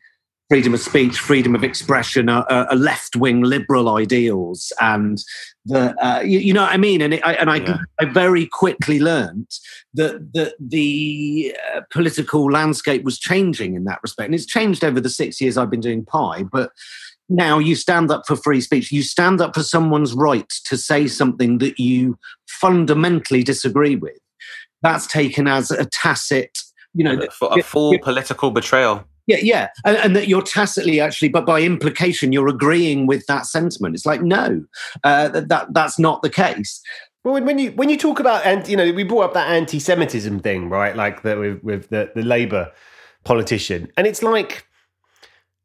freedom 0.49 0.73
of 0.73 0.79
speech, 0.79 1.19
freedom 1.19 1.53
of 1.53 1.63
expression, 1.63 2.27
are, 2.27 2.45
a 2.49 2.75
left 2.75 3.15
wing 3.15 3.41
liberal 3.41 3.95
ideals, 3.95 4.73
and 4.81 5.19
the 5.65 5.95
uh, 6.03 6.21
you, 6.21 6.39
you, 6.39 6.53
know 6.53 6.63
what 6.63 6.73
I 6.73 6.77
mean. 6.77 7.01
And 7.01 7.13
it, 7.13 7.25
I, 7.25 7.33
and 7.35 7.49
I, 7.49 7.57
yeah. 7.57 7.77
I 7.99 8.05
very 8.05 8.47
quickly 8.47 8.99
learned 8.99 9.47
that 9.93 10.33
that 10.33 10.55
the 10.59 11.55
uh, 11.75 11.81
political 11.91 12.51
landscape 12.51 13.03
was 13.03 13.19
changing 13.19 13.75
in 13.75 13.83
that 13.85 13.99
respect, 14.01 14.25
and 14.25 14.35
it's 14.35 14.45
changed 14.45 14.83
over 14.83 14.99
the 14.99 15.09
six 15.09 15.39
years 15.39 15.57
I've 15.57 15.71
been 15.71 15.79
doing 15.79 16.03
Pie, 16.03 16.43
but. 16.43 16.71
Now 17.31 17.59
you 17.59 17.75
stand 17.75 18.09
up 18.09 18.23
for 18.25 18.35
free 18.35 18.59
speech. 18.59 18.91
You 18.91 19.03
stand 19.03 19.39
up 19.39 19.53
for 19.53 19.61
someone's 19.61 20.13
right 20.15 20.49
to 20.65 20.75
say 20.75 21.05
something 21.05 21.59
that 21.59 21.77
you 21.79 22.17
fundamentally 22.47 23.43
disagree 23.43 23.95
with. 23.95 24.17
That's 24.81 25.05
taken 25.05 25.47
as 25.47 25.69
a 25.69 25.85
tacit, 25.85 26.57
you 26.95 27.03
know, 27.03 27.21
a 27.51 27.61
full 27.61 27.99
political 27.99 28.49
betrayal. 28.49 29.05
Yeah, 29.29 29.37
yeah, 29.43 29.67
and, 29.85 29.95
and, 29.97 30.15
that 30.15 30.27
you're 30.27 30.41
tacitly 30.41 30.99
actually, 30.99 31.29
but 31.29 31.45
by 31.45 31.61
implication, 31.61 32.31
you're 32.31 32.47
agreeing 32.47 33.05
with 33.05 33.27
that 33.27 33.45
sentiment. 33.45 33.93
It's 33.93 34.07
like 34.07 34.23
no, 34.23 34.65
uh, 35.03 35.27
that 35.27 35.67
that's 35.69 35.99
not 35.99 36.23
the 36.23 36.31
case. 36.31 36.81
Well, 37.23 37.39
when 37.39 37.59
you 37.59 37.69
when 37.73 37.89
you 37.89 37.97
talk 37.97 38.19
about 38.19 38.43
and 38.43 38.67
you 38.67 38.75
know 38.75 38.91
we 38.91 39.03
brought 39.03 39.25
up 39.25 39.33
that 39.35 39.51
anti-Semitism 39.51 40.39
thing, 40.39 40.67
right? 40.67 40.95
Like 40.95 41.21
that 41.21 41.37
with 41.37 41.63
with 41.63 41.89
the, 41.89 42.11
the 42.15 42.23
Labour 42.23 42.71
politician, 43.23 43.91
and 43.97 44.07
it's 44.07 44.23
like 44.23 44.65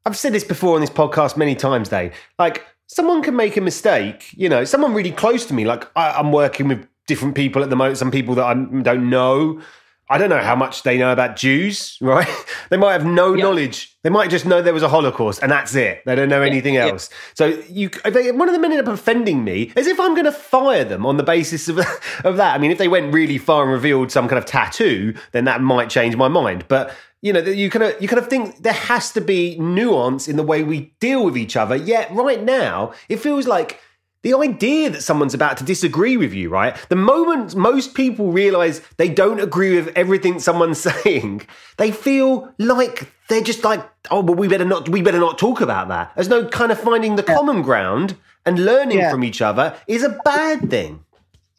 I've 0.05 0.19
said 0.19 0.35
this 0.35 0.45
before 0.45 0.75
on 0.75 0.83
this 0.83 0.91
podcast 0.91 1.39
many 1.39 1.55
times. 1.55 1.89
Dave, 1.89 2.13
like 2.39 2.67
someone 2.89 3.23
can 3.23 3.35
make 3.35 3.57
a 3.57 3.63
mistake. 3.63 4.31
You 4.37 4.51
know, 4.51 4.65
someone 4.65 4.93
really 4.93 5.13
close 5.13 5.47
to 5.47 5.55
me. 5.55 5.65
Like 5.65 5.91
I, 5.97 6.11
I'm 6.11 6.33
working 6.33 6.69
with 6.69 6.87
different 7.07 7.35
people 7.35 7.63
at 7.63 7.71
the 7.71 7.77
moment. 7.77 7.97
Some 7.97 8.11
people 8.11 8.35
that 8.35 8.45
I 8.45 8.53
don't 8.83 9.09
know 9.09 9.63
I 10.11 10.19
don't 10.19 10.29
know 10.29 10.41
how 10.41 10.55
much 10.55 10.83
they 10.83 10.99
know 10.99 11.13
about 11.13 11.37
Jews, 11.37 11.97
right? 12.03 12.29
they 12.71 12.77
might 12.77 12.93
have 12.93 13.07
no 13.07 13.35
yeah. 13.35 13.45
knowledge. 13.45 13.97
They 14.03 14.11
might 14.11 14.31
just 14.31 14.45
know 14.45 14.61
there 14.61 14.75
was 14.75 14.83
a 14.83 14.89
Holocaust 14.89 15.43
and 15.43 15.51
that's 15.51 15.75
it. 15.75 16.03
They 16.05 16.15
don't 16.15 16.29
know 16.29 16.43
yeah, 16.43 16.51
anything 16.51 16.77
else. 16.77 17.09
Yeah. 17.11 17.17
So 17.35 17.47
you, 17.69 17.91
they, 18.05 18.31
one 18.33 18.49
of 18.49 18.55
them 18.55 18.65
ended 18.65 18.81
up 18.81 18.93
offending 18.93 19.45
me 19.45 19.73
as 19.77 19.87
if 19.87 19.99
I'm 19.99 20.15
going 20.15 20.27
to 20.27 20.33
fire 20.33 20.85
them 20.85 21.07
on 21.07 21.17
the 21.17 21.23
basis 21.23 21.69
of, 21.69 21.79
of 22.25 22.37
that. 22.37 22.55
I 22.55 22.59
mean, 22.59 22.71
if 22.71 22.79
they 22.79 22.89
went 22.89 23.15
really 23.15 23.39
far 23.39 23.63
and 23.63 23.73
revealed 23.73 24.13
some 24.13 24.29
kind 24.29 24.39
of 24.39 24.45
tattoo, 24.45 25.15
then 25.33 25.45
that 25.45 25.63
might 25.63 25.89
change 25.89 26.17
my 26.17 26.29
mind. 26.29 26.67
But 26.69 26.95
you 27.23 27.33
know, 27.33 27.41
you 27.41 27.71
kind 27.71 27.85
of 27.85 28.01
you 28.03 28.07
kind 28.07 28.21
of 28.21 28.29
think 28.29 28.63
there 28.63 28.75
has 28.75 29.11
to 29.13 29.21
be 29.23 29.59
nuance 29.59 30.29
in 30.29 30.37
the 30.37 30.43
way 30.43 30.63
we 30.63 30.93
deal 31.01 31.25
with 31.25 31.39
each 31.39 31.57
other. 31.57 31.75
Yet 31.75 32.13
right 32.13 32.43
now, 32.43 32.93
it 33.09 33.17
feels 33.17 33.47
like 33.47 33.81
the 34.25 34.35
idea 34.35 34.89
that 34.89 35.03
someone's 35.03 35.35
about 35.35 35.59
to 35.59 35.65
disagree 35.65 36.17
with 36.17 36.33
you, 36.33 36.49
right? 36.49 36.75
The 36.89 36.97
moment 36.97 37.55
most 37.55 37.95
people 37.95 38.33
realize 38.33 38.81
they 38.97 39.09
don't 39.09 39.39
agree 39.39 39.77
with 39.77 39.93
everything 39.95 40.41
someone's 40.41 40.79
saying, 41.05 41.47
they 41.77 41.93
feel 41.93 42.53
like 42.59 43.13
they're 43.29 43.43
just 43.43 43.63
like, 43.63 43.87
oh, 44.11 44.23
but 44.23 44.39
we 44.39 44.49
better 44.49 44.65
not, 44.65 44.89
we 44.89 45.03
better 45.03 45.21
not 45.21 45.39
talk 45.39 45.61
about 45.61 45.89
that. 45.89 46.13
There's 46.15 46.29
no 46.29 46.49
kind 46.49 46.73
of 46.73 46.81
finding 46.81 47.17
the 47.17 47.25
yeah. 47.29 47.35
common 47.35 47.61
ground 47.61 48.17
and 48.47 48.65
learning 48.65 48.99
yeah. 48.99 49.11
from 49.11 49.25
each 49.25 49.43
other 49.43 49.77
is 49.87 50.03
a 50.03 50.19
bad 50.25 50.71
thing. 50.71 51.05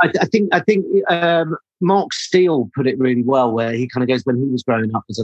I, 0.02 0.12
I 0.20 0.26
think 0.26 0.50
I 0.52 0.60
think 0.60 0.86
um, 1.10 1.56
Mark 1.82 2.14
Steel 2.14 2.70
put 2.76 2.88
it 2.88 3.00
really 3.00 3.24
well, 3.24 3.52
where 3.52 3.72
he 3.74 3.88
kind 3.88 4.04
of 4.04 4.10
goes 4.10 4.26
when 4.26 4.38
he 4.38 4.46
was 4.46 4.64
growing 4.64 4.94
up 4.94 5.04
as 5.10 5.20
a 5.20 5.24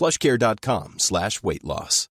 plushcare.com 0.00 0.98
slash 0.98 1.42
weight 1.42 1.64
loss. 1.64 2.08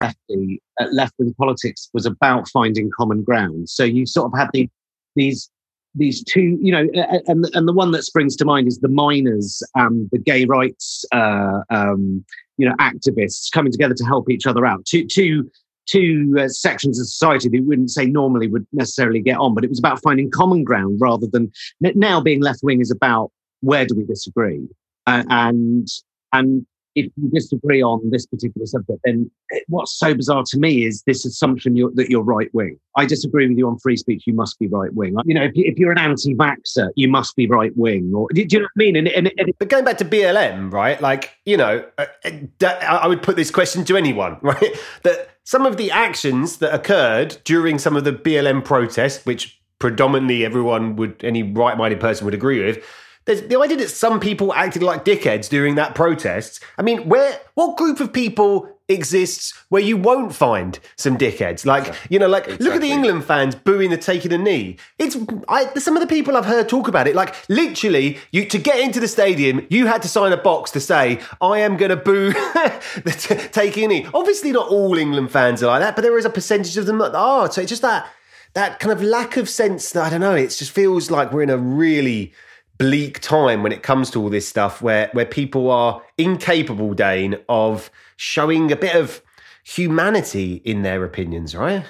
lefty 0.00 0.62
uh, 0.80 0.86
left 0.92 1.14
wing 1.18 1.34
politics 1.38 1.88
was 1.92 2.06
about 2.06 2.48
finding 2.48 2.90
common 2.96 3.22
ground. 3.22 3.68
So 3.68 3.84
you 3.84 4.06
sort 4.06 4.32
of 4.32 4.38
had 4.38 4.48
the, 4.52 4.68
these 5.16 5.50
these 5.94 6.22
two, 6.22 6.58
you 6.60 6.70
know, 6.70 6.86
and 7.26 7.46
and 7.54 7.66
the 7.66 7.72
one 7.72 7.90
that 7.92 8.04
springs 8.04 8.36
to 8.36 8.44
mind 8.44 8.68
is 8.68 8.78
the 8.78 8.88
miners 8.88 9.62
and 9.74 10.08
the 10.12 10.18
gay 10.18 10.44
rights, 10.44 11.04
uh, 11.12 11.60
um, 11.70 12.24
you 12.56 12.68
know, 12.68 12.74
activists 12.76 13.50
coming 13.52 13.72
together 13.72 13.94
to 13.94 14.04
help 14.04 14.30
each 14.30 14.46
other 14.46 14.64
out. 14.66 14.84
Two 14.84 15.06
two 15.06 15.50
two 15.86 16.36
uh, 16.38 16.48
sections 16.48 17.00
of 17.00 17.06
society 17.06 17.48
that 17.48 17.56
you 17.56 17.64
wouldn't 17.64 17.90
say 17.90 18.04
normally 18.04 18.46
would 18.46 18.66
necessarily 18.72 19.20
get 19.20 19.38
on, 19.38 19.54
but 19.54 19.64
it 19.64 19.70
was 19.70 19.78
about 19.78 20.00
finding 20.02 20.30
common 20.30 20.62
ground 20.62 20.98
rather 21.00 21.26
than 21.26 21.50
now 21.80 22.20
being 22.20 22.42
left 22.42 22.60
wing 22.62 22.80
is 22.80 22.90
about 22.90 23.32
where 23.60 23.86
do 23.86 23.94
we 23.96 24.04
disagree, 24.04 24.68
uh, 25.08 25.24
and 25.30 25.88
and 26.32 26.66
if 26.94 27.06
you 27.16 27.30
disagree 27.30 27.80
on 27.80 28.00
this 28.10 28.26
particular 28.26 28.66
subject, 28.66 28.98
then 29.04 29.30
what's 29.68 29.96
so 29.96 30.14
bizarre 30.14 30.42
to 30.48 30.58
me 30.58 30.84
is 30.84 31.02
this 31.06 31.24
assumption 31.24 31.76
you're, 31.76 31.92
that 31.94 32.10
you're 32.10 32.24
right 32.24 32.52
wing. 32.52 32.78
I 32.96 33.06
disagree 33.06 33.46
with 33.48 33.56
you 33.56 33.68
on 33.68 33.78
free 33.78 33.96
speech. 33.96 34.24
You 34.26 34.34
must 34.34 34.58
be 34.58 34.66
right 34.66 34.92
wing. 34.92 35.16
You 35.24 35.34
know, 35.34 35.48
if, 35.54 35.78
you, 35.78 35.88
are 35.88 35.92
an 35.92 35.98
anti-vaxxer, 35.98 36.90
you 36.96 37.06
must 37.08 37.36
be 37.36 37.46
right 37.46 37.70
wing. 37.76 38.12
Or 38.14 38.26
do, 38.34 38.40
you 38.42 38.58
know 38.58 38.64
what 38.64 38.70
I 38.76 38.78
mean? 38.78 38.96
And, 38.96 39.06
and, 39.08 39.32
and, 39.38 39.52
but 39.60 39.68
going 39.68 39.84
back 39.84 39.98
to 39.98 40.04
BLM, 40.04 40.72
right? 40.72 41.00
Like, 41.00 41.36
you 41.44 41.56
know, 41.56 41.84
uh, 41.98 42.06
uh, 42.24 42.66
I 42.66 43.06
would 43.06 43.22
put 43.22 43.36
this 43.36 43.52
question 43.52 43.84
to 43.84 43.96
anyone, 43.96 44.38
right? 44.42 44.76
That 45.04 45.30
some 45.44 45.66
of 45.66 45.76
the 45.76 45.92
actions 45.92 46.58
that 46.58 46.74
occurred 46.74 47.38
during 47.44 47.78
some 47.78 47.96
of 47.96 48.02
the 48.02 48.12
BLM 48.12 48.64
protests, 48.64 49.24
which 49.24 49.60
predominantly 49.78 50.44
everyone 50.44 50.96
would, 50.96 51.22
any 51.22 51.44
right-minded 51.44 52.00
person 52.00 52.24
would 52.24 52.34
agree 52.34 52.64
with 52.64 52.84
there's 53.28 53.42
the 53.42 53.60
idea 53.60 53.76
that 53.76 53.90
some 53.90 54.20
people 54.20 54.54
acted 54.54 54.82
like 54.82 55.04
dickheads 55.04 55.50
during 55.50 55.74
that 55.74 55.94
protest. 55.94 56.62
I 56.78 56.82
mean, 56.82 57.10
where 57.10 57.38
what 57.54 57.76
group 57.76 58.00
of 58.00 58.10
people 58.10 58.74
exists 58.88 59.52
where 59.68 59.82
you 59.82 59.98
won't 59.98 60.34
find 60.34 60.78
some 60.96 61.18
dickheads? 61.18 61.66
Like, 61.66 61.94
you 62.08 62.18
know, 62.18 62.26
like 62.26 62.44
exactly. 62.44 62.64
look 62.64 62.74
at 62.76 62.80
the 62.80 62.90
England 62.90 63.26
fans 63.26 63.54
booing 63.54 63.90
the 63.90 63.98
taking 63.98 64.32
a 64.32 64.38
knee. 64.38 64.78
It's 64.98 65.14
I, 65.46 65.66
some 65.74 65.94
of 65.94 66.00
the 66.00 66.06
people 66.06 66.38
I've 66.38 66.46
heard 66.46 66.70
talk 66.70 66.88
about 66.88 67.06
it. 67.06 67.14
Like, 67.14 67.34
literally, 67.50 68.16
you 68.32 68.46
to 68.46 68.56
get 68.56 68.80
into 68.80 68.98
the 68.98 69.08
stadium, 69.08 69.66
you 69.68 69.86
had 69.86 70.00
to 70.02 70.08
sign 70.08 70.32
a 70.32 70.38
box 70.38 70.70
to 70.70 70.80
say, 70.80 71.20
"I 71.42 71.58
am 71.58 71.76
going 71.76 71.90
to 71.90 71.96
boo 71.96 72.32
the 72.32 73.14
t- 73.14 73.48
taking 73.48 73.84
a 73.84 73.88
knee." 73.88 74.06
Obviously, 74.14 74.52
not 74.52 74.68
all 74.68 74.96
England 74.96 75.30
fans 75.30 75.62
are 75.62 75.66
like 75.66 75.82
that, 75.82 75.96
but 75.96 76.02
there 76.02 76.16
is 76.16 76.24
a 76.24 76.30
percentage 76.30 76.78
of 76.78 76.86
them 76.86 76.96
that 76.96 77.14
are. 77.14 77.52
So 77.52 77.60
it's 77.60 77.68
just 77.68 77.82
that 77.82 78.08
that 78.54 78.80
kind 78.80 78.90
of 78.90 79.02
lack 79.02 79.36
of 79.36 79.50
sense. 79.50 79.90
That 79.90 80.04
I 80.06 80.08
don't 80.08 80.22
know. 80.22 80.34
It 80.34 80.48
just 80.48 80.70
feels 80.70 81.10
like 81.10 81.30
we're 81.30 81.42
in 81.42 81.50
a 81.50 81.58
really 81.58 82.32
bleak 82.78 83.20
time 83.20 83.62
when 83.62 83.72
it 83.72 83.82
comes 83.82 84.10
to 84.10 84.22
all 84.22 84.30
this 84.30 84.48
stuff 84.48 84.80
where 84.80 85.10
where 85.12 85.26
people 85.26 85.70
are 85.70 86.02
incapable 86.16 86.94
dane 86.94 87.36
of 87.48 87.90
showing 88.16 88.70
a 88.70 88.76
bit 88.76 88.94
of 88.94 89.20
humanity 89.64 90.62
in 90.64 90.82
their 90.82 91.04
opinions 91.04 91.54
right? 91.54 91.84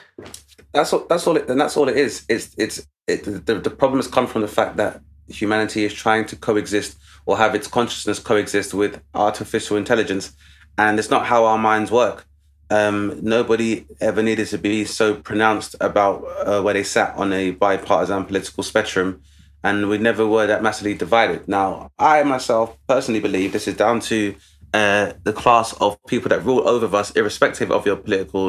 That's 0.73 0.93
all 0.93 1.07
that's 1.09 1.27
all 1.27 1.37
it 1.37 1.49
and 1.49 1.61
that's 1.61 1.77
all 1.77 1.89
it 1.89 1.97
is. 1.97 2.25
It's 2.29 2.55
it's 2.59 2.87
it, 3.07 3.25
the, 3.47 3.55
the 3.55 3.71
problem 3.71 3.99
has 3.99 4.09
come 4.09 4.27
from 4.27 4.43
the 4.43 4.49
fact 4.49 4.77
that 4.77 5.01
humanity 5.29 5.85
is 5.85 5.95
trying 5.95 6.25
to 6.27 6.37
coexist 6.37 6.99
or 7.27 7.37
have 7.37 7.55
its 7.55 7.69
consciousness 7.69 8.19
coexist 8.19 8.75
with 8.75 9.01
artificial 9.15 9.77
intelligence 9.77 10.33
and 10.79 10.99
it's 10.99 11.11
not 11.11 11.27
how 11.27 11.45
our 11.45 11.59
minds 11.59 11.91
work. 11.91 12.27
Um, 12.71 13.19
nobody 13.23 13.87
ever 14.01 14.23
needed 14.23 14.49
to 14.49 14.59
be 14.59 14.85
so 14.85 15.15
pronounced 15.15 15.75
about 15.81 16.25
uh, 16.47 16.61
where 16.63 16.75
they 16.75 16.83
sat 16.83 17.15
on 17.17 17.33
a 17.33 17.53
bipartisan 17.53 18.25
political 18.25 18.63
spectrum 18.63 19.23
and 19.69 19.89
we 19.91 19.99
never 19.99 20.27
were 20.27 20.47
that 20.47 20.63
massively 20.63 20.95
divided. 20.95 21.47
Now, 21.47 21.91
I 21.99 22.23
myself 22.23 22.77
personally 22.87 23.21
believe 23.21 23.53
this 23.53 23.69
is 23.69 23.77
down 23.77 24.01
to 24.11 24.35
uh, 24.73 25.13
the 25.25 25.35
class 25.43 25.75
of 25.75 25.99
people 26.07 26.31
that 26.31 26.45
rule 26.45 26.67
over 26.67 26.97
us, 26.97 27.11
irrespective 27.13 27.71
of 27.71 27.85
your 27.85 27.97
political 27.97 28.45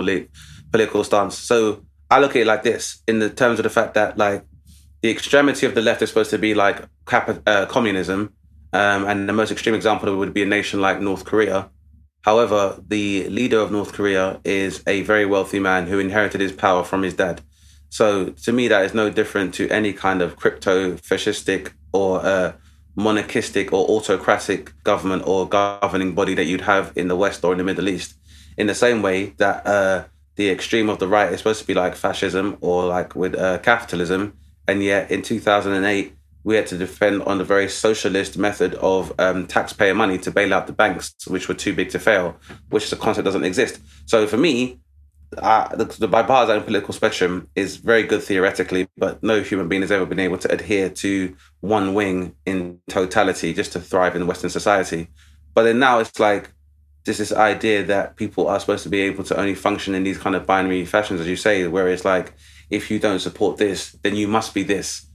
political 0.71 1.03
stance. 1.03 1.37
So 1.37 1.83
I 2.09 2.19
look 2.19 2.35
at 2.35 2.43
it 2.43 2.47
like 2.47 2.63
this, 2.63 3.01
in 3.07 3.19
the 3.19 3.29
terms 3.29 3.59
of 3.59 3.63
the 3.63 3.69
fact 3.69 3.93
that 3.95 4.17
like 4.17 4.45
the 5.01 5.11
extremity 5.11 5.65
of 5.65 5.75
the 5.75 5.81
left 5.81 6.01
is 6.01 6.09
supposed 6.09 6.31
to 6.31 6.37
be 6.37 6.53
like 6.53 6.77
cap- 7.05 7.41
uh, 7.45 7.65
communism, 7.65 8.33
um, 8.71 9.01
and 9.09 9.27
the 9.27 9.33
most 9.33 9.51
extreme 9.51 9.75
example 9.75 10.15
would 10.15 10.33
be 10.33 10.43
a 10.43 10.45
nation 10.57 10.79
like 10.79 11.01
North 11.01 11.25
Korea. 11.25 11.69
However, 12.21 12.61
the 12.87 13.27
leader 13.29 13.59
of 13.59 13.71
North 13.71 13.91
Korea 13.93 14.39
is 14.43 14.83
a 14.87 15.01
very 15.03 15.25
wealthy 15.25 15.59
man 15.59 15.87
who 15.87 15.99
inherited 15.99 16.41
his 16.41 16.51
power 16.51 16.83
from 16.83 17.01
his 17.03 17.13
dad. 17.13 17.41
So 17.89 18.29
to 18.29 18.51
me, 18.51 18.67
that 18.67 18.85
is 18.85 18.93
no 18.93 19.09
different 19.09 19.53
to 19.55 19.69
any 19.69 19.93
kind 19.93 20.21
of 20.21 20.35
crypto 20.35 20.93
fascistic 20.93 21.73
or 21.91 22.23
uh, 22.25 22.53
monarchistic 22.95 23.73
or 23.73 23.87
autocratic 23.87 24.71
government 24.83 25.23
or 25.25 25.47
governing 25.47 26.13
body 26.13 26.35
that 26.35 26.45
you'd 26.45 26.61
have 26.61 26.93
in 26.95 27.07
the 27.07 27.15
West 27.15 27.43
or 27.43 27.51
in 27.51 27.57
the 27.57 27.63
Middle 27.63 27.89
East. 27.89 28.15
In 28.57 28.67
the 28.67 28.75
same 28.75 29.01
way 29.01 29.33
that 29.37 29.65
uh, 29.65 30.05
the 30.35 30.49
extreme 30.49 30.89
of 30.89 30.99
the 30.99 31.07
right 31.07 31.31
is 31.31 31.39
supposed 31.39 31.61
to 31.61 31.67
be 31.67 31.73
like 31.73 31.95
fascism 31.95 32.57
or 32.61 32.85
like 32.85 33.15
with 33.15 33.35
uh, 33.35 33.57
capitalism, 33.59 34.37
and 34.67 34.83
yet 34.83 35.09
in 35.09 35.21
2008 35.21 36.13
we 36.43 36.55
had 36.55 36.67
to 36.67 36.77
defend 36.77 37.21
on 37.23 37.37
the 37.37 37.43
very 37.43 37.67
socialist 37.69 38.37
method 38.37 38.73
of 38.75 39.13
um, 39.19 39.45
taxpayer 39.45 39.93
money 39.93 40.17
to 40.17 40.31
bail 40.31 40.53
out 40.53 40.67
the 40.67 40.73
banks, 40.73 41.13
which 41.27 41.47
were 41.47 41.55
too 41.55 41.73
big 41.73 41.89
to 41.89 41.99
fail, 41.99 42.35
which 42.69 42.89
the 42.89 42.95
concept 42.95 43.25
doesn't 43.25 43.43
exist. 43.43 43.79
So 44.05 44.25
for 44.25 44.37
me, 44.37 44.79
uh, 45.37 45.75
the, 45.75 45.85
the, 45.85 46.07
bipartisan 46.07 46.63
political 46.63 46.93
spectrum 46.93 47.47
is 47.55 47.77
very 47.77 48.03
good 48.03 48.23
theoretically, 48.23 48.87
but 48.97 49.21
no 49.21 49.41
human 49.41 49.67
being 49.67 49.81
has 49.81 49.91
ever 49.91 50.05
been 50.05 50.19
able 50.19 50.37
to 50.39 50.51
adhere 50.51 50.89
to 50.89 51.35
one 51.59 51.93
wing 51.93 52.35
in 52.45 52.79
totality 52.89 53.53
just 53.53 53.73
to 53.73 53.79
thrive 53.79 54.15
in 54.15 54.25
Western 54.25 54.49
society. 54.49 55.07
But 55.53 55.63
then 55.63 55.77
now 55.79 55.99
it's 55.99 56.19
like 56.19 56.51
just 57.05 57.19
this 57.19 57.31
idea 57.31 57.83
that 57.83 58.15
people 58.15 58.47
are 58.47 58.59
supposed 58.59 58.83
to 58.83 58.89
be 58.89 59.01
able 59.01 59.23
to 59.25 59.39
only 59.39 59.55
function 59.55 59.93
in 59.93 60.03
these 60.03 60.17
kind 60.17 60.35
of 60.35 60.45
binary 60.45 60.85
fashions, 60.85 61.21
as 61.21 61.27
you 61.27 61.35
say, 61.35 61.67
where 61.67 61.87
it's 61.87 62.05
like 62.05 62.33
if 62.69 62.89
you 62.89 62.99
don't 62.99 63.19
support 63.19 63.57
this, 63.57 63.91
then 64.03 64.15
you 64.15 64.27
must 64.27 64.53
be 64.53 64.63
this. 64.63 65.05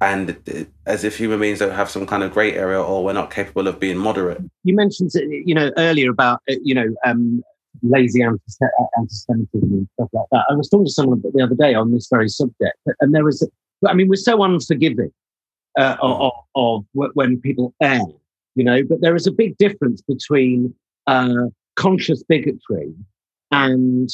And 0.00 0.68
as 0.84 1.04
if 1.04 1.16
human 1.16 1.38
beings 1.38 1.60
don't 1.60 1.70
have 1.70 1.88
some 1.88 2.06
kind 2.06 2.24
of 2.24 2.32
grey 2.32 2.54
area 2.54 2.82
or 2.82 3.04
we're 3.04 3.12
not 3.12 3.30
capable 3.30 3.68
of 3.68 3.78
being 3.78 3.96
moderate. 3.96 4.42
You 4.64 4.74
mentioned, 4.74 5.12
you 5.14 5.54
know, 5.54 5.70
earlier 5.76 6.10
about, 6.10 6.40
uh, 6.50 6.54
you 6.62 6.74
know, 6.74 6.92
um, 7.06 7.44
lazy 7.82 8.22
anti-Semitism 8.22 9.48
and 9.52 9.88
stuff 9.94 10.08
like 10.12 10.26
that. 10.32 10.44
I 10.50 10.54
was 10.54 10.68
talking 10.68 10.86
to 10.86 10.92
someone 10.92 11.22
the 11.34 11.42
other 11.42 11.54
day 11.54 11.74
on 11.74 11.92
this 11.92 12.08
very 12.10 12.28
subject, 12.28 12.76
and 13.00 13.14
there 13.14 13.24
was, 13.24 13.48
I 13.86 13.94
mean, 13.94 14.08
we're 14.08 14.16
so 14.16 14.42
unforgiving 14.42 15.12
uh, 15.78 15.96
of, 16.00 16.32
of, 16.54 16.84
when 16.92 17.40
people 17.40 17.74
err, 17.82 18.00
you 18.54 18.64
know, 18.64 18.82
but 18.84 19.00
there 19.00 19.16
is 19.16 19.26
a 19.26 19.32
big 19.32 19.56
difference 19.56 20.02
between 20.02 20.74
uh, 21.06 21.46
conscious 21.76 22.22
bigotry 22.22 22.92
and 23.50 24.10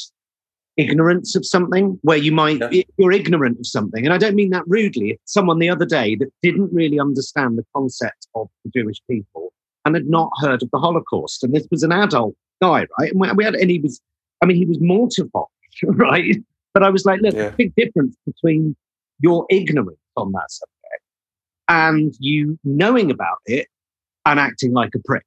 ignorance 0.77 1.35
of 1.35 1.45
something 1.45 1.99
where 2.03 2.17
you 2.17 2.31
might 2.31 2.61
yeah. 2.71 2.83
you're 2.97 3.11
ignorant 3.11 3.59
of 3.59 3.67
something 3.67 4.05
and 4.05 4.13
i 4.13 4.17
don't 4.17 4.35
mean 4.35 4.49
that 4.49 4.63
rudely 4.65 5.19
someone 5.25 5.59
the 5.59 5.69
other 5.69 5.85
day 5.85 6.15
that 6.15 6.31
didn't 6.41 6.71
really 6.71 6.97
understand 6.97 7.57
the 7.57 7.65
concept 7.75 8.27
of 8.33 8.47
the 8.63 8.71
jewish 8.73 8.97
people 9.09 9.51
and 9.83 9.93
had 9.93 10.07
not 10.07 10.29
heard 10.39 10.63
of 10.63 10.69
the 10.71 10.79
holocaust 10.79 11.43
and 11.43 11.53
this 11.53 11.67
was 11.69 11.83
an 11.83 11.91
adult 11.91 12.33
guy, 12.61 12.87
right? 12.99 13.11
And 13.11 13.37
we 13.37 13.43
had, 13.43 13.55
and 13.55 13.69
he 13.69 13.79
was, 13.79 14.01
I 14.41 14.45
mean, 14.45 14.57
he 14.57 14.65
was 14.65 14.79
mortified, 14.79 15.43
right? 15.83 16.37
But 16.73 16.83
I 16.83 16.89
was 16.89 17.05
like, 17.05 17.21
look, 17.21 17.33
yeah. 17.33 17.49
big 17.49 17.73
difference 17.75 18.15
between 18.25 18.75
your 19.19 19.45
ignorance 19.49 19.97
on 20.15 20.31
that 20.31 20.49
subject 20.51 21.03
and 21.67 22.13
you 22.19 22.59
knowing 22.63 23.11
about 23.11 23.37
it 23.45 23.67
and 24.25 24.39
acting 24.39 24.73
like 24.73 24.91
a 24.95 24.99
prick. 24.99 25.25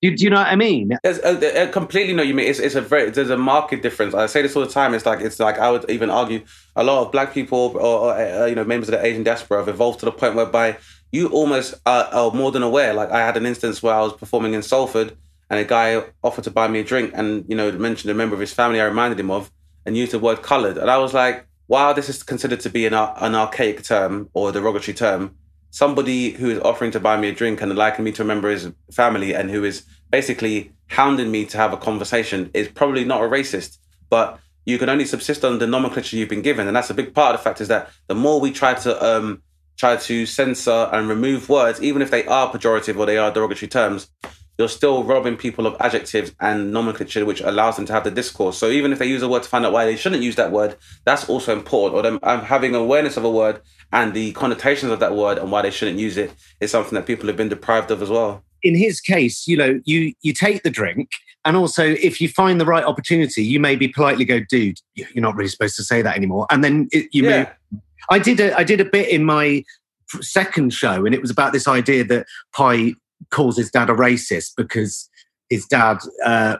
Do, 0.00 0.16
do 0.16 0.24
you 0.24 0.30
know 0.30 0.38
what 0.38 0.48
I 0.48 0.56
mean? 0.56 0.90
There's 1.04 1.18
a, 1.20 1.62
a 1.62 1.68
completely 1.68 2.12
know 2.12 2.22
what 2.22 2.28
you 2.28 2.34
mean. 2.34 2.48
It's, 2.48 2.58
it's 2.58 2.74
a 2.74 2.80
very 2.80 3.10
there's 3.10 3.30
a 3.30 3.36
market 3.36 3.82
difference. 3.82 4.14
I 4.14 4.26
say 4.26 4.42
this 4.42 4.56
all 4.56 4.64
the 4.64 4.70
time. 4.70 4.94
It's 4.94 5.06
like 5.06 5.20
it's 5.20 5.38
like 5.38 5.58
I 5.60 5.70
would 5.70 5.88
even 5.88 6.10
argue 6.10 6.44
a 6.74 6.82
lot 6.82 7.06
of 7.06 7.12
black 7.12 7.32
people 7.32 7.76
or, 7.76 7.78
or 7.78 8.12
uh, 8.12 8.46
you 8.46 8.56
know 8.56 8.64
members 8.64 8.88
of 8.88 8.98
the 8.98 9.06
Asian 9.06 9.22
diaspora 9.22 9.58
have 9.58 9.68
evolved 9.68 10.00
to 10.00 10.06
the 10.06 10.10
point 10.10 10.34
whereby 10.34 10.76
you 11.12 11.28
almost 11.28 11.74
are, 11.86 12.04
are 12.06 12.32
more 12.32 12.50
than 12.50 12.64
aware. 12.64 12.94
Like 12.94 13.10
I 13.12 13.20
had 13.20 13.36
an 13.36 13.46
instance 13.46 13.80
where 13.80 13.94
I 13.94 14.00
was 14.00 14.14
performing 14.14 14.54
in 14.54 14.62
Salford 14.62 15.16
and 15.52 15.60
a 15.60 15.64
guy 15.64 16.02
offered 16.24 16.44
to 16.44 16.50
buy 16.50 16.66
me 16.66 16.80
a 16.80 16.84
drink 16.84 17.12
and 17.14 17.44
you 17.46 17.54
know 17.54 17.70
mentioned 17.72 18.10
a 18.10 18.14
member 18.14 18.34
of 18.34 18.40
his 18.40 18.54
family 18.54 18.80
I 18.80 18.86
reminded 18.86 19.20
him 19.20 19.30
of 19.30 19.52
and 19.84 19.96
used 19.96 20.12
the 20.12 20.18
word 20.18 20.42
coloured 20.42 20.78
and 20.78 20.90
I 20.90 20.96
was 20.96 21.12
like, 21.12 21.46
while 21.66 21.92
this 21.92 22.08
is 22.08 22.22
considered 22.22 22.60
to 22.60 22.70
be 22.70 22.86
an, 22.86 22.94
an 22.94 23.34
archaic 23.34 23.84
term 23.84 24.30
or 24.32 24.48
a 24.48 24.52
derogatory 24.52 24.94
term, 24.94 25.36
somebody 25.70 26.30
who 26.30 26.48
is 26.50 26.58
offering 26.60 26.90
to 26.92 27.00
buy 27.00 27.18
me 27.18 27.28
a 27.28 27.34
drink 27.34 27.60
and 27.60 27.74
liking 27.76 28.04
me 28.04 28.12
to 28.12 28.22
remember 28.22 28.48
his 28.48 28.72
family 28.90 29.34
and 29.34 29.50
who 29.50 29.62
is 29.62 29.84
basically 30.10 30.72
hounding 30.88 31.30
me 31.30 31.44
to 31.44 31.58
have 31.58 31.72
a 31.74 31.76
conversation 31.76 32.50
is 32.54 32.68
probably 32.68 33.04
not 33.04 33.22
a 33.22 33.28
racist, 33.28 33.76
but 34.08 34.40
you 34.64 34.78
can 34.78 34.88
only 34.88 35.04
subsist 35.04 35.44
on 35.44 35.58
the 35.58 35.66
nomenclature 35.66 36.16
you've 36.16 36.28
been 36.28 36.42
given, 36.42 36.66
and 36.66 36.76
that's 36.76 36.90
a 36.90 36.94
big 36.94 37.14
part 37.14 37.34
of 37.34 37.40
the 37.40 37.44
fact 37.44 37.60
is 37.60 37.68
that 37.68 37.90
the 38.06 38.14
more 38.14 38.40
we 38.40 38.52
try 38.52 38.74
to 38.74 39.04
um, 39.04 39.42
try 39.76 39.96
to 39.96 40.24
censor 40.24 40.88
and 40.92 41.08
remove 41.08 41.48
words, 41.48 41.82
even 41.82 42.00
if 42.00 42.10
they 42.10 42.24
are 42.26 42.50
pejorative 42.52 42.96
or 42.96 43.06
they 43.06 43.18
are 43.18 43.32
derogatory 43.32 43.68
terms, 43.68 44.08
you're 44.58 44.68
still 44.68 45.02
robbing 45.02 45.36
people 45.36 45.66
of 45.66 45.76
adjectives 45.80 46.32
and 46.40 46.72
nomenclature, 46.72 47.24
which 47.24 47.40
allows 47.40 47.76
them 47.76 47.86
to 47.86 47.92
have 47.92 48.04
the 48.04 48.10
discourse. 48.10 48.58
So 48.58 48.68
even 48.68 48.92
if 48.92 48.98
they 48.98 49.06
use 49.06 49.22
a 49.22 49.28
word 49.28 49.42
to 49.42 49.48
find 49.48 49.64
out 49.64 49.72
why 49.72 49.84
they 49.84 49.96
shouldn't 49.96 50.22
use 50.22 50.36
that 50.36 50.52
word, 50.52 50.76
that's 51.04 51.28
also 51.28 51.52
important. 51.52 51.94
Or 51.94 52.02
them 52.02 52.18
um, 52.22 52.42
having 52.42 52.74
awareness 52.74 53.16
of 53.16 53.24
a 53.24 53.30
word 53.30 53.60
and 53.92 54.12
the 54.14 54.32
connotations 54.32 54.92
of 54.92 55.00
that 55.00 55.14
word 55.14 55.38
and 55.38 55.50
why 55.50 55.62
they 55.62 55.70
shouldn't 55.70 55.98
use 55.98 56.16
it 56.16 56.34
is 56.60 56.70
something 56.70 56.94
that 56.94 57.06
people 57.06 57.26
have 57.26 57.36
been 57.36 57.48
deprived 57.48 57.90
of 57.90 58.02
as 58.02 58.10
well. 58.10 58.44
In 58.62 58.76
his 58.76 59.00
case, 59.00 59.48
you 59.48 59.56
know, 59.56 59.80
you 59.84 60.12
you 60.22 60.32
take 60.32 60.62
the 60.62 60.70
drink, 60.70 61.10
and 61.44 61.56
also 61.56 61.84
if 61.84 62.20
you 62.20 62.28
find 62.28 62.60
the 62.60 62.66
right 62.66 62.84
opportunity, 62.84 63.42
you 63.42 63.58
maybe 63.58 63.88
politely 63.88 64.24
go, 64.24 64.38
"Dude, 64.38 64.78
you're 64.94 65.08
not 65.16 65.34
really 65.34 65.48
supposed 65.48 65.74
to 65.76 65.82
say 65.82 66.00
that 66.00 66.16
anymore," 66.16 66.46
and 66.48 66.62
then 66.62 66.88
it, 66.92 67.08
you 67.12 67.24
yeah. 67.24 67.50
may. 67.72 67.80
I 68.10 68.20
did 68.20 68.38
a 68.38 68.56
I 68.56 68.62
did 68.62 68.80
a 68.80 68.84
bit 68.84 69.08
in 69.08 69.24
my 69.24 69.64
second 70.20 70.72
show, 70.72 71.04
and 71.04 71.12
it 71.12 71.20
was 71.20 71.30
about 71.30 71.52
this 71.52 71.66
idea 71.66 72.04
that 72.04 72.26
Pie 72.54 72.94
calls 73.32 73.56
his 73.56 73.70
dad 73.70 73.90
a 73.90 73.94
racist 73.94 74.52
because 74.56 75.10
his 75.50 75.66
dad 75.66 75.98
uh, 76.24 76.56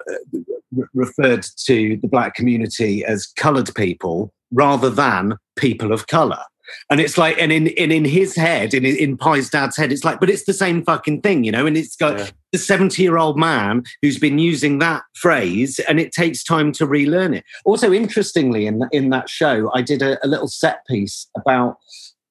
referred 0.92 1.46
to 1.64 1.96
the 2.02 2.08
black 2.08 2.34
community 2.34 3.04
as 3.04 3.26
coloured 3.26 3.72
people 3.74 4.32
rather 4.50 4.90
than 4.90 5.38
people 5.56 5.92
of 5.92 6.06
colour. 6.08 6.42
And 6.90 7.00
it's 7.00 7.18
like, 7.18 7.36
and 7.38 7.52
in, 7.52 7.68
and 7.78 7.92
in 7.92 8.04
his 8.04 8.36
head, 8.36 8.72
in, 8.72 8.84
in 8.84 9.16
Pie's 9.16 9.50
dad's 9.50 9.76
head, 9.76 9.92
it's 9.92 10.04
like, 10.04 10.20
but 10.20 10.30
it's 10.30 10.44
the 10.44 10.52
same 10.52 10.84
fucking 10.84 11.20
thing, 11.20 11.44
you 11.44 11.52
know? 11.52 11.66
And 11.66 11.76
it's 11.76 11.96
got 11.96 12.18
yeah. 12.18 12.30
the 12.52 12.58
70 12.58 13.02
year 13.02 13.18
old 13.18 13.38
man 13.38 13.82
who's 14.00 14.18
been 14.18 14.38
using 14.38 14.78
that 14.78 15.02
phrase 15.14 15.80
and 15.80 15.98
it 15.98 16.12
takes 16.12 16.44
time 16.44 16.72
to 16.72 16.86
relearn 16.86 17.34
it. 17.34 17.44
Also, 17.64 17.92
interestingly, 17.92 18.66
in, 18.66 18.82
in 18.92 19.10
that 19.10 19.28
show, 19.28 19.70
I 19.74 19.82
did 19.82 20.02
a, 20.02 20.24
a 20.24 20.28
little 20.28 20.48
set 20.48 20.86
piece 20.86 21.28
about 21.36 21.76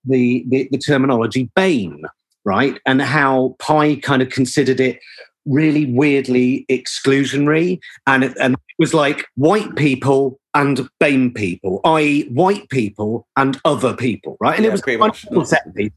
the, 0.06 0.46
the, 0.48 0.68
the 0.72 0.78
terminology 0.78 1.50
BAME, 1.56 2.02
right? 2.46 2.80
And 2.86 3.02
how 3.02 3.56
Pie 3.60 3.96
kind 3.98 4.22
of 4.22 4.30
considered 4.30 4.80
it 4.80 5.00
really 5.46 5.86
weirdly 5.86 6.66
exclusionary. 6.70 7.80
And 8.08 8.24
it, 8.24 8.38
and 8.40 8.54
it 8.54 8.76
was 8.80 8.94
like 8.94 9.26
white 9.36 9.76
people 9.76 10.40
and 10.54 10.90
BAME 11.00 11.34
people, 11.34 11.82
i.e., 11.86 12.28
white 12.30 12.70
people 12.70 13.28
and 13.38 13.60
other 13.66 13.96
people, 13.96 14.38
right? 14.40 14.56
And 14.56 14.66
yeah, 14.66 14.72
it 14.72 15.00
was 15.00 15.00
much. 15.00 15.48
set 15.48 15.74
piece. 15.76 15.92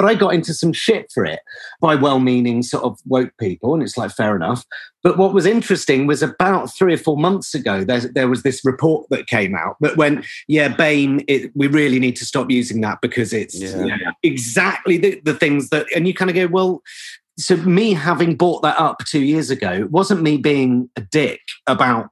But 0.00 0.08
I 0.08 0.14
got 0.14 0.32
into 0.32 0.54
some 0.54 0.72
shit 0.72 1.12
for 1.12 1.26
it 1.26 1.40
by 1.82 1.94
well 1.94 2.20
meaning 2.20 2.62
sort 2.62 2.84
of 2.84 2.98
woke 3.04 3.36
people. 3.38 3.74
And 3.74 3.82
it's 3.82 3.98
like, 3.98 4.10
fair 4.12 4.34
enough. 4.34 4.64
But 5.02 5.18
what 5.18 5.34
was 5.34 5.44
interesting 5.44 6.06
was 6.06 6.22
about 6.22 6.74
three 6.74 6.94
or 6.94 6.96
four 6.96 7.18
months 7.18 7.54
ago, 7.54 7.84
there, 7.84 8.00
there 8.14 8.26
was 8.26 8.42
this 8.42 8.64
report 8.64 9.06
that 9.10 9.26
came 9.26 9.54
out 9.54 9.76
that 9.80 9.98
went, 9.98 10.24
yeah, 10.48 10.68
BAME, 10.74 11.22
it, 11.28 11.50
we 11.54 11.66
really 11.66 11.98
need 11.98 12.16
to 12.16 12.24
stop 12.24 12.50
using 12.50 12.80
that 12.80 13.02
because 13.02 13.34
it's 13.34 13.60
yeah. 13.60 13.78
you 13.78 13.88
know, 13.88 14.12
exactly 14.22 14.96
the, 14.96 15.20
the 15.22 15.34
things 15.34 15.68
that, 15.68 15.84
and 15.94 16.06
you 16.06 16.14
kind 16.14 16.30
of 16.30 16.34
go, 16.34 16.46
well, 16.46 16.82
so 17.38 17.56
me 17.58 17.92
having 17.92 18.36
brought 18.36 18.62
that 18.62 18.80
up 18.80 19.04
two 19.06 19.20
years 19.20 19.50
ago 19.50 19.72
it 19.72 19.90
wasn't 19.90 20.20
me 20.22 20.36
being 20.38 20.90
a 20.96 21.00
dick 21.00 21.40
about 21.66 22.10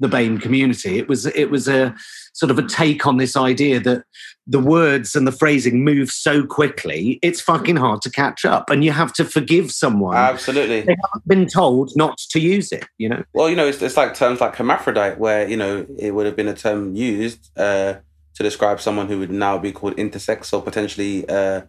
the 0.00 0.08
BAME 0.08 0.40
community. 0.40 0.98
It 0.98 1.08
was 1.08 1.26
it 1.26 1.50
was 1.50 1.68
a 1.68 1.94
sort 2.32 2.50
of 2.50 2.58
a 2.58 2.62
take 2.62 3.06
on 3.06 3.16
this 3.16 3.36
idea 3.36 3.80
that 3.80 4.04
the 4.46 4.60
words 4.60 5.16
and 5.16 5.26
the 5.26 5.32
phrasing 5.32 5.84
move 5.84 6.10
so 6.10 6.46
quickly, 6.46 7.18
it's 7.20 7.40
fucking 7.40 7.76
hard 7.76 8.00
to 8.02 8.10
catch 8.10 8.44
up, 8.44 8.70
and 8.70 8.84
you 8.84 8.92
have 8.92 9.12
to 9.14 9.24
forgive 9.24 9.70
someone. 9.70 10.16
Absolutely, 10.16 10.82
they 10.82 10.96
haven't 11.04 11.28
been 11.28 11.46
told 11.46 11.92
not 11.96 12.18
to 12.30 12.40
use 12.40 12.72
it. 12.72 12.86
You 12.98 13.08
know. 13.10 13.24
Well, 13.34 13.50
you 13.50 13.56
know, 13.56 13.66
it's, 13.66 13.82
it's 13.82 13.96
like 13.96 14.14
terms 14.14 14.40
like 14.40 14.56
hermaphrodite, 14.56 15.18
where 15.18 15.48
you 15.48 15.56
know 15.56 15.86
it 15.98 16.12
would 16.12 16.26
have 16.26 16.36
been 16.36 16.48
a 16.48 16.54
term 16.54 16.94
used 16.94 17.50
uh, 17.58 17.94
to 18.34 18.42
describe 18.42 18.80
someone 18.80 19.08
who 19.08 19.18
would 19.18 19.30
now 19.30 19.58
be 19.58 19.72
called 19.72 19.96
intersex 19.96 20.52
or 20.52 20.62
potentially, 20.62 21.28
uh, 21.28 21.62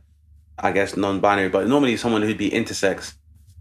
I 0.60 0.72
guess, 0.72 0.96
non-binary, 0.96 1.50
but 1.50 1.68
normally 1.68 1.98
someone 1.98 2.22
who'd 2.22 2.38
be 2.38 2.52
intersex. 2.52 3.16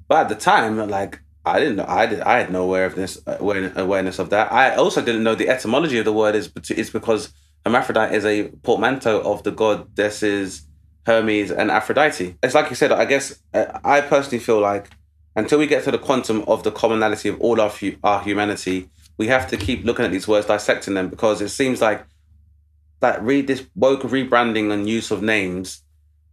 But 0.09 0.23
at 0.23 0.29
the 0.29 0.35
time, 0.35 0.77
like 0.89 1.21
I 1.55 1.59
didn't 1.61 1.77
know. 1.77 1.87
I 1.89 2.07
did. 2.07 2.21
I 2.21 2.39
had 2.39 2.53
no 2.53 2.65
awareness 2.65 3.21
awareness 3.27 4.19
of 4.19 4.31
that. 4.31 4.53
I 4.53 4.75
also 4.77 5.03
didn't 5.03 5.23
know 5.23 5.35
the 5.35 5.49
etymology 5.49 5.99
of 5.99 6.05
the 6.05 6.13
word 6.13 6.35
is 6.35 6.51
is 6.71 6.91
because 6.91 7.33
hermaphrodite 7.65 8.15
is 8.15 8.25
a 8.25 8.49
portmanteau 8.63 9.21
of 9.21 9.43
the 9.43 9.51
goddesses 9.51 10.69
Hermes 11.09 11.51
and 11.51 11.71
Aphrodite. 11.71 12.37
It's 12.43 12.55
like 12.55 12.69
you 12.69 12.77
said. 12.77 12.93
I 12.93 13.07
guess 13.07 13.41
uh, 13.55 13.81
I 13.83 14.03
personally 14.03 14.41
feel 14.41 14.61
like 14.61 14.91
until 15.35 15.59
we 15.59 15.67
get 15.67 15.83
to 15.85 15.91
the 15.91 15.99
quantum 15.99 16.43
of 16.47 16.65
the 16.65 16.71
commonality 16.71 17.31
of 17.31 17.41
all 17.41 17.61
our 17.63 17.73
our 18.05 18.23
humanity, 18.23 18.91
we 19.17 19.27
have 19.29 19.49
to 19.49 19.57
keep 19.57 19.85
looking 19.85 20.05
at 20.05 20.13
these 20.13 20.29
words, 20.29 20.47
dissecting 20.47 20.95
them, 20.95 21.09
because 21.09 21.41
it 21.41 21.49
seems 21.49 21.81
like 21.81 22.05
that 23.01 23.23
read 23.23 23.47
this 23.47 23.67
woke 23.75 24.03
rebranding 24.03 24.71
and 24.71 24.87
use 24.87 25.11
of 25.11 25.23
names 25.23 25.83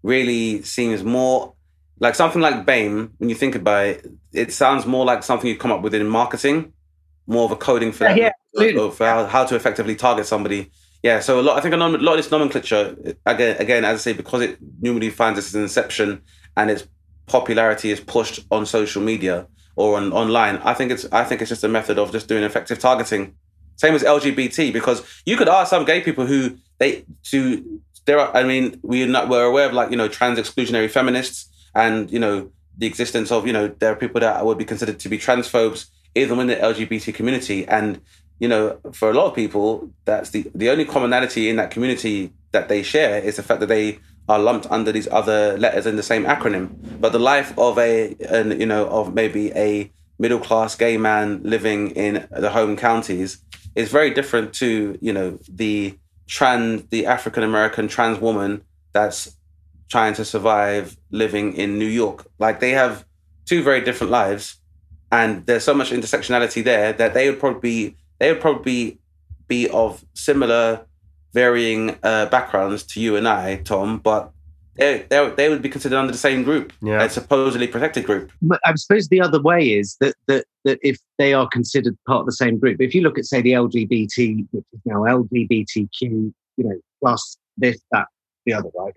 really 0.03 0.61
seems 0.61 1.03
more 1.03 1.54
like 1.99 2.15
something 2.15 2.41
like 2.41 2.65
BAME, 2.65 3.11
when 3.17 3.29
you 3.29 3.35
think 3.35 3.55
about 3.55 3.85
it, 3.85 4.07
it 4.33 4.51
sounds 4.51 4.85
more 4.85 5.05
like 5.05 5.23
something 5.23 5.49
you 5.49 5.57
come 5.57 5.71
up 5.71 5.81
with 5.81 5.93
in 5.93 6.07
marketing, 6.07 6.73
more 7.27 7.45
of 7.45 7.51
a 7.51 7.55
coding 7.55 7.91
for, 7.91 8.09
yeah, 8.09 8.31
yeah, 8.53 8.89
for 8.89 9.05
how, 9.05 9.25
how, 9.25 9.45
to 9.45 9.55
effectively 9.55 9.95
target 9.95 10.25
somebody. 10.25 10.71
Yeah, 11.03 11.19
so 11.19 11.39
a 11.39 11.41
lot. 11.41 11.57
I 11.57 11.61
think 11.61 11.73
a 11.73 11.77
lot 11.77 11.93
of 11.93 12.17
this 12.17 12.31
nomenclature, 12.31 12.95
again, 13.25 13.57
again, 13.59 13.85
as 13.85 13.99
I 13.99 14.01
say, 14.01 14.13
because 14.13 14.41
it 14.41 14.57
normally 14.81 15.09
finds 15.09 15.39
its 15.39 15.53
inception 15.53 16.21
and 16.57 16.71
its 16.71 16.87
popularity 17.27 17.91
is 17.91 17.99
pushed 17.99 18.39
on 18.51 18.65
social 18.65 19.01
media 19.01 19.47
or 19.75 19.97
on 19.97 20.11
online. 20.11 20.57
I 20.57 20.73
think 20.73 20.91
it's 20.91 21.05
I 21.11 21.23
think 21.23 21.41
it's 21.41 21.49
just 21.49 21.63
a 21.63 21.67
method 21.67 21.99
of 21.99 22.11
just 22.11 22.27
doing 22.27 22.43
effective 22.43 22.79
targeting. 22.79 23.35
Same 23.75 23.93
as 23.93 24.03
LGBT, 24.03 24.73
because 24.73 25.03
you 25.25 25.37
could 25.37 25.49
ask 25.49 25.69
some 25.69 25.85
gay 25.85 26.01
people 26.01 26.25
who 26.25 26.57
they 26.79 27.05
to 27.25 27.81
there 28.05 28.19
are. 28.19 28.35
I 28.35 28.43
mean, 28.43 28.79
we're 28.81 29.07
not 29.07 29.29
we're 29.29 29.45
aware 29.45 29.67
of 29.67 29.73
like 29.73 29.91
you 29.91 29.97
know 29.97 30.07
trans 30.07 30.39
exclusionary 30.39 30.89
feminists 30.89 31.49
and 31.75 32.09
you 32.11 32.19
know 32.19 32.49
the 32.77 32.87
existence 32.87 33.31
of 33.31 33.45
you 33.45 33.53
know 33.53 33.67
there 33.67 33.91
are 33.91 33.95
people 33.95 34.21
that 34.21 34.45
would 34.45 34.57
be 34.57 34.65
considered 34.65 34.99
to 34.99 35.09
be 35.09 35.17
transphobes 35.17 35.87
even 36.15 36.39
in 36.39 36.47
the 36.47 36.55
LGBT 36.55 37.13
community. 37.13 37.67
And 37.67 38.01
you 38.39 38.47
know 38.47 38.79
for 38.91 39.09
a 39.09 39.13
lot 39.13 39.27
of 39.27 39.35
people 39.35 39.89
that's 40.05 40.31
the 40.31 40.49
the 40.55 40.69
only 40.69 40.85
commonality 40.85 41.49
in 41.49 41.55
that 41.57 41.71
community 41.71 42.33
that 42.51 42.69
they 42.69 42.83
share 42.83 43.19
is 43.19 43.35
the 43.35 43.43
fact 43.43 43.59
that 43.59 43.67
they 43.67 43.99
are 44.27 44.39
lumped 44.39 44.65
under 44.71 44.91
these 44.91 45.07
other 45.09 45.57
letters 45.57 45.85
in 45.85 45.97
the 45.97 46.03
same 46.03 46.23
acronym. 46.25 46.69
But 46.99 47.11
the 47.11 47.19
life 47.19 47.57
of 47.57 47.77
a 47.77 48.15
an, 48.29 48.59
you 48.59 48.65
know 48.65 48.87
of 48.87 49.13
maybe 49.13 49.51
a 49.53 49.91
middle 50.17 50.39
class 50.39 50.75
gay 50.75 50.97
man 50.97 51.41
living 51.43 51.91
in 51.91 52.27
the 52.31 52.49
home 52.49 52.75
counties 52.77 53.39
is 53.75 53.91
very 53.91 54.09
different 54.09 54.53
to 54.53 54.97
you 55.01 55.13
know 55.13 55.37
the 55.47 55.97
trans 56.27 56.87
the 56.87 57.05
African 57.05 57.43
American 57.43 57.87
trans 57.87 58.19
woman 58.19 58.63
that's 58.93 59.35
trying 59.89 60.13
to 60.15 60.25
survive 60.25 60.97
living 61.11 61.53
in 61.53 61.77
New 61.77 61.87
York. 61.87 62.25
Like 62.39 62.59
they 62.59 62.71
have 62.71 63.05
two 63.45 63.63
very 63.63 63.81
different 63.81 64.11
lives, 64.11 64.57
and 65.11 65.45
there's 65.45 65.63
so 65.63 65.73
much 65.73 65.91
intersectionality 65.91 66.63
there 66.63 66.93
that 66.93 67.13
they 67.13 67.29
would 67.29 67.39
probably 67.39 67.59
be, 67.61 67.97
they 68.19 68.31
would 68.31 68.41
probably 68.41 68.99
be 69.47 69.69
of 69.69 70.03
similar, 70.13 70.85
varying 71.33 71.97
uh, 72.03 72.25
backgrounds 72.27 72.83
to 72.83 72.99
you 72.99 73.15
and 73.15 73.27
I, 73.27 73.57
Tom, 73.57 73.99
but. 73.99 74.31
They, 74.77 75.05
they, 75.09 75.29
they 75.37 75.47
would 75.47 75.61
be 75.61 75.69
considered 75.69 75.97
under 75.97 76.11
the 76.11 76.17
same 76.17 76.43
group, 76.43 76.73
yeah. 76.81 77.01
a 77.01 77.09
supposedly 77.09 77.65
protected 77.65 78.05
group. 78.05 78.29
I 78.65 78.75
suppose 78.75 79.07
the 79.07 79.21
other 79.21 79.41
way 79.41 79.69
is 79.69 79.95
that, 80.01 80.15
that 80.27 80.43
that 80.65 80.79
if 80.81 80.97
they 81.17 81.33
are 81.33 81.47
considered 81.47 81.97
part 82.05 82.21
of 82.21 82.25
the 82.25 82.33
same 82.33 82.59
group, 82.59 82.81
if 82.81 82.93
you 82.93 83.01
look 83.01 83.17
at 83.17 83.25
say 83.25 83.41
the 83.41 83.53
LGBT, 83.53 84.47
which 84.51 84.65
is 84.73 84.81
now 84.83 85.03
LGBTQ, 85.03 86.01
you 86.01 86.33
know, 86.57 86.77
plus 86.99 87.37
this, 87.55 87.79
that, 87.91 88.07
the 88.45 88.53
other, 88.53 88.69
right? 88.77 88.93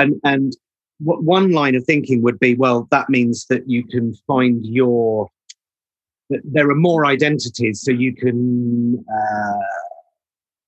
And 0.00 0.20
and 0.24 0.56
one 0.98 1.52
line 1.52 1.74
of 1.74 1.84
thinking 1.84 2.22
would 2.22 2.38
be, 2.38 2.54
well, 2.54 2.86
that 2.90 3.08
means 3.08 3.46
that 3.46 3.68
you 3.68 3.84
can 3.84 4.14
find 4.26 4.64
your 4.66 5.28
that 6.28 6.40
there 6.44 6.68
are 6.70 6.76
more 6.76 7.06
identities, 7.06 7.82
so 7.82 7.90
you 7.90 8.14
can 8.14 9.04
uh, 9.08 9.66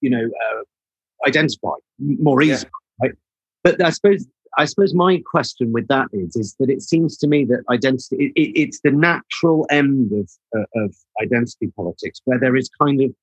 you 0.00 0.10
know 0.10 0.24
uh, 0.24 1.28
identify 1.28 1.74
more 1.98 2.42
easily. 2.42 2.70
Yeah. 3.02 3.08
Right? 3.08 3.16
but 3.62 3.84
I 3.84 3.90
suppose 3.90 4.26
I 4.58 4.66
suppose 4.66 4.94
my 4.94 5.22
question 5.30 5.72
with 5.72 5.88
that 5.88 6.08
is 6.12 6.36
is 6.36 6.54
that 6.58 6.68
it 6.68 6.82
seems 6.82 7.16
to 7.18 7.26
me 7.26 7.44
that 7.46 7.62
identity 7.70 8.16
it, 8.16 8.32
it, 8.34 8.60
it's 8.60 8.80
the 8.80 8.90
natural 8.90 9.66
end 9.70 10.12
of 10.12 10.30
uh, 10.56 10.84
of 10.84 10.94
identity 11.22 11.72
politics 11.76 12.20
where 12.24 12.38
there 12.38 12.56
is 12.56 12.68
kind 12.80 13.00
of 13.02 13.14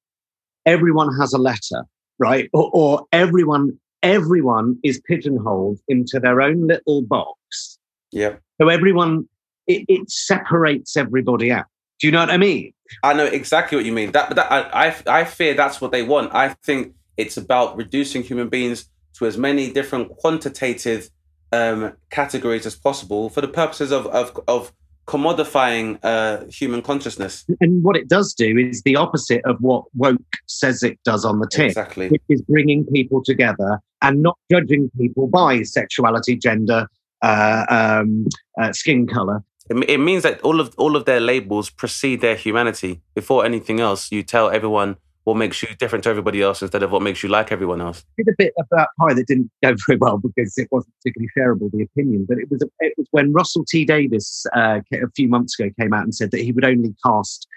everyone 0.66 1.16
has 1.20 1.34
a 1.34 1.38
letter, 1.38 1.84
right? 2.18 2.49
Or, 2.53 2.70
or 2.74 3.07
everyone 3.12 3.80
everyone 4.04 4.78
is 4.84 5.02
pigeonholed 5.02 5.80
into 5.88 6.20
their 6.20 6.41
own 6.41 6.68
little 6.68 7.02
box. 7.02 7.78
Yeah. 8.12 8.36
So 8.60 8.70
everyone 8.70 9.28
it, 9.68 9.86
it 9.88 10.10
separates 10.10 10.97
everybody 10.97 11.52
out. 11.52 11.66
Do 12.00 12.08
you 12.08 12.12
know 12.12 12.20
what 12.20 12.32
I 12.32 12.38
mean? 12.38 12.74
I 13.04 13.14
know 13.14 13.26
exactly 13.26 13.76
what 13.76 13.86
you 13.86 13.91
mean. 13.91 14.12
That, 14.14 14.36
that 14.36 14.52
I, 14.52 14.88
I, 14.88 15.20
I 15.20 15.24
fear 15.26 15.54
that's 15.54 15.80
what 15.80 15.91
they 15.91 16.02
want. 16.02 16.34
I 16.34 16.50
think 16.66 16.93
it's 17.18 17.38
about 17.38 17.78
reducing 17.78 18.24
human 18.24 18.50
beings 18.50 18.89
to 19.16 19.26
as 19.28 19.38
many 19.38 19.72
different 19.72 20.10
quantitative 20.18 21.10
um, 21.52 21.93
categories 22.10 22.66
as 22.66 22.76
possible 22.76 23.30
for 23.30 23.41
the 23.41 23.47
purposes 23.47 23.91
of 23.91 24.08
of, 24.08 24.39
of 24.47 24.72
commodifying 25.10 25.97
uh, 26.03 26.45
human 26.45 26.84
consciousness. 26.84 27.43
And 27.60 27.84
what 27.84 27.95
it 27.95 28.07
does 28.07 28.32
do 28.34 28.57
is 28.60 28.84
the 28.84 28.95
opposite 28.95 29.43
of 29.43 29.57
what 29.60 29.86
woke 29.95 30.22
says 30.45 30.84
it 30.84 30.99
does 31.03 31.26
on 31.26 31.39
the 31.39 31.47
tin, 31.47 31.66
Exactly. 31.66 32.10
which 32.10 32.22
is 32.30 32.43
bringing 32.43 32.86
people 32.86 33.24
together 33.24 33.82
and 34.03 34.22
not 34.22 34.38
judging 34.51 34.91
people 34.99 35.26
by 35.28 35.64
sexuality, 35.64 36.36
gender, 36.38 36.88
uh, 37.24 37.66
um, 37.70 38.28
uh, 38.62 38.72
skin 38.72 39.07
color. 39.07 39.43
It, 39.72 39.89
it 39.89 39.97
means 39.97 40.22
that 40.24 40.39
all 40.41 40.60
of 40.60 40.76
all 40.78 40.95
of 40.95 41.05
their 41.05 41.20
labels 41.20 41.72
precede 41.72 42.22
their 42.22 42.36
humanity. 42.36 43.01
Before 43.16 43.43
anything 43.43 43.80
else, 43.80 44.12
you 44.12 44.22
tell 44.22 44.51
everyone 44.51 44.97
what 45.30 45.38
makes 45.38 45.61
you 45.61 45.69
different 45.77 46.03
to 46.03 46.09
everybody 46.09 46.41
else 46.41 46.63
instead 46.63 46.82
of 46.82 46.91
what 46.91 47.03
makes 47.03 47.21
you 47.21 47.30
like 47.30 47.51
everyone 47.51 47.80
else. 47.80 48.03
did 48.17 48.27
a 48.27 48.36
bit 48.36 48.51
about 48.59 48.88
Pie 48.99 49.13
that 49.13 49.27
didn't 49.27 49.51
go 49.63 49.75
very 49.86 49.99
well 49.99 50.17
because 50.17 50.57
it 50.57 50.67
wasn't 50.71 50.91
particularly 50.95 51.30
shareable 51.38 51.71
the 51.71 51.84
opinion. 51.84 52.25
But 52.27 52.39
it 52.39 52.49
was 52.49 52.63
it 52.80 52.93
was 52.97 53.07
when 53.11 53.32
Russell 53.32 53.63
T 53.63 53.86
Davies 53.86 54.47
uh, 54.55 54.80
a 54.91 55.11
few 55.15 55.27
months 55.27 55.59
ago 55.59 55.69
came 55.80 55.93
out 55.93 56.03
and 56.03 56.15
said 56.15 56.32
that 56.32 56.41
he 56.41 56.51
would 56.51 56.65
only 56.65 56.95
cast 57.05 57.47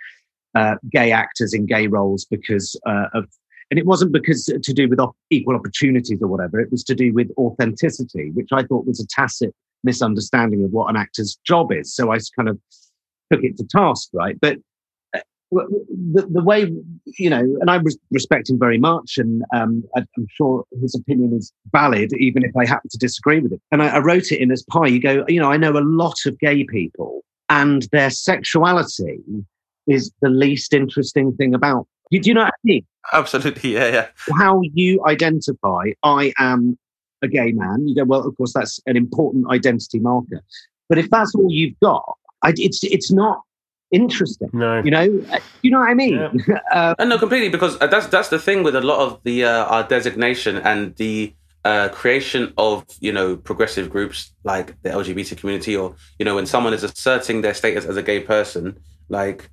uh, 0.54 0.74
gay 0.90 1.12
actors 1.12 1.54
in 1.54 1.64
gay 1.64 1.86
roles 1.86 2.26
because 2.26 2.78
uh, 2.86 3.06
of. 3.14 3.24
And 3.70 3.78
it 3.78 3.86
wasn't 3.86 4.12
because 4.12 4.44
to 4.44 4.72
do 4.74 4.86
with 4.86 5.00
op- 5.00 5.16
equal 5.30 5.56
opportunities 5.56 6.20
or 6.20 6.28
whatever. 6.28 6.60
It 6.60 6.70
was 6.70 6.84
to 6.84 6.94
do 6.94 7.14
with 7.14 7.30
authenticity, 7.38 8.30
which 8.32 8.50
I 8.52 8.64
thought 8.64 8.86
was 8.86 9.00
a 9.00 9.06
tacit 9.06 9.54
misunderstanding 9.82 10.62
of 10.62 10.72
what 10.72 10.90
an 10.90 10.96
actor's 10.96 11.38
job 11.46 11.72
is. 11.72 11.94
So 11.94 12.12
I 12.12 12.18
kind 12.36 12.50
of 12.50 12.58
took 13.32 13.42
it 13.42 13.56
to 13.56 13.64
task, 13.64 14.10
right? 14.12 14.38
But 14.38 14.58
the, 15.53 16.26
the 16.30 16.42
way 16.42 16.72
you 17.18 17.30
know, 17.30 17.40
and 17.61 17.70
I 17.70 17.76
res- 17.76 17.98
respect 18.11 18.48
him 18.50 18.59
very 18.59 18.78
much, 18.78 19.18
and 19.18 19.42
um, 19.55 19.84
I, 19.96 20.00
I'm 20.16 20.26
sure 20.30 20.64
his 20.80 20.94
opinion 20.94 21.34
is 21.34 21.53
valid, 21.70 22.12
even 22.14 22.44
if 22.44 22.57
I 22.57 22.66
happen 22.66 22.88
to 22.90 22.98
disagree 22.98 23.40
with 23.40 23.53
it. 23.53 23.61
And 23.70 23.82
I, 23.82 23.96
I 23.96 23.98
wrote 23.98 24.32
it 24.32 24.40
in 24.40 24.50
as 24.50 24.62
Pie. 24.62 24.86
You 24.88 25.00
go, 25.00 25.24
you 25.28 25.40
know, 25.40 25.50
I 25.50 25.57
know 25.57 25.72
a 25.72 25.84
lot 25.84 26.16
of 26.26 26.38
gay 26.38 26.64
people, 26.64 27.22
and 27.48 27.82
their 27.92 28.11
sexuality 28.11 29.18
is 29.86 30.12
the 30.22 30.30
least 30.30 30.72
interesting 30.72 31.32
thing 31.36 31.55
about. 31.55 31.86
Do 32.11 32.20
you 32.22 32.34
know 32.34 32.44
what 32.44 32.55
I 32.55 32.64
mean? 32.64 32.86
Absolutely, 33.12 33.74
yeah, 33.74 33.88
yeah. 33.88 34.07
How 34.38 34.61
you 34.74 35.05
identify, 35.07 35.92
I 36.03 36.32
am 36.38 36.78
a 37.22 37.28
gay 37.28 37.53
man. 37.53 37.88
You 37.88 37.94
go, 37.94 38.05
well, 38.05 38.26
of 38.26 38.36
course, 38.36 38.53
that's 38.53 38.80
an 38.86 38.96
important 38.96 39.48
identity 39.50 39.98
marker. 39.98 40.42
But 40.88 40.98
if 40.98 41.09
that's 41.11 41.34
all 41.34 41.50
you've 41.50 41.78
got, 41.80 42.05
I, 42.42 42.53
it's 42.57 42.84
it's 42.84 43.11
not 43.11 43.42
interesting. 43.93 44.49
No. 44.53 44.80
You 44.82 44.90
know, 44.90 45.07
Uh, 45.32 45.38
you 45.62 45.70
know 45.70 45.80
what 45.80 45.90
I 45.90 45.95
mean? 45.95 46.18
uh, 46.72 46.95
And 46.99 47.09
no, 47.11 47.18
completely, 47.18 47.49
because 47.51 47.76
uh, 47.80 47.86
that's 47.86 48.07
that's 48.09 48.28
the 48.28 48.38
thing 48.38 48.62
with 48.64 48.74
a 48.74 48.80
lot 48.80 48.99
of 49.07 49.20
the 49.24 49.45
uh, 49.45 49.64
our 49.66 49.84
designation 49.86 50.57
and 50.57 50.97
the 50.97 51.32
uh, 51.64 51.88
creation 51.90 52.53
of 52.57 52.84
you 53.01 53.12
know 53.12 53.36
progressive 53.36 53.88
groups 53.88 54.32
like 54.45 54.74
the 54.82 54.90
LGBT 54.90 55.36
community, 55.36 55.76
or 55.76 55.95
you 56.18 56.24
know 56.24 56.34
when 56.34 56.47
someone 56.47 56.74
is 56.74 56.82
asserting 56.82 57.43
their 57.43 57.55
status 57.55 57.84
as 57.84 57.97
a 57.97 58.03
gay 58.03 58.20
person, 58.20 58.76
like 59.09 59.49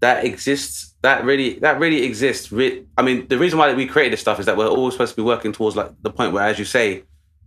that 0.00 0.24
exists. 0.24 0.88
That 1.02 1.24
really 1.24 1.58
that 1.60 1.78
really 1.80 2.02
exists. 2.02 2.50
Re- 2.52 2.84
I 2.98 3.02
mean, 3.02 3.26
the 3.28 3.38
reason 3.38 3.58
why 3.58 3.72
we 3.74 3.86
created 3.86 4.12
this 4.14 4.20
stuff 4.20 4.40
is 4.40 4.46
that 4.46 4.56
we're 4.56 4.68
always 4.68 4.94
supposed 4.94 5.14
to 5.14 5.20
be 5.22 5.26
working 5.26 5.52
towards 5.52 5.76
like 5.76 5.90
the 6.02 6.10
point 6.10 6.32
where, 6.32 6.44
as 6.44 6.58
you 6.58 6.64
say, 6.64 7.04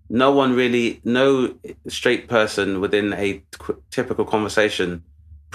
no 0.09 0.31
one 0.31 0.53
really, 0.55 1.01
no 1.03 1.53
straight 1.87 2.27
person 2.27 2.79
within 2.81 3.13
a 3.13 3.41
qu- 3.57 3.81
typical 3.91 4.25
conversation 4.25 5.03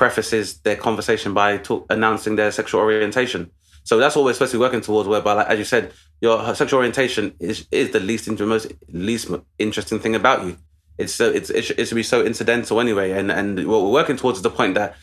prefaces 0.01 0.47
their 0.65 0.77
conversation 0.77 1.31
by 1.35 1.49
talk, 1.59 1.85
announcing 1.91 2.35
their 2.37 2.51
sexual 2.51 2.81
orientation. 2.81 3.51
So 3.85 3.99
that's 3.99 4.15
what 4.17 4.25
we're 4.25 4.33
supposed 4.33 4.53
to 4.53 4.59
be 4.59 4.67
working 4.67 4.81
towards. 4.81 5.07
Whereby, 5.13 5.35
like, 5.35 5.49
as 5.53 5.59
you 5.59 5.69
said, 5.75 5.93
your 6.23 6.37
sexual 6.55 6.79
orientation 6.79 7.25
is 7.39 7.67
is 7.71 7.91
the 7.97 8.01
least 8.01 8.25
most 8.55 8.67
least 8.89 9.27
interesting 9.59 9.99
thing 10.01 10.15
about 10.23 10.39
you. 10.47 10.57
It's 10.97 11.15
so 11.21 11.27
it's 11.39 11.51
it 11.51 11.63
should, 11.65 11.79
it 11.79 11.85
should 11.87 12.01
be 12.05 12.11
so 12.15 12.19
incidental 12.31 12.81
anyway. 12.81 13.09
And 13.19 13.31
and 13.31 13.49
what 13.73 13.83
we're 13.83 13.97
working 14.01 14.17
towards 14.17 14.39
is 14.39 14.43
the 14.43 14.57
point 14.61 14.75
that, 14.81 14.97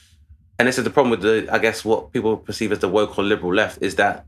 and 0.58 0.68
this 0.68 0.78
is 0.80 0.84
the 0.84 0.95
problem 0.95 1.12
with 1.12 1.22
the 1.22 1.36
I 1.56 1.60
guess 1.66 1.86
what 1.86 2.12
people 2.12 2.34
perceive 2.50 2.72
as 2.72 2.80
the 2.80 2.89
woke 2.98 3.20
or 3.20 3.24
liberal 3.24 3.54
left 3.54 3.78
is 3.88 3.93
that 4.02 4.26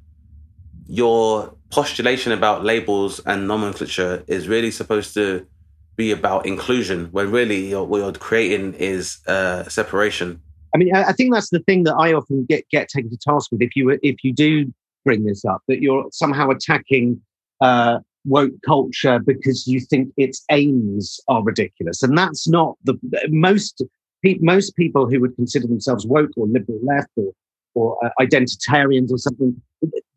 your 0.88 1.56
postulation 1.78 2.32
about 2.40 2.64
labels 2.64 3.14
and 3.26 3.48
nomenclature 3.48 4.24
is 4.28 4.48
really 4.48 4.72
supposed 4.72 5.16
to 5.16 5.48
be 5.96 6.12
about 6.12 6.46
inclusion, 6.46 7.00
when 7.16 7.32
really 7.40 7.70
you're, 7.72 7.88
what 7.90 8.00
you're 8.02 8.14
creating 8.30 8.74
is 8.76 9.20
uh, 9.28 9.64
separation. 9.80 10.42
I 10.74 10.78
mean, 10.78 10.94
I 10.94 11.14
think 11.14 11.34
that's 11.34 11.50
the 11.50 11.60
thing 11.60 11.84
that 11.84 11.96
I 11.96 12.14
often 12.14 12.46
get 12.46 12.68
get 12.70 12.90
taken 12.90 13.10
to 13.10 13.18
task 13.18 13.52
with. 13.52 13.62
If 13.62 13.76
you 13.76 13.98
if 14.04 14.24
you 14.24 14.34
do 14.34 14.72
bring 15.06 15.26
this 15.26 15.44
up, 15.46 15.62
that 15.68 15.82
you're 15.82 16.06
somehow 16.12 16.50
attacking 16.50 17.20
uh, 17.62 18.00
woke 18.26 18.54
culture 18.66 19.20
because 19.20 19.68
you 19.68 19.80
think 19.80 20.14
its 20.18 20.44
aims 20.52 21.20
are 21.28 21.44
ridiculous, 21.44 22.04
and 22.04 22.18
that's 22.18 22.48
not 22.48 22.78
the 22.84 22.98
most 23.30 23.84
pe- 24.24 24.38
most 24.42 24.76
people 24.76 25.10
who 25.10 25.20
would 25.22 25.36
consider 25.36 25.68
themselves 25.68 26.06
woke 26.06 26.32
or 26.38 26.48
liberal 26.48 26.80
left 26.84 27.10
or 27.16 27.32
or 27.76 28.06
uh, 28.06 28.10
identitarians 28.20 29.12
or 29.12 29.18
something. 29.18 29.60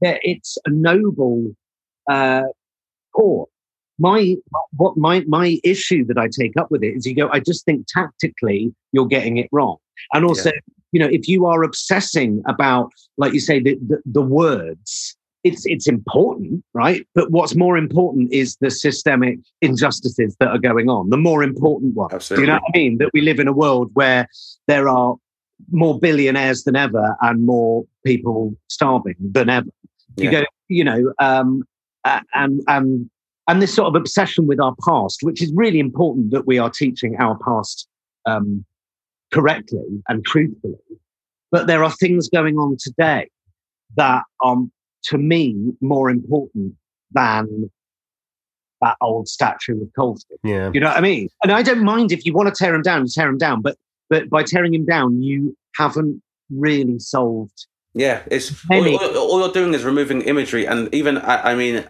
It's 0.01 0.59
a 0.67 0.71
noble 0.71 1.55
uh, 2.11 2.43
cause. 3.15 3.49
My 3.99 4.37
what 4.77 4.97
my 4.97 5.25
my 5.27 5.61
issue 5.63 6.05
that 6.07 6.19
I 6.19 6.29
take 6.29 6.57
up 6.57 6.71
with 6.71 6.83
it 6.83 6.95
is 6.97 7.07
you 7.07 7.15
go. 7.15 7.29
I 7.31 7.41
just 7.41 7.65
think 7.65 7.87
tactically 7.89 8.75
you're 8.93 9.07
getting 9.07 9.37
it 9.37 9.49
wrong, 9.53 9.77
and 10.13 10.25
also 10.25 10.51
you 10.93 11.01
know 11.01 11.09
if 11.11 11.29
you 11.29 11.47
are 11.47 11.63
obsessing 11.63 12.43
about 12.47 12.91
like 13.17 13.33
you 13.33 13.41
say 13.41 13.61
the, 13.61 13.77
the, 13.87 14.01
the 14.07 14.23
words 14.23 15.17
it's 15.45 15.67
it's 15.67 15.89
important 15.89 16.63
right 16.73 17.07
but 17.15 17.31
what's 17.31 17.55
more 17.57 17.77
important 17.77 18.33
is 18.33 18.57
the 18.61 18.71
systemic 18.71 19.39
injustices 19.61 20.37
that 20.39 20.49
are 20.49 20.59
going 20.59 20.89
on 20.89 21.11
the 21.11 21.17
more 21.17 21.43
important 21.43 21.95
one 21.95 22.11
Absolutely. 22.13 22.47
do 22.47 22.51
you 22.51 22.55
know 22.55 22.61
what 22.63 22.71
i 22.75 22.79
mean 22.79 22.99
that 22.99 23.11
we 23.13 23.21
live 23.21 23.41
in 23.41 23.49
a 23.49 23.53
world 23.53 23.91
where 23.95 24.29
there 24.69 24.89
are 24.89 25.17
more 25.71 25.99
billionaires 25.99 26.65
than 26.65 26.77
ever 26.77 27.17
and 27.23 27.45
more 27.45 27.85
people 28.05 28.55
starving 28.69 29.17
than 29.19 29.49
ever 29.49 29.69
you 30.17 30.31
Yeah. 30.31 30.41
go 30.43 30.45
you 30.69 30.85
know 30.85 31.13
um 31.19 31.65
and 32.35 32.61
and 32.69 33.11
and 33.49 33.61
this 33.61 33.75
sort 33.75 33.89
of 33.89 33.95
obsession 33.95 34.47
with 34.47 34.61
our 34.61 34.75
past 34.85 35.21
which 35.23 35.43
is 35.43 35.53
really 35.55 35.79
important 35.79 36.31
that 36.31 36.47
we 36.47 36.59
are 36.59 36.71
teaching 36.71 37.17
our 37.19 37.39
past 37.39 37.89
um 38.27 38.65
correctly 39.33 40.03
and 40.09 40.25
truthfully. 40.25 40.77
But 41.51 41.67
there 41.67 41.83
are 41.83 41.91
things 41.91 42.29
going 42.29 42.57
on 42.57 42.77
today 42.79 43.29
that 43.97 44.23
are, 44.41 44.57
to 45.05 45.19
me, 45.19 45.73
more 45.81 46.09
important 46.09 46.75
than 47.11 47.71
that 48.81 48.97
old 49.01 49.29
statue 49.29 49.83
of 49.83 49.89
Colston. 49.95 50.39
Yeah. 50.45 50.71
You 50.73 50.81
know 50.81 50.89
what 50.89 50.97
I 50.97 51.01
mean? 51.01 51.29
And 51.43 51.53
I 51.53 51.63
don't 51.63 51.85
mind 51.85 52.13
if 52.13 52.25
you 52.25 52.33
want 52.33 52.49
to 52.49 52.55
tear 52.55 52.75
him 52.75 52.83
down, 52.83 53.07
tear 53.09 53.29
him 53.29 53.39
down. 53.39 53.63
But 53.63 53.77
but 54.09 54.29
by 54.29 54.43
tearing 54.43 54.75
him 54.75 54.85
down, 54.85 55.23
you 55.23 55.57
haven't 55.77 56.23
really 56.51 56.99
solved. 56.99 57.67
Yeah, 57.95 58.23
it's 58.31 58.53
all, 58.71 58.89
all, 58.89 59.19
all 59.19 59.41
you're 59.41 59.53
doing 59.53 59.75
is 59.75 59.85
removing 59.85 60.23
imagery, 60.23 60.67
and 60.67 60.93
even 60.95 61.19
I, 61.19 61.53
I 61.53 61.55
mean, 61.55 61.85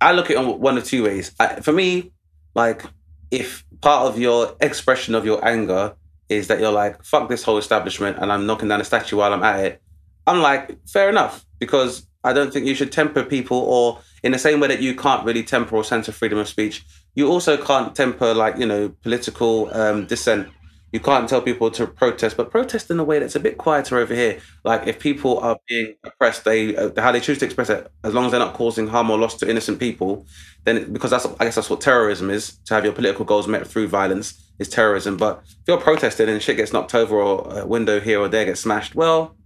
I 0.00 0.12
look 0.12 0.26
at 0.26 0.32
it 0.32 0.36
on 0.36 0.60
one 0.60 0.78
of 0.78 0.84
two 0.84 1.04
ways. 1.04 1.32
I, 1.38 1.60
for 1.60 1.72
me, 1.72 2.12
like 2.54 2.84
if 3.30 3.64
part 3.80 4.06
of 4.06 4.18
your 4.18 4.56
expression 4.60 5.14
of 5.14 5.24
your 5.24 5.44
anger 5.46 5.94
is 6.28 6.48
that 6.48 6.60
you're 6.60 6.72
like 6.72 7.02
fuck 7.04 7.28
this 7.28 7.42
whole 7.42 7.58
establishment, 7.58 8.18
and 8.20 8.32
I'm 8.32 8.46
knocking 8.46 8.68
down 8.68 8.80
a 8.80 8.84
statue 8.84 9.16
while 9.16 9.32
I'm 9.32 9.42
at 9.42 9.64
it, 9.64 9.82
I'm 10.26 10.40
like 10.40 10.78
fair 10.86 11.08
enough 11.08 11.46
because 11.58 12.06
I 12.24 12.32
don't 12.32 12.52
think 12.52 12.66
you 12.66 12.74
should 12.74 12.90
temper 12.92 13.22
people, 13.22 13.58
or 13.58 14.00
in 14.22 14.32
the 14.32 14.38
same 14.38 14.58
way 14.60 14.68
that 14.68 14.82
you 14.82 14.94
can't 14.94 15.24
really 15.24 15.44
temper 15.44 15.76
or 15.76 15.84
censor 15.84 16.12
freedom 16.12 16.38
of 16.38 16.48
speech, 16.48 16.84
you 17.14 17.28
also 17.28 17.56
can't 17.56 17.94
temper 17.94 18.34
like 18.34 18.58
you 18.58 18.66
know 18.66 18.88
political 19.02 19.70
um, 19.72 20.06
dissent. 20.06 20.48
You 20.96 21.00
can't 21.00 21.28
tell 21.28 21.42
people 21.42 21.70
to 21.72 21.86
protest, 21.86 22.38
but 22.38 22.50
protest 22.50 22.90
in 22.90 22.98
a 22.98 23.04
way 23.04 23.18
that's 23.18 23.36
a 23.36 23.40
bit 23.40 23.58
quieter 23.58 23.98
over 23.98 24.14
here. 24.14 24.40
Like 24.64 24.86
if 24.86 24.98
people 24.98 25.38
are 25.40 25.58
being 25.68 25.94
oppressed, 26.02 26.46
they 26.46 26.74
uh, 26.74 26.88
how 26.96 27.12
they 27.12 27.20
choose 27.20 27.36
to 27.40 27.44
express 27.44 27.68
it, 27.68 27.92
as 28.02 28.14
long 28.14 28.24
as 28.24 28.30
they're 28.30 28.40
not 28.40 28.54
causing 28.54 28.86
harm 28.86 29.10
or 29.10 29.18
loss 29.18 29.34
to 29.40 29.50
innocent 29.50 29.78
people, 29.78 30.24
then 30.64 30.90
because 30.94 31.10
that's 31.10 31.26
I 31.38 31.44
guess 31.44 31.56
that's 31.56 31.68
what 31.68 31.82
terrorism 31.82 32.30
is 32.30 32.56
to 32.64 32.72
have 32.72 32.82
your 32.82 32.94
political 32.94 33.26
goals 33.26 33.46
met 33.46 33.66
through 33.66 33.88
violence 33.88 34.42
is 34.58 34.70
terrorism. 34.70 35.18
But 35.18 35.42
if 35.46 35.68
you're 35.68 35.76
protesting 35.76 36.30
and 36.30 36.40
shit 36.40 36.56
gets 36.56 36.72
knocked 36.72 36.94
over 36.94 37.20
or 37.20 37.58
a 37.58 37.66
window 37.66 38.00
here 38.00 38.18
or 38.18 38.28
there 38.28 38.46
gets 38.46 38.60
smashed, 38.60 38.94
well, 38.94 39.36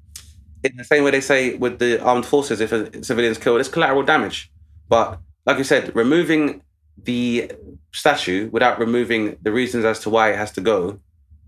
in 0.62 0.76
the 0.76 0.84
same 0.84 1.02
way 1.02 1.10
they 1.10 1.20
say 1.20 1.56
with 1.56 1.80
the 1.80 2.00
armed 2.00 2.26
forces, 2.26 2.60
if 2.60 2.70
a 2.70 3.02
civilian's 3.02 3.38
killed, 3.38 3.58
it's 3.58 3.68
collateral 3.68 4.04
damage. 4.04 4.52
But 4.88 5.18
like 5.46 5.58
you 5.58 5.64
said, 5.64 5.96
removing 5.96 6.62
the 7.02 7.50
statue 7.92 8.48
without 8.50 8.78
removing 8.78 9.36
the 9.42 9.50
reasons 9.50 9.84
as 9.84 9.98
to 9.98 10.10
why 10.10 10.30
it 10.30 10.36
has 10.36 10.52
to 10.52 10.60
go 10.60 11.00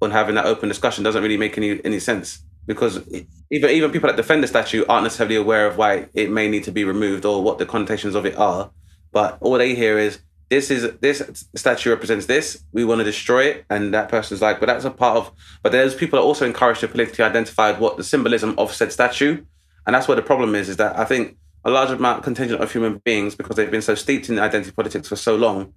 and 0.05 0.13
having 0.13 0.35
that 0.35 0.47
open 0.47 0.69
discussion 0.69 1.05
doesn't 1.05 1.23
really 1.23 1.37
make 1.37 1.57
any 1.57 1.85
any 1.85 2.01
sense 2.01 2.43
because 2.67 3.01
even 3.51 3.71
even 3.71 3.91
people 3.91 4.09
that 4.09 4.17
defend 4.17 4.43
the 4.43 4.47
statue 4.47 4.85
aren't 4.89 5.05
necessarily 5.05 5.37
aware 5.37 5.67
of 5.67 5.77
why 5.77 6.07
it 6.15 6.31
may 6.31 6.49
need 6.49 6.65
to 6.65 6.73
be 6.73 6.85
removed 6.85 7.25
or 7.25 7.43
what 7.43 7.59
the 7.59 7.67
connotations 7.67 8.15
of 8.15 8.27
it 8.27 8.37
are. 8.37 8.71
But 9.13 9.39
all 9.41 9.59
they 9.59 9.75
hear 9.75 9.99
is 9.99 10.21
this 10.49 10.71
is 10.71 10.99
this 11.01 11.47
statue 11.55 11.91
represents 11.91 12.27
this. 12.27 12.63
We 12.73 12.85
want 12.85 13.01
to 13.01 13.05
destroy 13.05 13.45
it, 13.45 13.65
and 13.71 13.95
that 13.95 14.09
person's 14.09 14.43
like, 14.43 14.61
but 14.61 14.67
that's 14.67 14.85
a 14.85 14.91
part 14.91 15.17
of. 15.17 15.33
But 15.63 15.73
there's 15.73 15.95
people 15.95 16.19
that 16.19 16.25
also 16.25 16.47
encouraged 16.47 16.81
to 16.81 16.89
politically 16.89 17.25
identify 17.25 17.73
what 17.73 17.97
the 17.97 18.05
symbolism 18.05 18.55
of 18.59 18.73
said 18.73 18.93
statue, 18.93 19.45
and 19.87 19.95
that's 19.95 20.09
where 20.09 20.17
the 20.17 20.23
problem 20.23 20.55
is. 20.55 20.69
Is 20.69 20.77
that 20.77 20.99
I 20.99 21.05
think 21.05 21.37
a 21.65 21.71
large 21.71 21.91
amount 21.91 22.23
contingent 22.23 22.61
of 22.61 22.71
human 22.71 22.99
beings, 22.99 23.35
because 23.35 23.57
they've 23.57 23.71
been 23.71 23.83
so 23.83 23.95
steeped 23.95 24.29
in 24.29 24.39
identity 24.39 24.73
politics 24.73 25.09
for 25.09 25.17
so 25.17 25.37
long, 25.37 25.73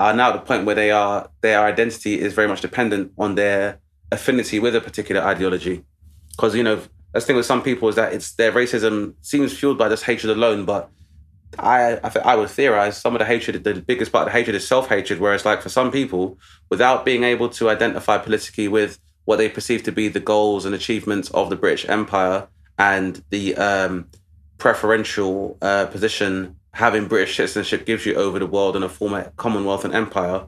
are 0.00 0.14
now 0.14 0.30
at 0.30 0.32
the 0.32 0.40
point 0.40 0.64
where 0.64 0.74
they 0.74 0.90
are 0.90 1.30
their 1.42 1.60
identity 1.64 2.18
is 2.18 2.32
very 2.32 2.48
much 2.48 2.62
dependent 2.62 3.12
on 3.18 3.34
their 3.34 3.78
affinity 4.10 4.58
with 4.58 4.74
a 4.74 4.80
particular 4.80 5.20
ideology. 5.22 5.84
Because 6.30 6.56
you 6.56 6.62
know, 6.62 6.80
the 7.12 7.20
thing 7.20 7.36
with 7.36 7.46
some 7.46 7.62
people 7.62 7.88
is 7.88 7.96
that 7.96 8.12
it's 8.12 8.32
their 8.32 8.50
racism 8.50 9.14
seems 9.20 9.56
fueled 9.56 9.78
by 9.78 9.88
this 9.88 10.02
hatred 10.02 10.36
alone, 10.36 10.64
but 10.64 10.90
I 11.58 11.98
I, 12.02 12.18
I 12.24 12.34
would 12.36 12.48
theorize 12.48 12.96
some 12.96 13.14
of 13.14 13.18
the 13.18 13.26
hatred, 13.26 13.62
the 13.62 13.74
biggest 13.74 14.10
part 14.10 14.26
of 14.26 14.32
the 14.32 14.38
hatred 14.38 14.56
is 14.56 14.66
self 14.66 14.88
hatred. 14.88 15.20
Whereas, 15.20 15.44
like 15.44 15.60
for 15.60 15.68
some 15.68 15.90
people, 15.90 16.38
without 16.70 17.04
being 17.04 17.22
able 17.22 17.50
to 17.50 17.68
identify 17.68 18.16
politically 18.16 18.68
with 18.68 18.98
what 19.26 19.36
they 19.36 19.48
perceive 19.48 19.82
to 19.82 19.92
be 19.92 20.08
the 20.08 20.20
goals 20.20 20.64
and 20.64 20.74
achievements 20.74 21.30
of 21.30 21.50
the 21.50 21.56
British 21.56 21.88
Empire 21.88 22.48
and 22.78 23.22
the 23.28 23.54
um, 23.56 24.06
preferential 24.56 25.58
uh, 25.60 25.86
position 25.86 26.56
having 26.72 27.06
British 27.08 27.36
citizenship 27.36 27.84
gives 27.84 28.06
you 28.06 28.14
over 28.14 28.38
the 28.38 28.46
world 28.46 28.76
in 28.76 28.82
a 28.82 28.88
former 28.88 29.32
Commonwealth 29.36 29.84
and 29.84 29.94
Empire, 29.94 30.46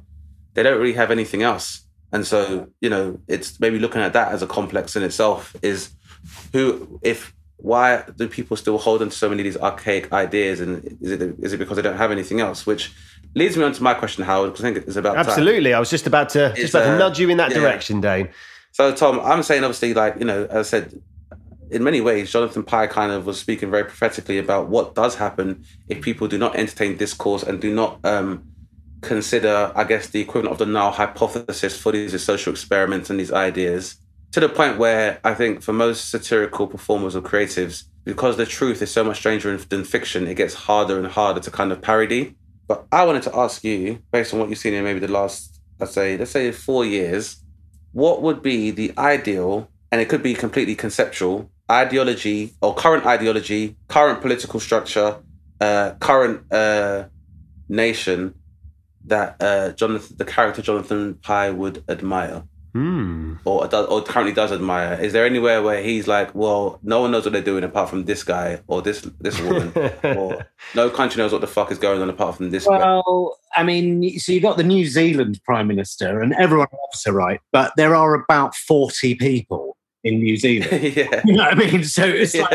they 0.54 0.62
don't 0.62 0.78
really 0.78 0.92
have 0.92 1.10
anything 1.10 1.42
else. 1.42 1.82
And 2.12 2.26
so, 2.26 2.68
you 2.80 2.90
know, 2.90 3.18
it's 3.26 3.58
maybe 3.58 3.78
looking 3.78 4.02
at 4.02 4.12
that 4.12 4.32
as 4.32 4.42
a 4.42 4.46
complex 4.46 4.94
in 4.96 5.02
itself 5.02 5.56
is 5.62 5.90
who, 6.52 7.00
if, 7.02 7.34
why 7.56 8.04
do 8.16 8.28
people 8.28 8.56
still 8.56 8.76
hold 8.78 9.02
on 9.02 9.08
to 9.08 9.16
so 9.16 9.28
many 9.28 9.40
of 9.40 9.44
these 9.44 9.56
archaic 9.56 10.12
ideas? 10.12 10.60
And 10.60 10.98
is 11.00 11.12
it, 11.12 11.22
is 11.40 11.52
it 11.52 11.58
because 11.58 11.76
they 11.76 11.82
don't 11.82 11.96
have 11.96 12.10
anything 12.10 12.40
else? 12.40 12.66
Which 12.66 12.92
leads 13.34 13.56
me 13.56 13.64
on 13.64 13.72
to 13.72 13.82
my 13.82 13.94
question, 13.94 14.24
Howard, 14.24 14.52
because 14.52 14.64
I 14.64 14.72
think 14.72 14.86
it's 14.86 14.96
about 14.96 15.14
time. 15.14 15.26
Absolutely. 15.26 15.72
I 15.72 15.80
was 15.80 15.88
just 15.88 16.06
about 16.06 16.28
to, 16.30 16.52
just 16.54 16.74
about 16.74 16.84
to 16.84 16.94
uh, 16.94 16.98
nudge 16.98 17.18
you 17.18 17.30
in 17.30 17.38
that 17.38 17.50
yeah. 17.50 17.58
direction, 17.58 18.00
Dane. 18.00 18.28
So, 18.72 18.94
Tom, 18.94 19.20
I'm 19.20 19.42
saying 19.42 19.64
obviously, 19.64 19.94
like 19.94 20.16
you 20.18 20.24
know, 20.24 20.44
as 20.44 20.66
I 20.66 20.70
said, 20.70 21.02
in 21.72 21.82
many 21.82 22.00
ways, 22.00 22.30
Jonathan 22.30 22.62
Pie 22.62 22.86
kind 22.86 23.10
of 23.10 23.24
was 23.24 23.40
speaking 23.40 23.70
very 23.70 23.84
prophetically 23.84 24.38
about 24.38 24.68
what 24.68 24.94
does 24.94 25.14
happen 25.14 25.64
if 25.88 26.02
people 26.02 26.28
do 26.28 26.36
not 26.36 26.54
entertain 26.54 26.98
discourse 26.98 27.42
and 27.42 27.60
do 27.60 27.74
not 27.74 27.98
um, 28.04 28.44
consider, 29.00 29.72
I 29.74 29.84
guess, 29.84 30.08
the 30.08 30.20
equivalent 30.20 30.52
of 30.52 30.58
the 30.58 30.66
null 30.66 30.92
hypothesis 30.92 31.78
for 31.78 31.92
these 31.92 32.22
social 32.22 32.52
experiments 32.52 33.08
and 33.08 33.18
these 33.18 33.32
ideas. 33.32 33.96
To 34.32 34.40
the 34.40 34.48
point 34.48 34.78
where 34.78 35.18
I 35.24 35.34
think 35.34 35.62
for 35.62 35.72
most 35.72 36.10
satirical 36.10 36.66
performers 36.66 37.16
or 37.16 37.22
creatives, 37.22 37.84
because 38.04 38.36
the 38.36 38.46
truth 38.46 38.82
is 38.82 38.90
so 38.90 39.02
much 39.02 39.18
stranger 39.18 39.56
than 39.56 39.84
fiction, 39.84 40.26
it 40.26 40.34
gets 40.34 40.54
harder 40.54 40.98
and 40.98 41.06
harder 41.06 41.40
to 41.40 41.50
kind 41.50 41.72
of 41.72 41.80
parody. 41.80 42.36
But 42.68 42.86
I 42.92 43.04
wanted 43.04 43.22
to 43.24 43.36
ask 43.36 43.64
you, 43.64 44.02
based 44.10 44.34
on 44.34 44.40
what 44.40 44.50
you've 44.50 44.58
seen 44.58 44.74
in 44.74 44.84
maybe 44.84 45.00
the 45.00 45.08
last, 45.08 45.60
let's 45.78 45.92
say, 45.92 46.18
let's 46.18 46.30
say 46.30 46.52
four 46.52 46.84
years, 46.84 47.42
what 47.92 48.22
would 48.22 48.42
be 48.42 48.70
the 48.70 48.92
ideal, 48.98 49.68
and 49.90 50.00
it 50.00 50.08
could 50.08 50.22
be 50.22 50.34
completely 50.34 50.74
conceptual, 50.74 51.50
ideology 51.72 52.52
or 52.60 52.74
current 52.74 53.06
ideology, 53.06 53.76
current 53.88 54.20
political 54.20 54.60
structure, 54.60 55.16
uh, 55.60 55.92
current 56.00 56.52
uh, 56.52 57.04
nation 57.68 58.34
that 59.06 59.36
uh, 59.40 59.72
Jonathan, 59.72 60.16
the 60.16 60.24
character 60.24 60.62
Jonathan 60.62 61.14
Pie 61.14 61.50
would 61.50 61.82
admire? 61.88 62.44
Hmm. 62.72 63.34
Or, 63.44 63.72
or 63.74 64.02
currently 64.02 64.32
does 64.32 64.50
admire? 64.50 64.98
Is 64.98 65.12
there 65.12 65.26
anywhere 65.26 65.62
where 65.62 65.82
he's 65.82 66.08
like, 66.08 66.34
well, 66.34 66.78
no 66.82 67.02
one 67.02 67.10
knows 67.10 67.24
what 67.24 67.32
they're 67.32 67.42
doing 67.42 67.64
apart 67.64 67.90
from 67.90 68.06
this 68.06 68.24
guy 68.24 68.60
or 68.66 68.80
this 68.80 69.02
this 69.20 69.38
woman, 69.42 69.72
or 70.04 70.46
no 70.74 70.88
country 70.88 71.22
knows 71.22 71.32
what 71.32 71.42
the 71.42 71.46
fuck 71.46 71.70
is 71.70 71.78
going 71.78 72.00
on 72.00 72.08
apart 72.08 72.36
from 72.36 72.50
this 72.50 72.66
guy? 72.66 72.78
Well, 72.78 73.38
I 73.54 73.62
mean, 73.62 74.18
so 74.18 74.32
you've 74.32 74.42
got 74.42 74.56
the 74.56 74.64
New 74.64 74.86
Zealand 74.86 75.38
Prime 75.44 75.66
Minister, 75.66 76.22
and 76.22 76.32
everyone 76.38 76.68
loves 76.72 77.04
her, 77.04 77.12
right? 77.12 77.40
But 77.50 77.74
there 77.76 77.94
are 77.94 78.14
about 78.14 78.54
40 78.54 79.16
people 79.16 79.71
in 80.04 80.18
New 80.18 80.36
Zealand. 80.36 80.82
yeah, 80.96 81.20
You 81.24 81.34
know 81.34 81.44
what 81.44 81.52
I 81.52 81.54
mean? 81.54 81.84
So 81.84 82.04
it's 82.04 82.34
like, 82.34 82.50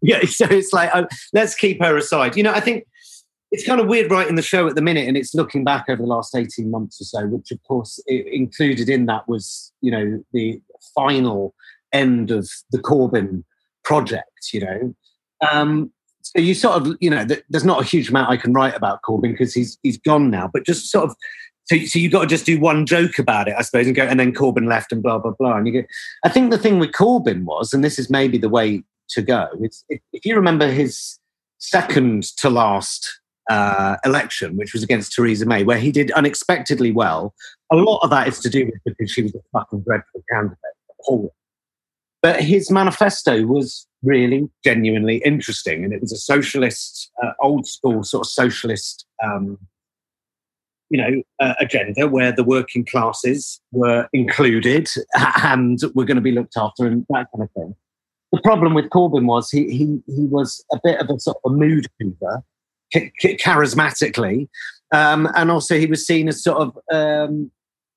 yeah, 0.00 0.20
yeah, 0.22 0.26
so 0.26 0.46
it's 0.46 0.72
like, 0.72 0.94
uh, 0.94 1.06
let's 1.32 1.54
keep 1.54 1.82
her 1.82 1.96
aside. 1.96 2.36
You 2.36 2.42
know, 2.42 2.52
I 2.52 2.60
think 2.60 2.86
it's 3.50 3.66
kind 3.66 3.80
of 3.80 3.86
weird 3.86 4.10
writing 4.10 4.34
the 4.34 4.42
show 4.42 4.66
at 4.66 4.74
the 4.74 4.82
minute, 4.82 5.06
and 5.06 5.16
it's 5.16 5.34
looking 5.34 5.64
back 5.64 5.86
over 5.88 6.00
the 6.00 6.08
last 6.08 6.34
18 6.34 6.70
months 6.70 7.00
or 7.00 7.04
so, 7.04 7.26
which 7.26 7.50
of 7.50 7.62
course 7.64 8.02
included 8.06 8.88
in 8.88 9.06
that 9.06 9.28
was, 9.28 9.72
you 9.80 9.90
know, 9.90 10.24
the 10.32 10.60
final 10.94 11.54
end 11.92 12.30
of 12.30 12.48
the 12.70 12.78
Corbyn 12.78 13.44
project, 13.84 14.52
you 14.52 14.60
know. 14.60 14.94
Um, 15.50 15.92
so 16.22 16.40
you 16.40 16.54
sort 16.54 16.80
of, 16.80 16.96
you 17.00 17.10
know, 17.10 17.26
th- 17.26 17.44
there's 17.50 17.64
not 17.64 17.80
a 17.80 17.84
huge 17.84 18.08
amount 18.08 18.30
I 18.30 18.36
can 18.36 18.52
write 18.52 18.76
about 18.76 19.02
Corbyn 19.02 19.32
because 19.32 19.52
he's 19.52 19.78
he's 19.82 19.98
gone 19.98 20.30
now, 20.30 20.48
but 20.52 20.64
just 20.64 20.90
sort 20.90 21.04
of 21.04 21.16
so, 21.64 21.76
so 21.78 21.98
you've 21.98 22.12
got 22.12 22.22
to 22.22 22.26
just 22.26 22.46
do 22.46 22.58
one 22.58 22.86
joke 22.86 23.18
about 23.18 23.48
it, 23.48 23.54
I 23.56 23.62
suppose, 23.62 23.86
and 23.86 23.96
go, 23.96 24.04
and 24.04 24.18
then 24.18 24.32
Corbyn 24.32 24.68
left 24.68 24.92
and 24.92 25.02
blah 25.02 25.18
blah 25.18 25.32
blah. 25.38 25.56
And 25.56 25.66
you 25.66 25.82
go, 25.82 25.86
I 26.24 26.28
think 26.28 26.50
the 26.50 26.58
thing 26.58 26.78
with 26.78 26.92
Corbyn 26.92 27.44
was, 27.44 27.72
and 27.72 27.84
this 27.84 27.98
is 27.98 28.10
maybe 28.10 28.38
the 28.38 28.48
way 28.48 28.82
to 29.10 29.22
go. 29.22 29.48
It's 29.60 29.84
if, 29.88 30.00
if 30.12 30.24
you 30.24 30.34
remember 30.34 30.68
his 30.68 31.18
second 31.58 32.24
to 32.38 32.50
last 32.50 33.20
uh, 33.50 33.96
election, 34.04 34.56
which 34.56 34.72
was 34.72 34.82
against 34.82 35.12
Theresa 35.12 35.46
May, 35.46 35.64
where 35.64 35.78
he 35.78 35.92
did 35.92 36.10
unexpectedly 36.12 36.92
well. 36.92 37.34
A 37.70 37.76
lot 37.76 38.00
of 38.02 38.10
that 38.10 38.28
is 38.28 38.38
to 38.40 38.50
do 38.50 38.66
with 38.66 38.74
because 38.84 39.10
she 39.10 39.22
was 39.22 39.34
a 39.34 39.40
fucking 39.52 39.80
dreadful 39.80 40.22
candidate. 40.30 40.58
But 42.20 42.40
his 42.40 42.70
manifesto 42.70 43.44
was 43.46 43.86
really 44.02 44.48
genuinely 44.64 45.16
interesting, 45.18 45.84
and 45.84 45.92
it 45.92 46.00
was 46.00 46.12
a 46.12 46.16
socialist, 46.16 47.10
uh, 47.22 47.32
old 47.40 47.66
school 47.66 48.04
sort 48.04 48.26
of 48.26 48.30
socialist, 48.30 49.06
um, 49.22 49.58
you 50.92 50.98
know, 51.00 51.22
uh, 51.40 51.54
agenda 51.58 52.06
where 52.06 52.30
the 52.32 52.44
working 52.44 52.84
classes 52.84 53.60
were 53.72 54.06
included 54.12 54.88
and 55.42 55.80
were 55.94 56.04
going 56.04 56.16
to 56.16 56.20
be 56.20 56.32
looked 56.32 56.56
after 56.56 56.86
and 56.86 57.06
that 57.08 57.26
kind 57.34 57.42
of 57.44 57.50
thing. 57.56 57.74
The 58.32 58.40
problem 58.42 58.74
with 58.74 58.90
Corbyn 58.90 59.24
was 59.26 59.50
he 59.50 59.64
he 59.70 60.00
he 60.06 60.26
was 60.26 60.64
a 60.72 60.78
bit 60.84 61.00
of 61.00 61.08
a 61.10 61.18
sort 61.18 61.38
of 61.44 61.52
a 61.52 61.54
mood 61.54 61.86
ch- 62.94 63.10
ch- 63.20 63.36
charismatically, 63.42 64.48
um, 64.94 65.28
and 65.34 65.50
also 65.50 65.78
he 65.78 65.86
was 65.86 66.06
seen 66.06 66.28
as 66.28 66.44
sort 66.44 66.58
of 66.58 66.78
um, 66.92 67.50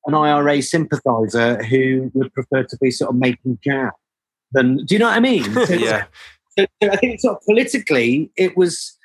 an 0.08 0.14
IRA 0.14 0.62
sympathiser 0.62 1.64
who 1.64 2.12
would 2.14 2.34
prefer 2.34 2.64
to 2.64 2.78
be 2.82 2.92
sort 2.92 3.10
of 3.10 3.16
making 3.16 3.60
jam. 3.64 3.92
Than, 4.52 4.78
do 4.86 4.96
you 4.96 5.00
know 5.00 5.08
what 5.08 5.18
I 5.18 5.20
mean? 5.20 5.44
So- 5.66 5.74
yeah. 5.74 6.06
so, 6.58 6.66
so 6.82 6.90
I 6.92 6.96
think 6.98 7.20
sort 7.20 7.38
of 7.38 7.44
politically, 7.46 8.30
it 8.38 8.56
was, 8.56 8.98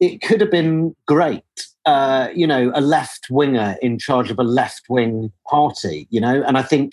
it 0.00 0.20
could 0.20 0.40
have 0.40 0.50
been 0.50 0.94
great. 1.06 1.42
Uh, 1.86 2.28
you 2.34 2.46
know, 2.46 2.72
a 2.74 2.80
left 2.80 3.28
winger 3.30 3.76
in 3.80 3.98
charge 3.98 4.30
of 4.30 4.38
a 4.38 4.42
left 4.42 4.82
wing 4.88 5.32
party. 5.48 6.08
You 6.10 6.20
know, 6.20 6.42
and 6.42 6.58
I 6.58 6.62
think, 6.62 6.92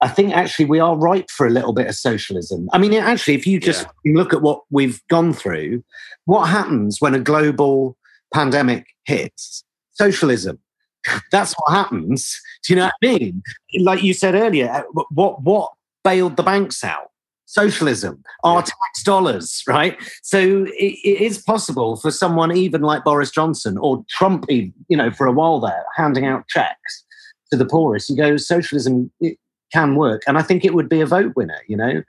I 0.00 0.08
think 0.08 0.34
actually 0.34 0.66
we 0.66 0.78
are 0.78 0.96
ripe 0.96 1.30
for 1.30 1.46
a 1.46 1.50
little 1.50 1.72
bit 1.72 1.88
of 1.88 1.96
socialism. 1.96 2.68
I 2.72 2.78
mean, 2.78 2.94
actually, 2.94 3.34
if 3.34 3.46
you 3.46 3.58
just 3.58 3.86
look 4.04 4.32
at 4.32 4.42
what 4.42 4.62
we've 4.70 5.02
gone 5.08 5.32
through, 5.32 5.82
what 6.26 6.46
happens 6.46 7.00
when 7.00 7.14
a 7.14 7.18
global 7.18 7.96
pandemic 8.32 8.86
hits? 9.04 9.64
Socialism. 9.92 10.58
That's 11.32 11.54
what 11.54 11.74
happens. 11.74 12.40
Do 12.64 12.72
you 12.72 12.78
know 12.78 12.86
what 12.86 12.94
I 13.02 13.18
mean? 13.18 13.42
Like 13.80 14.02
you 14.02 14.14
said 14.14 14.34
earlier, 14.34 14.70
uh, 14.70 14.82
what 15.10 15.42
what 15.42 15.72
bailed 16.02 16.36
the 16.36 16.42
banks 16.42 16.84
out? 16.84 17.10
Socialism, 17.46 18.22
our 18.42 18.62
tax 18.62 19.02
dollars, 19.04 19.62
right? 19.68 19.96
So 20.22 20.64
it, 20.64 20.98
it 21.04 21.20
is 21.20 21.42
possible 21.42 21.96
for 21.96 22.10
someone 22.10 22.56
even 22.56 22.80
like 22.82 23.04
Boris 23.04 23.30
Johnson 23.30 23.76
or 23.78 24.04
Trump, 24.08 24.46
you 24.48 24.72
know, 24.90 25.10
for 25.10 25.26
a 25.26 25.32
while 25.32 25.60
there, 25.60 25.84
handing 25.94 26.26
out 26.26 26.48
checks 26.48 27.04
to 27.50 27.56
the 27.56 27.66
poorest. 27.66 28.08
You 28.08 28.16
go, 28.16 28.36
socialism 28.36 29.10
it 29.20 29.38
can 29.72 29.94
work, 29.94 30.22
and 30.26 30.38
I 30.38 30.42
think 30.42 30.64
it 30.64 30.74
would 30.74 30.88
be 30.88 31.00
a 31.00 31.06
vote 31.06 31.32
winner. 31.36 31.60
You 31.68 31.76
know, 31.76 32.02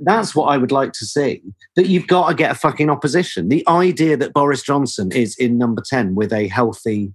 that's 0.00 0.34
what 0.34 0.46
I 0.46 0.58
would 0.58 0.72
like 0.72 0.92
to 0.94 1.06
see. 1.06 1.42
That 1.76 1.86
you've 1.86 2.06
got 2.06 2.28
to 2.28 2.34
get 2.34 2.50
a 2.50 2.56
fucking 2.56 2.90
opposition. 2.90 3.48
The 3.48 3.64
idea 3.68 4.16
that 4.16 4.34
Boris 4.34 4.62
Johnson 4.62 5.12
is 5.12 5.36
in 5.36 5.58
number 5.58 5.82
ten 5.88 6.14
with 6.14 6.32
a 6.32 6.48
healthy 6.48 7.12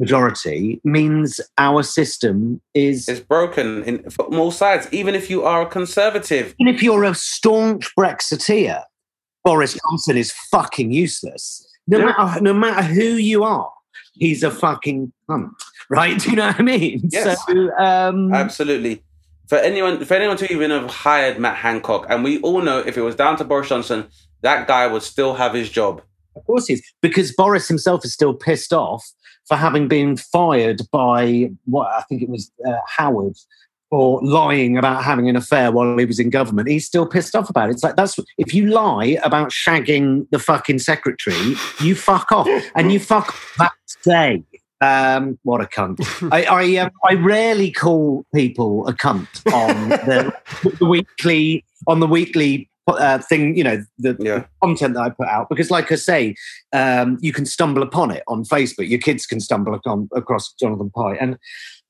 majority 0.00 0.80
means 0.82 1.40
our 1.58 1.82
system 1.82 2.60
is 2.74 3.08
It's 3.08 3.20
broken 3.20 3.84
in, 3.84 4.10
from 4.10 4.38
all 4.40 4.50
sides. 4.50 4.88
Even 4.90 5.14
if 5.14 5.30
you 5.30 5.44
are 5.44 5.62
a 5.62 5.66
conservative, 5.66 6.54
even 6.58 6.74
if 6.74 6.82
you're 6.82 7.04
a 7.04 7.14
staunch 7.14 7.90
Brexiteer, 7.98 8.82
Boris 9.44 9.78
Johnson 9.82 10.16
is 10.16 10.32
fucking 10.50 10.90
useless. 10.90 11.66
No 11.86 11.98
Yeah. 11.98 12.04
matter 12.06 12.40
no 12.40 12.52
matter 12.54 12.82
who 12.82 13.02
you 13.30 13.44
are, 13.44 13.70
he's 14.14 14.42
a 14.42 14.50
fucking 14.50 15.12
cunt. 15.28 15.50
Right? 15.92 16.20
Do 16.20 16.30
you 16.30 16.36
know 16.36 16.46
what 16.46 16.60
I 16.60 16.62
mean? 16.62 17.00
Yes. 17.10 17.44
So 17.46 17.70
um 17.76 18.32
absolutely. 18.32 19.02
For 19.48 19.58
anyone, 19.58 20.04
for 20.04 20.14
anyone 20.14 20.36
to 20.36 20.52
even 20.52 20.70
have 20.70 20.88
hired 20.88 21.40
Matt 21.40 21.56
Hancock, 21.56 22.06
and 22.08 22.22
we 22.22 22.40
all 22.42 22.62
know 22.62 22.78
if 22.78 22.96
it 22.96 23.00
was 23.02 23.16
down 23.16 23.36
to 23.38 23.44
Boris 23.44 23.68
Johnson, 23.68 24.06
that 24.42 24.68
guy 24.68 24.86
would 24.86 25.02
still 25.02 25.34
have 25.34 25.52
his 25.54 25.68
job. 25.68 26.02
Of 26.40 26.46
course 26.46 26.66
he 26.66 26.74
is. 26.74 26.82
Because 27.00 27.32
Boris 27.32 27.68
himself 27.68 28.04
is 28.04 28.12
still 28.12 28.34
pissed 28.34 28.72
off 28.72 29.06
for 29.46 29.56
having 29.56 29.88
been 29.88 30.16
fired 30.16 30.82
by 30.92 31.50
what 31.64 31.88
I 31.88 32.02
think 32.02 32.22
it 32.22 32.28
was 32.28 32.50
uh, 32.66 32.76
Howard 32.86 33.36
for 33.90 34.20
lying 34.22 34.78
about 34.78 35.02
having 35.02 35.28
an 35.28 35.34
affair 35.34 35.72
while 35.72 35.98
he 35.98 36.04
was 36.04 36.20
in 36.20 36.30
government. 36.30 36.68
He's 36.68 36.86
still 36.86 37.06
pissed 37.06 37.34
off 37.34 37.50
about 37.50 37.68
it. 37.68 37.72
It's 37.72 37.82
like 37.82 37.96
that's 37.96 38.18
if 38.38 38.54
you 38.54 38.66
lie 38.66 39.18
about 39.24 39.50
shagging 39.50 40.28
the 40.30 40.38
fucking 40.38 40.78
secretary, 40.78 41.56
you 41.80 41.94
fuck 41.94 42.30
off 42.30 42.48
and 42.74 42.92
you 42.92 43.00
fuck 43.00 43.28
off 43.28 43.54
that 43.58 43.72
day. 44.04 44.44
Um, 44.80 45.38
what 45.42 45.60
a 45.60 45.64
cunt! 45.64 45.98
I 46.32 46.44
I, 46.44 46.76
um, 46.76 46.90
I 47.04 47.14
rarely 47.14 47.70
call 47.70 48.24
people 48.34 48.86
a 48.88 48.94
cunt 48.94 49.28
on 49.52 49.90
the, 49.90 50.32
the 50.78 50.86
weekly 50.86 51.64
on 51.86 52.00
the 52.00 52.06
weekly 52.06 52.69
uh, 52.88 53.18
thing. 53.18 53.56
You 53.56 53.64
know 53.64 53.82
the, 53.98 54.16
Yeah. 54.20 54.44
content 54.62 54.94
that 54.94 55.02
I 55.02 55.10
put 55.10 55.28
out 55.28 55.48
because, 55.48 55.70
like 55.70 55.90
I 55.92 55.96
say, 55.96 56.34
um, 56.72 57.18
you 57.20 57.32
can 57.32 57.46
stumble 57.46 57.82
upon 57.82 58.10
it 58.10 58.22
on 58.28 58.44
Facebook. 58.44 58.88
Your 58.88 59.00
kids 59.00 59.26
can 59.26 59.40
stumble 59.40 59.74
upon, 59.74 60.08
across 60.14 60.52
Jonathan 60.54 60.90
Pie, 60.90 61.16
and 61.20 61.38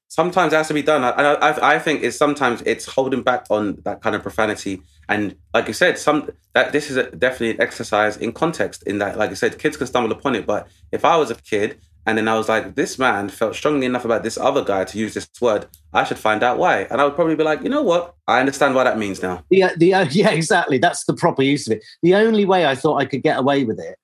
sometimes 0.08 0.52
it 0.52 0.56
has 0.56 0.68
to 0.68 0.74
be 0.74 0.82
done. 0.82 1.02
And 1.04 1.26
I, 1.26 1.34
I, 1.34 1.74
I 1.74 1.78
think 1.78 2.02
it's 2.02 2.16
sometimes 2.16 2.62
it's 2.66 2.86
holding 2.86 3.22
back 3.22 3.46
on 3.50 3.78
that 3.84 4.02
kind 4.02 4.14
of 4.14 4.22
profanity. 4.22 4.82
And 5.08 5.36
like 5.54 5.66
you 5.68 5.74
said, 5.74 5.98
some 5.98 6.30
that 6.54 6.72
this 6.72 6.90
is 6.90 6.96
a, 6.96 7.10
definitely 7.10 7.50
an 7.52 7.60
exercise 7.60 8.16
in 8.16 8.32
context. 8.32 8.82
In 8.84 8.98
that, 8.98 9.16
like 9.16 9.30
I 9.30 9.34
said, 9.34 9.58
kids 9.58 9.76
can 9.76 9.86
stumble 9.86 10.12
upon 10.12 10.34
it. 10.34 10.46
But 10.46 10.68
if 10.92 11.04
I 11.04 11.16
was 11.16 11.30
a 11.30 11.34
kid 11.36 11.78
and 12.06 12.16
then 12.16 12.28
I 12.28 12.36
was 12.36 12.48
like, 12.48 12.74
this 12.74 12.98
man 12.98 13.28
felt 13.28 13.54
strongly 13.54 13.86
enough 13.86 14.04
about 14.04 14.22
this 14.22 14.38
other 14.38 14.64
guy 14.64 14.84
to 14.84 14.98
use 14.98 15.14
this 15.14 15.28
word, 15.40 15.66
I 15.92 16.04
should 16.04 16.18
find 16.18 16.42
out 16.42 16.58
why. 16.58 16.82
And 16.90 17.00
I 17.00 17.04
would 17.04 17.14
probably 17.14 17.36
be 17.36 17.44
like, 17.44 17.62
you 17.62 17.68
know 17.68 17.82
what? 17.82 18.14
I 18.26 18.40
understand 18.40 18.74
what 18.74 18.84
that 18.84 18.98
means 18.98 19.22
now. 19.22 19.44
the 19.50 19.64
the 19.76 19.94
uh, 19.94 20.06
yeah 20.10 20.30
exactly 20.30 20.78
that's 20.78 21.04
the 21.04 21.14
proper 21.14 21.42
use 21.42 21.66
of 21.66 21.76
it. 21.76 21.84
The 22.02 22.14
only 22.14 22.44
way 22.44 22.66
I 22.66 22.74
thought 22.74 22.96
I 22.96 23.04
could 23.04 23.22
get 23.22 23.38
away 23.38 23.64
with 23.64 23.78
it 23.78 23.96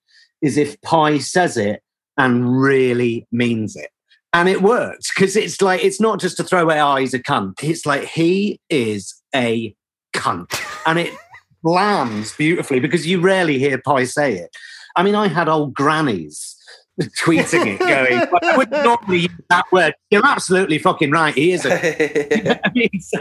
is 0.42 0.56
if 0.56 0.80
Pie 0.82 1.18
says 1.18 1.56
it 1.56 1.82
and 2.16 2.60
really 2.60 3.26
means 3.32 3.76
it. 3.76 3.90
And 4.32 4.48
it 4.48 4.60
works 4.60 5.12
because 5.14 5.34
it's 5.34 5.62
like 5.62 5.82
it's 5.82 6.00
not 6.00 6.20
just 6.20 6.36
to 6.36 6.44
throw 6.44 6.62
away, 6.62 6.80
oh, 6.80 6.96
he's 6.96 7.14
a 7.14 7.18
cunt. 7.18 7.62
It's 7.62 7.86
like 7.86 8.04
he 8.04 8.60
is 8.68 9.14
a 9.34 9.74
cunt. 10.14 10.60
And 10.84 10.98
it 10.98 11.14
lands 11.62 12.34
beautifully 12.36 12.80
because 12.80 13.06
you 13.06 13.20
rarely 13.20 13.58
hear 13.58 13.78
Pie 13.78 14.04
say 14.04 14.34
it. 14.34 14.54
I 14.94 15.02
mean, 15.02 15.14
I 15.14 15.28
had 15.28 15.48
old 15.48 15.74
grannies 15.74 16.56
tweeting 17.22 17.66
it, 17.74 17.78
going, 17.80 18.28
"Well, 18.32 18.40
I 18.42 18.56
wouldn't 18.56 18.84
normally 18.84 19.18
use 19.20 19.40
that 19.50 19.64
word. 19.72 19.94
You're 20.10 20.24
absolutely 20.26 20.78
fucking 20.78 21.10
right. 21.10 21.34
He 21.34 21.52
is 21.52 21.66
a 21.66 22.60
I 22.66 22.70
mean, 22.74 23.00
so 23.00 23.18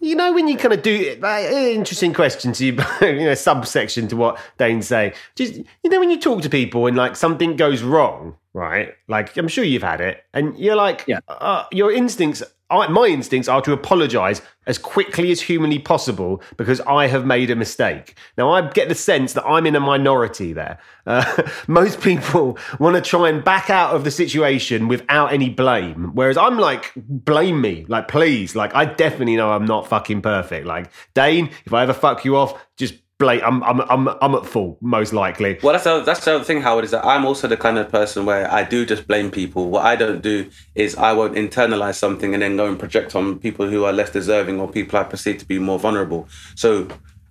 You 0.00 0.14
know, 0.16 0.32
when 0.32 0.48
you 0.48 0.56
kind 0.56 0.74
of 0.74 0.82
do 0.82 1.16
uh, 1.22 1.38
interesting 1.50 2.12
question 2.12 2.52
to 2.52 2.64
you, 2.66 2.72
you 3.00 3.24
know, 3.24 3.34
subsection 3.34 4.08
to 4.08 4.16
what 4.16 4.38
Dane's 4.58 4.88
saying. 4.88 5.12
Just 5.36 5.56
you 5.56 5.90
know, 5.90 6.00
when 6.00 6.10
you 6.10 6.20
talk 6.20 6.42
to 6.42 6.50
people 6.50 6.86
and 6.86 6.96
like 6.96 7.16
something 7.16 7.56
goes 7.56 7.82
wrong, 7.82 8.36
right? 8.52 8.94
Like 9.08 9.36
I'm 9.36 9.48
sure 9.48 9.64
you've 9.64 9.82
had 9.82 10.00
it, 10.00 10.24
and 10.34 10.56
you're 10.58 10.76
like, 10.76 11.04
Yeah. 11.06 11.20
uh, 11.28 11.64
your 11.72 11.92
instincts. 11.92 12.42
I, 12.72 12.88
my 12.88 13.06
instincts 13.06 13.48
are 13.48 13.60
to 13.62 13.72
apologise 13.72 14.40
as 14.66 14.78
quickly 14.78 15.30
as 15.30 15.42
humanly 15.42 15.78
possible 15.78 16.42
because 16.56 16.80
I 16.82 17.08
have 17.08 17.26
made 17.26 17.50
a 17.50 17.56
mistake. 17.56 18.16
Now 18.38 18.50
I 18.50 18.68
get 18.70 18.88
the 18.88 18.94
sense 18.94 19.34
that 19.34 19.44
I'm 19.44 19.66
in 19.66 19.76
a 19.76 19.80
minority 19.80 20.52
there. 20.52 20.78
Uh, 21.06 21.42
most 21.66 22.00
people 22.00 22.58
want 22.78 22.96
to 22.96 23.02
try 23.02 23.28
and 23.28 23.44
back 23.44 23.70
out 23.70 23.94
of 23.94 24.04
the 24.04 24.10
situation 24.10 24.88
without 24.88 25.32
any 25.32 25.50
blame, 25.50 26.12
whereas 26.14 26.36
I'm 26.36 26.58
like, 26.58 26.92
blame 26.96 27.60
me, 27.60 27.84
like 27.88 28.08
please, 28.08 28.56
like 28.56 28.74
I 28.74 28.86
definitely 28.86 29.36
know 29.36 29.52
I'm 29.52 29.66
not 29.66 29.88
fucking 29.88 30.22
perfect. 30.22 30.66
Like 30.66 30.90
Dane, 31.14 31.50
if 31.66 31.72
I 31.72 31.82
ever 31.82 31.92
fuck 31.92 32.24
you 32.24 32.36
off, 32.36 32.58
just 32.76 32.94
blame. 33.22 33.40
I'm 33.44 33.62
I'm 33.62 33.80
I'm 33.92 34.08
I'm 34.20 34.34
at 34.34 34.44
fault 34.46 34.78
most 34.80 35.12
likely. 35.12 35.58
Well, 35.62 35.72
that's 35.72 35.84
the, 35.84 36.00
that's 36.02 36.24
the 36.24 36.34
other 36.34 36.44
thing, 36.44 36.60
Howard, 36.60 36.84
is 36.84 36.90
that 36.90 37.04
I'm 37.06 37.24
also 37.24 37.48
the 37.48 37.56
kind 37.56 37.78
of 37.78 37.88
person 37.90 38.26
where 38.26 38.52
I 38.52 38.64
do 38.64 38.84
just 38.84 39.06
blame 39.06 39.30
people. 39.30 39.70
What 39.70 39.84
I 39.84 39.96
don't 39.96 40.20
do 40.22 40.50
is 40.74 40.96
I 40.96 41.12
won't 41.12 41.34
internalize 41.34 41.94
something 41.94 42.34
and 42.34 42.42
then 42.42 42.56
go 42.56 42.66
and 42.66 42.78
project 42.78 43.14
on 43.16 43.38
people 43.38 43.66
who 43.68 43.84
are 43.84 43.92
less 43.92 44.10
deserving 44.10 44.60
or 44.60 44.68
people 44.68 44.98
I 44.98 45.04
perceive 45.04 45.38
to 45.38 45.46
be 45.46 45.58
more 45.58 45.78
vulnerable. 45.78 46.28
So 46.56 46.88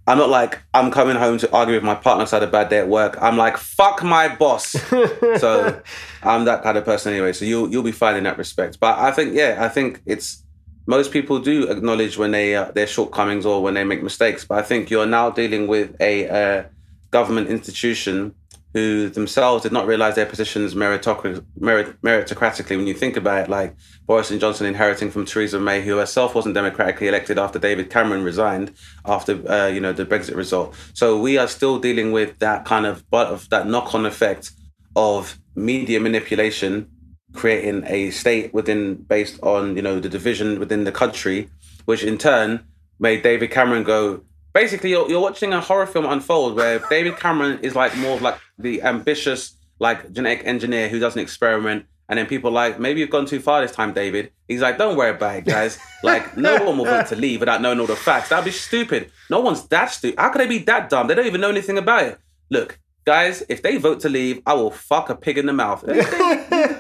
I'm 0.08 0.18
not 0.18 0.30
like 0.30 0.62
I'm 0.74 0.90
coming 0.92 1.16
home 1.16 1.38
to 1.40 1.52
argue 1.54 1.76
with 1.76 1.84
my 1.84 1.96
partner 1.96 2.24
'cause 2.26 2.34
I 2.34 2.38
had 2.40 2.48
a 2.48 2.52
bad 2.52 2.70
day 2.70 2.80
at 2.80 2.88
work. 2.88 3.18
I'm 3.22 3.38
like 3.38 3.58
fuck 3.58 4.02
my 4.04 4.34
boss. 4.44 4.68
so 5.44 5.82
I'm 6.24 6.46
that 6.46 6.64
kind 6.64 6.78
of 6.78 6.86
person 6.86 7.14
anyway. 7.14 7.34
So 7.34 7.46
you'll 7.46 7.70
you'll 7.72 7.84
be 7.84 7.92
fine 7.92 8.16
in 8.16 8.24
that 8.24 8.38
respect. 8.38 8.80
But 8.80 8.98
I 8.98 9.12
think 9.12 9.36
yeah, 9.36 9.58
I 9.60 9.70
think 9.70 10.02
it's 10.06 10.44
most 10.86 11.12
people 11.12 11.40
do 11.40 11.70
acknowledge 11.70 12.18
when 12.18 12.32
they 12.32 12.56
uh, 12.56 12.72
their 12.72 12.88
shortcomings 12.88 13.46
or 13.46 13.62
when 13.62 13.74
they 13.74 13.84
make 13.84 14.04
mistakes. 14.04 14.46
But 14.46 14.60
I 14.60 14.62
think 14.64 14.90
you're 14.90 15.06
now 15.06 15.30
dealing 15.30 15.68
with 15.68 15.96
a 16.00 16.28
uh, 16.30 16.64
government 17.12 17.50
institution 17.50 18.36
who 18.74 19.10
themselves 19.10 19.64
did 19.64 19.72
not 19.74 19.86
realize 19.86 20.16
their 20.16 20.26
positions 20.26 20.76
merit, 20.76 21.04
meritocratically. 21.04 22.78
When 22.78 22.88
you 22.88 22.94
think 22.94 23.18
about 23.18 23.44
it, 23.44 23.50
like 23.50 23.76
Boris 24.06 24.32
and 24.32 24.40
Johnson 24.40 24.66
inheriting 24.66 25.12
from 25.12 25.26
Theresa 25.26 25.60
May, 25.60 25.82
who 25.82 25.98
herself 25.98 26.36
wasn't 26.36 26.56
democratically 26.56 27.08
elected 27.08 27.38
after 27.38 27.60
David 27.60 27.90
Cameron 27.90 28.24
resigned 28.24 28.74
after 29.06 29.50
uh, 29.52 29.68
you 29.68 29.82
know 29.82 29.92
the 29.94 30.06
Brexit 30.06 30.36
result. 30.36 30.76
So 30.94 31.20
we 31.20 31.38
are 31.38 31.48
still 31.48 31.80
dealing 31.80 32.12
with 32.12 32.40
that 32.40 32.66
kind 32.66 32.86
of 32.86 33.10
but 33.10 33.28
of 33.28 33.50
that 33.50 33.68
knock 33.68 33.94
on 33.94 34.06
effect 34.06 34.52
of 34.96 35.38
media 35.56 36.00
manipulation 36.00 36.90
creating 37.34 37.84
a 37.88 38.12
state 38.12 38.54
within 38.54 38.96
based 38.96 39.42
on 39.42 39.76
you 39.76 39.82
know 39.82 40.00
the 40.00 40.10
division 40.10 40.60
within 40.60 40.84
the 40.84 40.92
country 40.92 41.50
which 41.86 42.04
in 42.04 42.18
turn 42.18 42.64
made 43.00 43.24
david 43.24 43.50
cameron 43.50 43.84
go 43.84 44.22
basically 44.54 44.90
you're, 44.90 45.10
you're 45.10 45.22
watching 45.22 45.54
a 45.54 45.62
horror 45.62 45.88
film 45.88 46.06
unfold 46.06 46.56
where 46.56 46.80
david 46.90 47.18
cameron 47.18 47.58
is 47.62 47.76
like 47.76 47.96
more 47.98 48.16
of 48.16 48.22
like 48.22 48.38
the 48.60 48.82
ambitious 48.84 49.56
like 49.80 50.12
genetic 50.12 50.46
engineer 50.46 50.90
who 50.90 51.00
does 51.00 51.16
an 51.16 51.22
experiment 51.22 51.86
and 52.12 52.20
then 52.20 52.26
people 52.26 52.50
are 52.50 52.54
like 52.54 52.80
maybe 52.80 53.00
you've 53.00 53.10
gone 53.10 53.26
too 53.26 53.40
far 53.40 53.62
this 53.62 53.72
time 53.72 53.94
david. 53.94 54.32
He's 54.46 54.60
like 54.60 54.78
don't 54.78 54.98
worry 54.98 55.12
about 55.12 55.38
it 55.38 55.46
guys. 55.46 55.80
Like 56.04 56.36
no 56.36 56.62
one 56.66 56.78
will 56.78 56.86
want 56.86 57.08
to 57.08 57.16
leave 57.16 57.40
without 57.40 57.62
knowing 57.62 57.80
all 57.80 57.88
the 57.88 57.96
facts. 57.96 58.30
That'd 58.30 58.44
be 58.44 58.52
stupid. 58.52 59.10
No 59.30 59.40
one's 59.40 59.66
that 59.70 59.86
stupid 59.92 60.20
how 60.20 60.30
could 60.30 60.42
they 60.42 60.48
be 60.48 60.60
that 60.60 60.90
dumb? 60.90 61.08
They 61.08 61.16
don't 61.16 61.26
even 61.26 61.40
know 61.40 61.50
anything 61.50 61.78
about 61.78 62.04
it. 62.04 62.20
Look 62.50 62.80
guys, 63.06 63.44
if 63.50 63.62
they 63.62 63.78
vote 63.78 64.02
to 64.02 64.10
leave, 64.10 64.42
I 64.46 64.54
will 64.54 64.72
fuck 64.72 65.10
a 65.10 65.16
pig 65.16 65.38
in 65.38 65.46
the 65.46 65.54
mouth. 65.54 65.82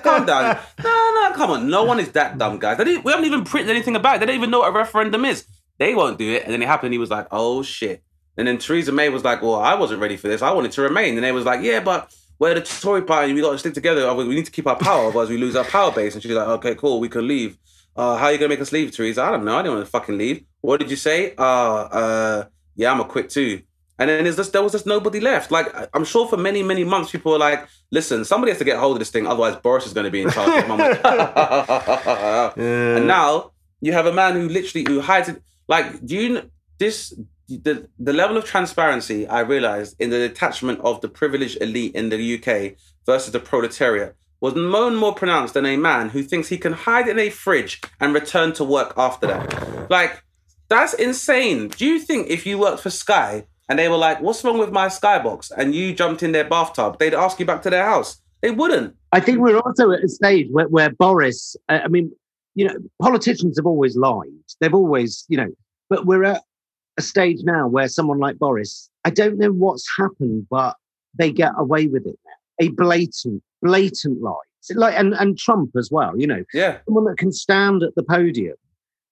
Calm 0.03 0.25
down. 0.25 0.59
No, 0.83 1.29
no, 1.29 1.35
come 1.35 1.51
on. 1.51 1.69
No 1.69 1.83
one 1.83 1.99
is 1.99 2.11
that 2.13 2.37
dumb, 2.37 2.57
guys. 2.57 2.77
We 2.79 2.95
haven't 3.11 3.25
even 3.25 3.43
printed 3.43 3.69
anything 3.69 3.95
about 3.95 4.15
it. 4.15 4.19
They 4.19 4.25
don't 4.27 4.35
even 4.35 4.49
know 4.49 4.59
what 4.59 4.69
a 4.69 4.71
referendum 4.71 5.25
is. 5.25 5.45
They 5.77 5.93
won't 5.93 6.17
do 6.17 6.31
it. 6.31 6.43
And 6.43 6.53
then 6.53 6.61
it 6.61 6.67
happened. 6.67 6.93
He 6.93 6.99
was 6.99 7.09
like, 7.09 7.27
oh 7.31 7.61
shit. 7.63 8.03
And 8.37 8.47
then 8.47 8.57
Theresa 8.57 8.91
May 8.91 9.09
was 9.09 9.23
like, 9.23 9.41
well, 9.41 9.55
I 9.55 9.75
wasn't 9.75 10.01
ready 10.01 10.17
for 10.17 10.27
this. 10.27 10.41
I 10.41 10.51
wanted 10.51 10.71
to 10.73 10.81
remain. 10.81 11.15
And 11.15 11.23
they 11.23 11.31
was 11.31 11.45
like, 11.45 11.61
yeah, 11.61 11.79
but 11.79 12.13
we're 12.39 12.55
the 12.55 12.61
Tory 12.61 13.03
party. 13.03 13.33
We 13.33 13.41
got 13.41 13.51
to 13.51 13.57
stick 13.59 13.73
together. 13.73 14.11
We 14.13 14.27
need 14.27 14.45
to 14.45 14.51
keep 14.51 14.67
our 14.67 14.75
power. 14.75 15.07
Otherwise, 15.07 15.29
we 15.29 15.37
lose 15.37 15.55
our 15.55 15.65
power 15.65 15.91
base. 15.91 16.13
And 16.13 16.23
she's 16.23 16.31
like, 16.31 16.47
okay, 16.47 16.75
cool. 16.75 16.99
We 16.99 17.09
can 17.09 17.27
leave. 17.27 17.57
Uh, 17.95 18.15
how 18.17 18.25
are 18.25 18.31
you 18.31 18.37
going 18.37 18.49
to 18.49 18.55
make 18.55 18.61
us 18.61 18.71
leave, 18.71 18.91
Theresa? 18.91 19.21
I 19.21 19.31
don't 19.31 19.45
know. 19.45 19.55
I 19.55 19.61
didn't 19.61 19.75
want 19.75 19.85
to 19.85 19.91
fucking 19.91 20.17
leave. 20.17 20.43
What 20.61 20.79
did 20.79 20.89
you 20.89 20.95
say? 20.95 21.35
Uh, 21.37 21.41
uh, 21.43 22.45
yeah, 22.75 22.91
I'm 22.91 22.97
going 22.97 23.07
to 23.07 23.11
quit 23.11 23.29
too. 23.29 23.61
And 24.01 24.09
then 24.09 24.23
there's 24.23 24.35
just, 24.35 24.51
there 24.51 24.63
was 24.63 24.71
just 24.71 24.87
nobody 24.87 25.19
left. 25.19 25.51
Like, 25.51 25.67
I'm 25.93 26.05
sure 26.05 26.27
for 26.27 26.35
many, 26.35 26.63
many 26.63 26.83
months, 26.83 27.11
people 27.11 27.33
were 27.33 27.37
like, 27.37 27.67
listen, 27.91 28.25
somebody 28.25 28.49
has 28.51 28.57
to 28.57 28.65
get 28.65 28.79
hold 28.79 28.93
of 28.93 28.99
this 28.99 29.11
thing. 29.11 29.27
Otherwise, 29.27 29.57
Boris 29.57 29.85
is 29.85 29.93
going 29.93 30.05
to 30.05 30.09
be 30.09 30.23
in 30.23 30.31
charge. 30.31 30.67
Like, 30.67 31.05
And 32.57 33.05
now 33.05 33.51
you 33.79 33.93
have 33.93 34.07
a 34.07 34.11
man 34.11 34.33
who 34.33 34.49
literally 34.49 34.87
who 34.87 35.01
hides 35.01 35.29
it. 35.29 35.39
Like, 35.67 36.03
do 36.03 36.15
you 36.15 36.49
this 36.79 37.13
the 37.47 37.87
the 37.99 38.11
level 38.11 38.37
of 38.37 38.45
transparency 38.45 39.27
I 39.27 39.41
realized 39.41 39.97
in 39.99 40.09
the 40.09 40.17
detachment 40.17 40.79
of 40.79 41.01
the 41.01 41.07
privileged 41.07 41.61
elite 41.61 41.93
in 41.93 42.09
the 42.09 42.19
UK 42.35 42.77
versus 43.05 43.31
the 43.31 43.39
proletariat 43.39 44.15
was 44.39 44.55
more 44.55 44.87
and 44.87 44.97
more 44.97 45.13
pronounced 45.13 45.53
than 45.53 45.67
a 45.67 45.77
man 45.77 46.09
who 46.09 46.23
thinks 46.23 46.47
he 46.47 46.57
can 46.57 46.73
hide 46.73 47.07
in 47.07 47.19
a 47.19 47.29
fridge 47.29 47.79
and 47.99 48.15
return 48.15 48.51
to 48.53 48.63
work 48.63 48.95
after 48.97 49.27
that. 49.27 49.91
Like, 49.91 50.23
that's 50.69 50.95
insane. 50.95 51.67
Do 51.67 51.85
you 51.85 51.99
think 51.99 52.31
if 52.31 52.47
you 52.47 52.57
worked 52.57 52.81
for 52.81 52.89
Sky 52.89 53.45
and 53.71 53.79
they 53.79 53.87
were 53.87 53.95
like, 53.97 54.19
"What's 54.21 54.43
wrong 54.43 54.57
with 54.59 54.71
my 54.71 54.87
Skybox?" 54.87 55.49
and 55.57 55.73
you 55.73 55.93
jumped 55.93 56.23
in 56.23 56.33
their 56.33 56.43
bathtub, 56.43 56.99
they'd 56.99 57.13
ask 57.13 57.39
you 57.39 57.45
back 57.45 57.61
to 57.61 57.69
their 57.69 57.85
house? 57.85 58.21
They 58.41 58.51
wouldn't. 58.51 58.95
I 59.13 59.21
think 59.21 59.39
we're 59.39 59.59
also 59.59 59.91
at 59.91 60.03
a 60.03 60.09
stage 60.09 60.47
where, 60.51 60.67
where 60.67 60.89
Boris, 60.89 61.55
uh, 61.69 61.79
I 61.85 61.87
mean, 61.87 62.11
you 62.55 62.67
know, 62.67 62.75
politicians 63.01 63.57
have 63.57 63.65
always 63.65 63.95
lied. 63.95 64.27
They've 64.59 64.73
always, 64.73 65.25
you 65.29 65.37
know, 65.37 65.51
but 65.89 66.05
we're 66.05 66.25
at 66.25 66.41
a 66.97 67.01
stage 67.01 67.39
now 67.43 67.67
where 67.67 67.87
someone 67.87 68.19
like 68.19 68.37
Boris, 68.39 68.89
I 69.05 69.09
don't 69.09 69.37
know 69.37 69.51
what's 69.51 69.87
happened, 69.97 70.47
but 70.49 70.75
they 71.17 71.31
get 71.31 71.53
away 71.57 71.87
with 71.87 72.05
it 72.05 72.19
now. 72.25 72.65
A 72.65 72.69
blatant, 72.69 73.41
blatant 73.61 74.21
lie. 74.21 74.35
Like, 74.75 74.95
and, 74.99 75.13
and 75.13 75.37
Trump 75.37 75.71
as 75.77 75.89
well, 75.91 76.19
you 76.19 76.27
know, 76.27 76.43
Yeah. 76.53 76.79
someone 76.85 77.05
that 77.05 77.17
can 77.17 77.31
stand 77.31 77.83
at 77.83 77.95
the 77.95 78.03
podium 78.03 78.55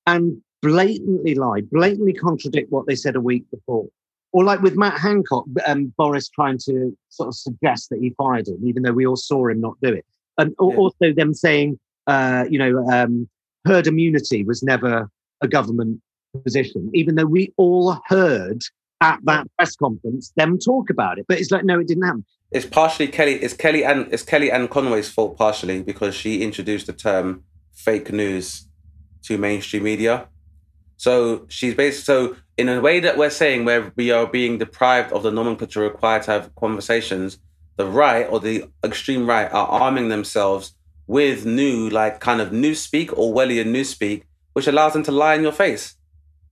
and 0.05 0.41
blatantly 0.61 1.35
lie, 1.35 1.61
blatantly 1.61 2.13
contradict 2.13 2.71
what 2.71 2.87
they 2.87 2.95
said 2.95 3.15
a 3.15 3.21
week 3.21 3.45
before. 3.51 3.87
Or 4.31 4.43
like 4.43 4.61
with 4.61 4.77
Matt 4.77 4.99
Hancock, 4.99 5.45
um, 5.65 5.93
Boris 5.97 6.29
trying 6.29 6.59
to 6.65 6.95
sort 7.09 7.27
of 7.29 7.35
suggest 7.35 7.89
that 7.89 7.99
he 7.99 8.11
fired 8.11 8.47
him, 8.47 8.59
even 8.63 8.83
though 8.83 8.91
we 8.91 9.05
all 9.07 9.15
saw 9.15 9.47
him 9.47 9.59
not 9.59 9.75
do 9.81 9.91
it. 9.93 10.05
And 10.37 10.51
Yeah. 10.59 10.77
also 10.77 11.13
them 11.13 11.33
saying, 11.33 11.79
uh, 12.07 12.45
you 12.49 12.59
know, 12.59 12.85
um, 12.89 13.27
herd 13.65 13.87
immunity 13.87 14.43
was 14.43 14.61
never 14.63 15.09
a 15.41 15.47
government 15.47 16.01
position, 16.43 16.91
even 16.93 17.15
though 17.15 17.25
we 17.25 17.53
all 17.57 17.99
heard 18.07 18.61
at 19.01 19.19
that 19.23 19.47
press 19.57 19.75
conference 19.75 20.31
them 20.35 20.59
talk 20.59 20.89
about 20.89 21.17
it. 21.17 21.25
But 21.27 21.39
it's 21.39 21.51
like, 21.51 21.65
no, 21.65 21.79
it 21.79 21.87
didn't 21.87 22.03
happen. 22.03 22.25
it's 22.51 22.65
partially 22.65 23.07
Kelly. 23.07 23.33
It's 23.35 23.53
Kelly 23.53 23.83
and 23.83 24.11
it's 24.11 24.23
Kellyanne 24.23 24.69
Conway's 24.69 25.09
fault 25.09 25.37
partially 25.37 25.81
because 25.83 26.15
she 26.15 26.41
introduced 26.41 26.87
the 26.87 26.93
term 26.93 27.43
fake 27.73 28.11
news 28.11 28.67
to 29.23 29.37
mainstream 29.37 29.83
media. 29.83 30.27
So 30.99 31.45
she's 31.47 31.75
basically 31.75 32.03
so 32.03 32.35
in 32.57 32.67
a 32.67 32.81
way 32.81 32.99
that 32.99 33.17
we're 33.17 33.29
saying 33.29 33.63
where 33.63 33.93
we 33.95 34.11
are 34.11 34.27
being 34.27 34.57
deprived 34.57 35.13
of 35.13 35.23
the 35.23 35.31
nomenclature 35.31 35.79
required 35.79 36.23
to 36.23 36.31
have 36.31 36.53
conversations, 36.55 37.39
the 37.77 37.85
right 37.85 38.27
or 38.29 38.41
the 38.41 38.65
extreme 38.83 39.25
right 39.25 39.49
are 39.49 39.67
arming 39.67 40.09
themselves 40.09 40.75
with 41.07 41.45
new 41.45 41.89
like 41.89 42.19
kind 42.19 42.41
of 42.41 42.51
new 42.51 42.75
speak 42.75 43.17
or 43.17 43.33
newspeak 43.33 43.47
Orwellian 43.47 43.67
newspeak, 43.67 44.23
which 44.51 44.67
allows 44.67 44.91
them 44.91 45.03
to 45.03 45.11
lie 45.13 45.35
in 45.35 45.41
your 45.41 45.53
face. 45.53 45.95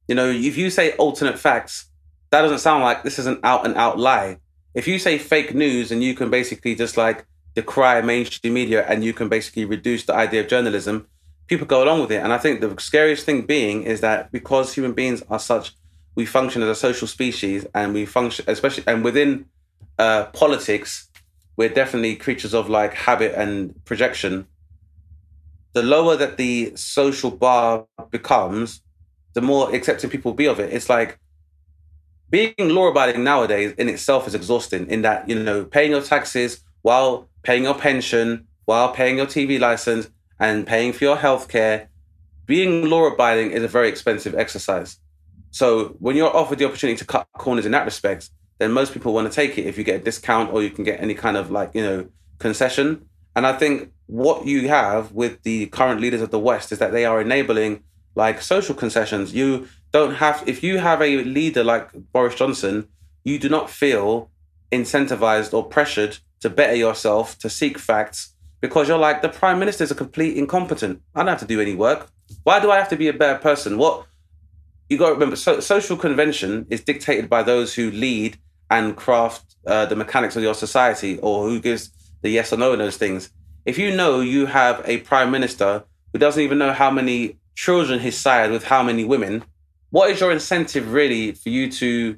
You 0.08 0.16
know, 0.16 0.30
if 0.30 0.58
you 0.58 0.70
say 0.70 0.94
alternate 0.94 1.38
facts, 1.38 1.90
that 2.30 2.42
doesn't 2.42 2.60
sound 2.60 2.86
like 2.86 3.04
this 3.04 3.20
is 3.20 3.28
an 3.28 3.42
out 3.44 3.66
and 3.66 3.76
out 3.76 4.00
lie. 4.00 4.40
If 4.74 4.88
you 4.88 4.98
say 4.98 5.18
fake 5.18 5.54
news 5.54 5.92
and 5.92 6.02
you 6.02 6.16
can 6.16 6.30
basically 6.30 6.74
just 6.74 6.96
like 6.96 7.26
decry 7.54 8.00
mainstream 8.00 8.54
media 8.54 8.86
and 8.88 9.04
you 9.04 9.12
can 9.12 9.28
basically 9.28 9.66
reduce 9.66 10.06
the 10.06 10.16
idea 10.16 10.40
of 10.40 10.48
journalism, 10.48 11.08
people 11.48 11.66
go 11.66 11.84
along 11.84 12.02
with 12.02 12.12
it. 12.12 12.22
And 12.22 12.34
I 12.34 12.38
think 12.38 12.62
the 12.62 12.76
scariest 12.80 13.26
thing 13.26 13.44
being 13.44 13.84
is 13.84 14.02
that 14.02 14.32
because 14.32 14.74
human 14.74 14.94
beings 14.94 15.24
are 15.30 15.40
such, 15.40 15.74
we 16.16 16.26
function 16.26 16.62
as 16.62 16.70
a 16.70 16.76
social 16.76 17.08
species 17.08 17.66
and 17.74 17.94
we 17.94 18.06
function, 18.06 18.46
especially, 18.48 18.84
and 18.88 19.04
within 19.04 19.46
uh, 19.98 20.26
politics, 20.26 21.10
we're 21.56 21.70
definitely 21.70 22.16
creatures 22.16 22.54
of 22.54 22.70
like 22.70 22.94
habit 22.94 23.34
and 23.36 23.74
projection. 23.86 24.48
The 25.74 25.84
lower 25.84 26.16
that 26.16 26.38
the 26.38 26.76
social 26.76 27.32
bar 27.32 27.86
becomes, 28.12 28.82
the 29.34 29.42
more 29.42 29.74
accepting 29.74 30.10
people 30.10 30.32
will 30.32 30.38
be 30.38 30.48
of 30.48 30.60
it. 30.60 30.74
It's 30.74 30.90
like 30.90 31.20
being 32.30 32.54
law 32.58 32.88
abiding 32.88 33.24
nowadays 33.24 33.74
in 33.78 33.88
itself 33.88 34.28
is 34.28 34.36
exhausting 34.36 34.88
in 34.88 35.02
that, 35.04 35.30
you 35.30 35.42
know, 35.42 35.64
paying 35.64 35.92
your 35.92 36.02
taxes 36.02 36.62
while 36.82 37.30
paying 37.44 37.64
your 37.64 37.76
pension, 37.76 38.48
while 38.66 38.92
paying 38.92 39.18
your 39.18 39.28
TV 39.28 39.60
license 39.60 40.10
and 40.40 40.68
paying 40.68 40.94
for 40.94 41.04
your 41.04 41.18
healthcare, 41.18 41.88
being 42.46 42.90
law 42.90 43.06
abiding 43.06 43.52
is 43.52 43.64
a 43.64 43.68
very 43.68 43.90
expensive 43.90 44.36
exercise. 44.36 44.98
So 45.52 45.96
when 46.00 46.16
you're 46.16 46.36
offered 46.36 46.60
the 46.60 46.66
opportunity 46.66 46.98
to 46.98 47.06
cut 47.06 47.28
corners 47.38 47.66
in 47.66 47.72
that 47.72 47.86
respect, 47.86 48.30
then 48.60 48.72
most 48.72 48.94
people 48.94 49.14
want 49.14 49.32
to 49.32 49.36
take 49.36 49.58
it 49.58 49.66
if 49.66 49.78
you 49.78 49.84
get 49.84 50.02
a 50.02 50.04
discount 50.04 50.54
or 50.54 50.64
you 50.64 50.70
can 50.70 50.84
get 50.84 51.02
any 51.02 51.14
kind 51.14 51.38
of 51.38 51.52
like, 51.52 51.72
you 51.74 51.82
know, 51.82 52.08
concession. 52.40 53.08
And 53.36 53.46
I 53.46 53.54
think 53.54 53.92
what 54.08 54.46
you 54.46 54.68
have 54.68 55.12
with 55.12 55.44
the 55.44 55.68
current 55.68 56.02
leaders 56.02 56.22
of 56.22 56.32
the 56.32 56.40
West 56.40 56.72
is 56.72 56.80
that 56.80 56.92
they 56.92 57.06
are 57.06 57.22
enabling 57.22 57.84
like 58.16 58.42
social 58.42 58.74
concessions. 58.74 59.34
You 59.34 59.68
don't 59.92 60.16
have, 60.16 60.44
if 60.48 60.64
you 60.64 60.80
have 60.80 61.02
a 61.02 61.24
leader 61.24 61.64
like 61.64 61.92
Boris 62.12 62.36
Johnson, 62.36 62.88
you 63.24 63.38
do 63.38 63.50
not 63.50 63.70
feel 63.70 64.32
incentivized 64.72 65.54
or 65.54 65.66
pressured 65.66 66.18
to 66.40 66.50
better 66.50 66.76
yourself, 66.76 67.38
to 67.40 67.50
seek 67.50 67.78
facts, 67.78 68.34
because 68.62 68.88
you're 68.88 68.98
like, 68.98 69.22
the 69.22 69.30
prime 69.30 69.60
minister 69.60 69.84
is 69.84 69.92
a 69.92 69.96
complete 69.96 70.38
incompetent. 70.38 71.02
I 71.16 71.20
don't 71.20 71.28
have 71.28 71.40
to 71.40 71.46
do 71.46 71.62
any 71.62 71.76
work. 71.76 72.10
Why 72.44 72.60
do 72.60 72.72
I 72.72 72.78
have 72.78 72.90
to 72.90 72.96
be 72.96 73.08
a 73.08 73.14
better 73.14 73.40
person? 73.40 73.78
What 73.78 74.06
you 74.90 74.98
got 74.98 75.08
to 75.08 75.14
remember, 75.14 75.36
so, 75.36 75.60
social 75.60 75.98
convention 75.98 76.66
is 76.70 76.82
dictated 76.82 77.30
by 77.30 77.44
those 77.44 77.74
who 77.74 77.92
lead 77.92 78.38
and 78.70 78.96
craft 78.96 79.56
uh, 79.66 79.86
the 79.86 79.96
mechanics 79.96 80.36
of 80.36 80.44
your 80.44 80.54
society 80.54 81.20
or 81.20 81.46
who 81.46 81.60
gives 81.60 81.92
the 82.22 82.30
yes 82.30 82.52
or 82.52 82.58
no 82.58 82.74
in 82.74 82.80
those 82.80 82.98
things. 82.98 83.30
If 83.66 83.78
you 83.78 83.96
know 83.96 84.22
you 84.22 84.46
have 84.46 84.82
a 84.86 85.00
prime 85.00 85.30
minister 85.30 85.84
who 86.14 86.20
doesn't 86.20 86.42
even 86.42 86.58
know 86.58 86.72
how 86.72 86.90
many 86.90 87.38
children 87.56 88.00
he's 88.00 88.18
sired 88.18 88.52
with 88.52 88.64
how 88.64 88.82
many 88.82 89.04
women, 89.04 89.44
what 89.90 90.10
is 90.10 90.20
your 90.20 90.32
incentive 90.32 90.94
really 90.94 91.34
for 91.34 91.50
you 91.50 91.72
to 91.72 92.18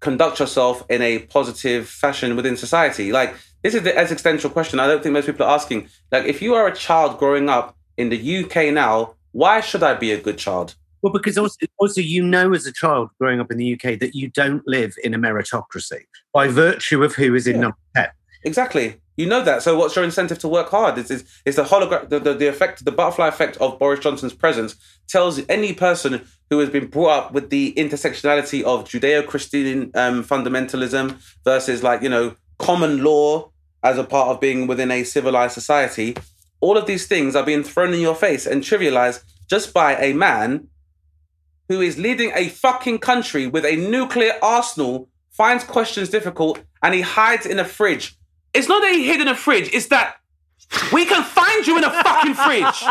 conduct 0.00 0.38
yourself 0.38 0.84
in 0.88 1.02
a 1.02 1.20
positive 1.20 1.88
fashion 1.88 2.36
within 2.36 2.56
society? 2.56 3.12
Like, 3.12 3.34
this 3.64 3.74
is 3.74 3.82
the 3.82 3.96
existential 3.96 4.50
question. 4.50 4.78
I 4.78 4.86
don't 4.86 5.02
think 5.02 5.14
most 5.14 5.26
people 5.26 5.46
are 5.46 5.54
asking. 5.54 5.88
Like, 6.12 6.26
if 6.26 6.40
you 6.42 6.54
are 6.54 6.68
a 6.68 6.76
child 6.76 7.18
growing 7.18 7.48
up 7.48 7.74
in 7.96 8.10
the 8.10 8.44
UK 8.44 8.72
now, 8.72 9.14
why 9.32 9.60
should 9.60 9.82
I 9.82 9.94
be 9.94 10.12
a 10.12 10.20
good 10.20 10.38
child? 10.38 10.74
Well, 11.02 11.12
because 11.12 11.36
also, 11.38 11.58
also 11.78 12.00
you 12.00 12.22
know 12.22 12.52
as 12.52 12.66
a 12.66 12.72
child 12.72 13.08
growing 13.18 13.40
up 13.40 13.50
in 13.50 13.56
the 13.56 13.72
UK 13.74 13.98
that 14.00 14.14
you 14.14 14.28
don't 14.28 14.62
live 14.66 14.94
in 15.02 15.12
a 15.14 15.18
meritocracy 15.18 16.04
by 16.32 16.46
virtue 16.48 17.02
of 17.02 17.14
who 17.14 17.34
is 17.34 17.46
in 17.46 17.56
Yeah. 17.56 17.60
number 17.62 17.76
10. 17.96 18.08
Exactly. 18.44 19.00
You 19.16 19.26
know 19.26 19.42
that. 19.42 19.62
So 19.62 19.78
what's 19.78 19.96
your 19.96 20.04
incentive 20.04 20.38
to 20.40 20.48
work 20.48 20.70
hard? 20.70 20.98
It's, 20.98 21.10
it's, 21.10 21.24
it's 21.46 21.56
the 21.56 21.64
hologram, 21.64 22.08
the, 22.10 22.20
the, 22.20 22.34
the 22.34 22.46
effect, 22.46 22.84
the 22.84 22.92
butterfly 22.92 23.28
effect 23.28 23.56
of 23.58 23.78
Boris 23.78 24.00
Johnson's 24.00 24.34
presence 24.34 24.76
tells 25.08 25.40
any 25.48 25.72
person 25.72 26.26
who 26.50 26.58
has 26.58 26.68
been 26.68 26.86
brought 26.86 27.10
up 27.18 27.32
with 27.32 27.48
the 27.50 27.72
intersectionality 27.76 28.62
of 28.62 28.84
Judeo-Christian 28.84 29.90
um, 29.94 30.22
fundamentalism 30.24 31.18
versus 31.44 31.82
like, 31.82 32.02
you 32.02 32.08
know, 32.08 32.34
common 32.58 33.02
law 33.02 33.50
as 33.84 33.98
a 33.98 34.04
part 34.04 34.30
of 34.30 34.40
being 34.40 34.66
within 34.66 34.90
a 34.90 35.04
civilized 35.04 35.52
society. 35.52 36.16
All 36.60 36.78
of 36.78 36.86
these 36.86 37.06
things 37.06 37.36
are 37.36 37.44
being 37.44 37.62
thrown 37.62 37.92
in 37.92 38.00
your 38.00 38.14
face 38.14 38.46
and 38.46 38.62
trivialized 38.62 39.22
just 39.48 39.74
by 39.74 39.94
a 39.96 40.14
man 40.14 40.68
who 41.68 41.80
is 41.80 41.98
leading 41.98 42.32
a 42.34 42.48
fucking 42.48 42.98
country 42.98 43.46
with 43.46 43.64
a 43.64 43.76
nuclear 43.76 44.32
arsenal, 44.42 45.08
finds 45.30 45.64
questions 45.64 46.08
difficult, 46.08 46.60
and 46.82 46.94
he 46.94 47.02
hides 47.02 47.46
in 47.46 47.58
a 47.58 47.64
fridge. 47.64 48.16
It's 48.54 48.68
not 48.68 48.80
that 48.82 48.92
he 48.92 49.06
hid 49.06 49.20
in 49.20 49.28
a 49.28 49.36
fridge, 49.36 49.68
it's 49.72 49.86
that 49.88 50.16
we 50.92 51.04
can 51.04 51.22
find 51.22 51.66
you 51.66 51.76
in 51.76 51.84
a 51.84 51.90
fucking 51.90 52.34
fridge. 52.34 52.84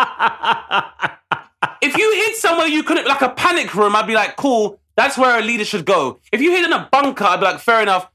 if 1.82 1.98
you 1.98 2.14
hid 2.14 2.36
somewhere 2.36 2.68
you 2.68 2.84
couldn't, 2.84 3.08
like 3.08 3.22
a 3.22 3.30
panic 3.30 3.74
room, 3.74 3.96
I'd 3.96 4.08
be 4.08 4.14
like, 4.14 4.36
cool, 4.36 4.80
that's 4.96 5.18
where 5.18 5.40
a 5.40 5.42
leader 5.42 5.66
should 5.66 5.86
go. 5.86 6.20
If 6.32 6.42
you 6.42 6.52
hid 6.52 6.66
in 6.66 6.74
a 6.74 6.88
bunker, 6.92 7.24
I'd 7.24 7.40
be 7.40 7.46
like, 7.46 7.60
fair 7.60 7.82
enough. 7.82 8.10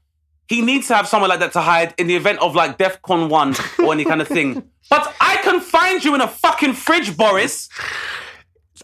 He 0.49 0.61
needs 0.61 0.87
to 0.87 0.95
have 0.95 1.07
somewhere 1.07 1.29
like 1.29 1.39
that 1.41 1.53
to 1.53 1.61
hide 1.61 1.93
in 1.99 2.07
the 2.07 2.15
event 2.15 2.39
of 2.39 2.55
like 2.55 2.77
DEFCON 2.79 3.29
1 3.29 3.55
or 3.85 3.93
any 3.93 4.03
kind 4.03 4.19
of 4.19 4.27
thing. 4.27 4.63
But 4.89 5.15
I 5.21 5.37
can 5.37 5.61
find 5.61 6.03
you 6.03 6.15
in 6.15 6.21
a 6.21 6.27
fucking 6.27 6.73
fridge, 6.73 7.15
Boris. 7.15 7.69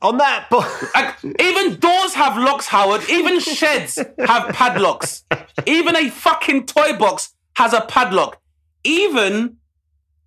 On 0.03 0.17
that, 0.17 0.47
bo- 0.51 0.59
Like, 0.95 1.15
even 1.39 1.79
doors 1.79 2.13
have 2.13 2.37
locks, 2.37 2.67
Howard. 2.67 3.09
Even 3.09 3.39
sheds 3.39 3.97
have 4.19 4.53
padlocks. 4.53 5.23
Even 5.65 5.95
a 5.95 6.09
fucking 6.11 6.67
toy 6.67 6.95
box 6.97 7.33
has 7.55 7.73
a 7.73 7.81
padlock. 7.81 8.39
Even 8.83 9.57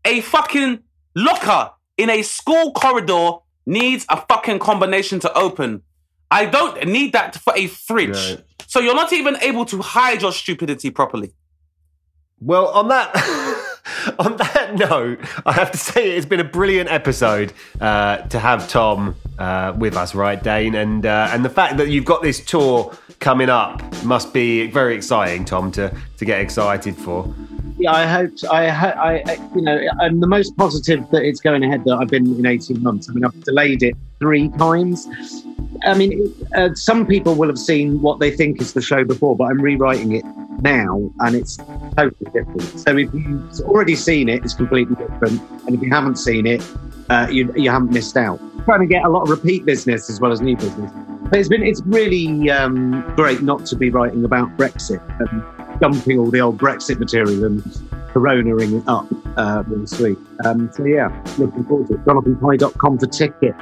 a 0.05 0.20
fucking 0.22 0.80
locker 1.14 1.70
in 1.97 2.11
a 2.11 2.22
school 2.22 2.72
corridor 2.72 3.32
needs 3.66 4.07
a 4.09 4.16
fucking 4.28 4.59
combination 4.59 5.20
to 5.20 5.39
open. 5.39 5.82
I 6.30 6.47
don't 6.47 6.84
need 6.89 7.12
that 7.12 7.36
for 7.36 7.53
a 7.57 7.68
fridge. 7.68 8.16
Right. 8.16 8.45
So 8.69 8.81
you're 8.81 8.95
not 8.95 9.14
even 9.14 9.37
able 9.41 9.64
to 9.64 9.81
hide 9.81 10.21
your 10.21 10.31
stupidity 10.31 10.91
properly. 10.91 11.33
Well, 12.39 12.69
on 12.69 12.89
that 12.89 13.11
on 14.19 14.37
that 14.37 14.75
note, 14.77 15.21
I 15.47 15.53
have 15.55 15.71
to 15.73 15.79
say 15.79 16.11
it's 16.12 16.27
been 16.27 16.39
a 16.41 16.45
brilliant 16.45 16.91
episode 16.91 17.55
uh, 17.81 18.19
to 18.19 18.39
have 18.39 18.69
Tom 18.69 19.16
uh, 19.39 19.73
with 19.75 19.97
us, 19.97 20.14
right, 20.14 20.41
Dane? 20.43 20.75
And 20.75 21.07
uh, 21.07 21.31
and 21.33 21.43
the 21.47 21.49
fact 21.51 21.79
that 21.79 21.89
you've 21.89 22.05
got 22.05 22.21
this 22.23 22.45
tour 22.45 22.95
coming 23.21 23.49
up 23.49 23.83
must 24.05 24.35
be 24.35 24.71
very 24.71 24.95
exciting, 24.95 25.47
Tom, 25.47 25.73
to 25.73 25.91
to 26.19 26.25
get 26.27 26.39
excited 26.43 26.95
for. 26.95 27.35
Yeah, 27.79 27.93
I 27.93 28.05
hope. 28.05 28.33
I, 28.53 28.66
I, 28.69 29.23
I- 29.33 29.51
you 29.57 29.62
know, 29.62 29.81
I'm 29.99 30.21
the 30.21 30.27
most 30.27 30.55
positive 30.59 31.09
that 31.11 31.23
it's 31.23 31.41
going 31.41 31.64
ahead 31.64 31.85
that 31.85 31.97
I've 31.97 32.09
been 32.09 32.27
in 32.39 32.45
18 32.45 32.83
months. 32.83 33.09
I 33.09 33.14
mean, 33.14 33.25
I've 33.25 33.43
delayed 33.45 33.83
it 33.83 33.97
three 34.21 34.49
times. 34.51 35.09
I 35.85 35.95
mean, 35.95 36.35
uh, 36.55 36.75
some 36.75 37.07
people 37.07 37.35
will 37.35 37.49
have 37.49 37.59
seen 37.59 38.01
what 38.03 38.19
they 38.19 38.31
think 38.31 38.61
is 38.61 38.73
the 38.73 38.83
show 38.83 39.05
before, 39.05 39.37
but 39.37 39.45
I'm 39.45 39.61
rewriting 39.61 40.12
it 40.12 40.25
now, 40.61 41.11
and 41.21 41.37
it's 41.37 41.57
totally 41.97 42.31
different. 42.33 42.62
So 42.62 42.97
if 42.97 43.12
you've 43.14 43.61
already 43.61 43.95
seen 43.95 44.29
it, 44.29 44.45
it's 44.45 44.55
completely 44.55 44.97
different, 44.97 45.41
and 45.66 45.75
if 45.75 45.83
you 45.83 45.91
haven't 45.91 46.16
seen 46.16 46.47
it, 46.47 46.66
uh, 47.11 47.29
you 47.31 47.53
you 47.57 47.71
haven't 47.71 47.93
missed 47.93 48.16
out. 48.16 48.41
Trying 48.64 48.81
to 48.81 48.87
get 48.87 49.05
a 49.05 49.09
lot 49.09 49.23
of 49.23 49.31
repeat 49.31 49.64
business 49.64 50.11
as 50.11 50.21
well 50.21 50.33
as 50.33 50.41
new 50.41 50.57
business. 50.57 50.91
But 51.31 51.39
it's 51.39 51.49
been 51.49 51.62
it's 51.62 51.83
really 51.83 52.51
um, 52.51 53.03
great 53.14 53.43
not 53.43 53.66
to 53.66 53.77
be 53.77 53.91
writing 53.91 54.25
about 54.25 54.49
Brexit 54.57 55.03
and 55.21 55.81
dumping 55.81 56.19
all 56.19 56.31
the 56.31 56.41
old 56.41 56.59
Brexit 56.59 56.99
material 56.99 57.45
and 57.45 57.62
coronaing 58.19 58.81
it 58.81 58.89
up 58.89 59.07
uh, 59.37 59.62
really 59.66 59.87
sweet. 59.87 60.19
Um, 60.45 60.71
so 60.73 60.85
yeah, 60.85 61.09
looking 61.39 61.64
forward 61.64 61.89
to 61.89 61.95
it. 61.95 62.05
JonathanPie.com 62.05 62.99
for 62.99 63.07
tickets. 63.07 63.59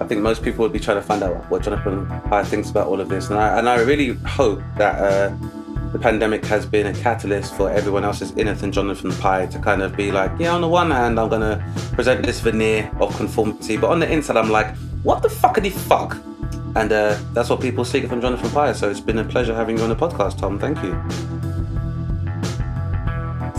I 0.00 0.06
think 0.06 0.20
most 0.20 0.42
people 0.42 0.62
would 0.62 0.72
be 0.72 0.80
trying 0.80 0.98
to 0.98 1.02
find 1.02 1.22
out 1.22 1.48
what 1.50 1.62
Jonathan 1.62 2.06
Pie 2.22 2.44
thinks 2.44 2.70
about 2.70 2.88
all 2.88 3.00
of 3.00 3.08
this, 3.08 3.30
and 3.30 3.38
I 3.38 3.58
and 3.58 3.68
I 3.68 3.80
really 3.80 4.14
hope 4.26 4.60
that 4.76 4.96
uh, 4.98 5.34
the 5.92 5.98
pandemic 5.98 6.44
has 6.46 6.66
been 6.66 6.86
a 6.86 6.94
catalyst 6.94 7.54
for 7.54 7.70
everyone 7.70 8.04
else's 8.04 8.32
inner 8.36 8.54
than 8.54 8.72
Jonathan 8.72 9.12
Pie 9.12 9.46
to 9.46 9.58
kind 9.58 9.82
of 9.82 9.96
be 9.96 10.10
like, 10.10 10.32
yeah, 10.38 10.54
on 10.54 10.60
the 10.60 10.68
one 10.68 10.90
hand, 10.90 11.20
I'm 11.20 11.28
gonna 11.28 11.62
present 11.92 12.26
this 12.26 12.40
veneer 12.40 12.90
of 12.98 13.14
conformity, 13.16 13.76
but 13.76 13.90
on 13.90 14.00
the 14.00 14.10
inside, 14.10 14.36
I'm 14.36 14.50
like, 14.50 14.74
what 15.02 15.22
the 15.22 15.28
fuck 15.28 15.52
fuckity 15.56 15.72
fuck? 15.72 16.16
And 16.74 16.90
uh, 16.90 17.18
that's 17.34 17.50
what 17.50 17.60
people 17.60 17.84
seek 17.84 18.08
from 18.08 18.20
Jonathan 18.22 18.50
Pie. 18.50 18.72
So 18.72 18.88
it's 18.88 19.00
been 19.00 19.18
a 19.18 19.24
pleasure 19.24 19.54
having 19.54 19.76
you 19.76 19.84
on 19.84 19.90
the 19.90 19.96
podcast, 19.96 20.38
Tom. 20.38 20.58
Thank 20.58 20.82
you. 20.82 21.41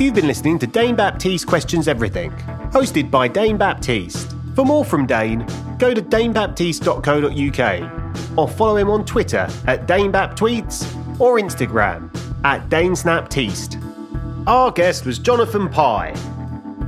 You've 0.03 0.15
been 0.15 0.27
listening 0.27 0.59
to 0.59 0.67
Dane 0.67 0.97
Baptiste 0.97 1.47
Questions 1.47 1.87
Everything, 1.87 2.29
hosted 2.73 3.09
by 3.09 3.29
Dane 3.29 3.55
Baptiste. 3.55 4.35
For 4.53 4.65
more 4.65 4.83
from 4.83 5.05
Dane, 5.05 5.47
go 5.79 5.93
to 5.93 6.01
danebaptiste.co.uk 6.01 8.37
or 8.37 8.49
follow 8.49 8.75
him 8.75 8.89
on 8.89 9.05
Twitter 9.05 9.47
at 9.65 9.87
DaneBapTweets 9.87 11.21
or 11.21 11.39
Instagram 11.39 12.13
at 12.43 12.67
DaneSnapTeast. 12.67 14.45
Our 14.45 14.71
guest 14.71 15.05
was 15.05 15.19
Jonathan 15.19 15.69
Pie. 15.69 16.13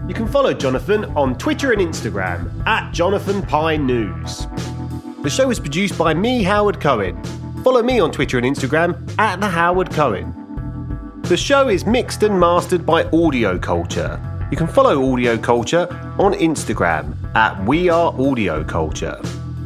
You 0.09 0.13
can 0.13 0.27
follow 0.27 0.53
Jonathan 0.53 1.05
on 1.15 1.37
Twitter 1.37 1.71
and 1.71 1.81
Instagram 1.81 2.67
at 2.67 2.93
Jonathan 2.93 3.41
Pie 3.43 3.77
News. 3.77 4.45
The 5.23 5.29
show 5.29 5.49
is 5.49 5.61
produced 5.61 5.97
by 5.97 6.13
me, 6.13 6.43
Howard 6.43 6.81
Cohen. 6.81 7.23
Follow 7.63 7.81
me 7.81 8.01
on 8.01 8.11
Twitter 8.11 8.37
and 8.37 8.45
Instagram 8.45 9.09
at 9.17 9.39
the 9.39 9.47
Howard 9.47 9.89
Cohen. 9.91 10.44
The 11.25 11.35
show 11.35 11.69
is 11.69 11.87
mixed 11.87 12.21
and 12.21 12.39
mastered 12.39 12.85
by 12.85 13.05
Audio 13.05 13.57
Culture. 13.57 14.21
You 14.51 14.57
can 14.57 14.67
follow 14.67 15.11
Audio 15.11 15.35
Culture 15.35 15.87
on 16.19 16.33
Instagram 16.33 17.15
at 17.33 17.65
We 17.65 17.89
Are 17.89 18.13
Audio 18.21 18.63
Culture. 18.63 19.19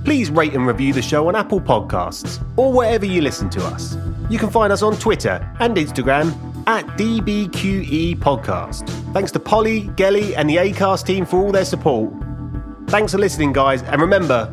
Please 0.06 0.32
rate 0.32 0.54
and 0.54 0.66
review 0.66 0.94
the 0.94 1.02
show 1.02 1.28
on 1.28 1.36
Apple 1.36 1.60
Podcasts 1.60 2.42
or 2.56 2.72
wherever 2.72 3.06
you 3.06 3.22
listen 3.22 3.50
to 3.50 3.66
us. 3.66 3.98
You 4.30 4.40
can 4.40 4.50
find 4.50 4.72
us 4.72 4.82
on 4.82 4.96
Twitter 5.00 5.46
and 5.60 5.76
Instagram 5.76 6.32
at 6.66 6.86
DBQE 6.98 8.16
Podcast. 8.20 8.90
Thanks 9.12 9.32
to 9.34 9.40
Polly, 9.42 9.90
Gelly, 9.98 10.38
and 10.38 10.50
the 10.50 10.56
ACAST 10.56 11.06
team 11.06 11.26
for 11.26 11.40
all 11.40 11.52
their 11.52 11.66
support. 11.66 12.14
Thanks 12.88 13.12
for 13.12 13.18
listening, 13.18 13.52
guys, 13.52 13.84
and 13.84 14.00
remember 14.00 14.50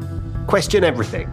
question 0.49 0.83
everything. 0.83 1.33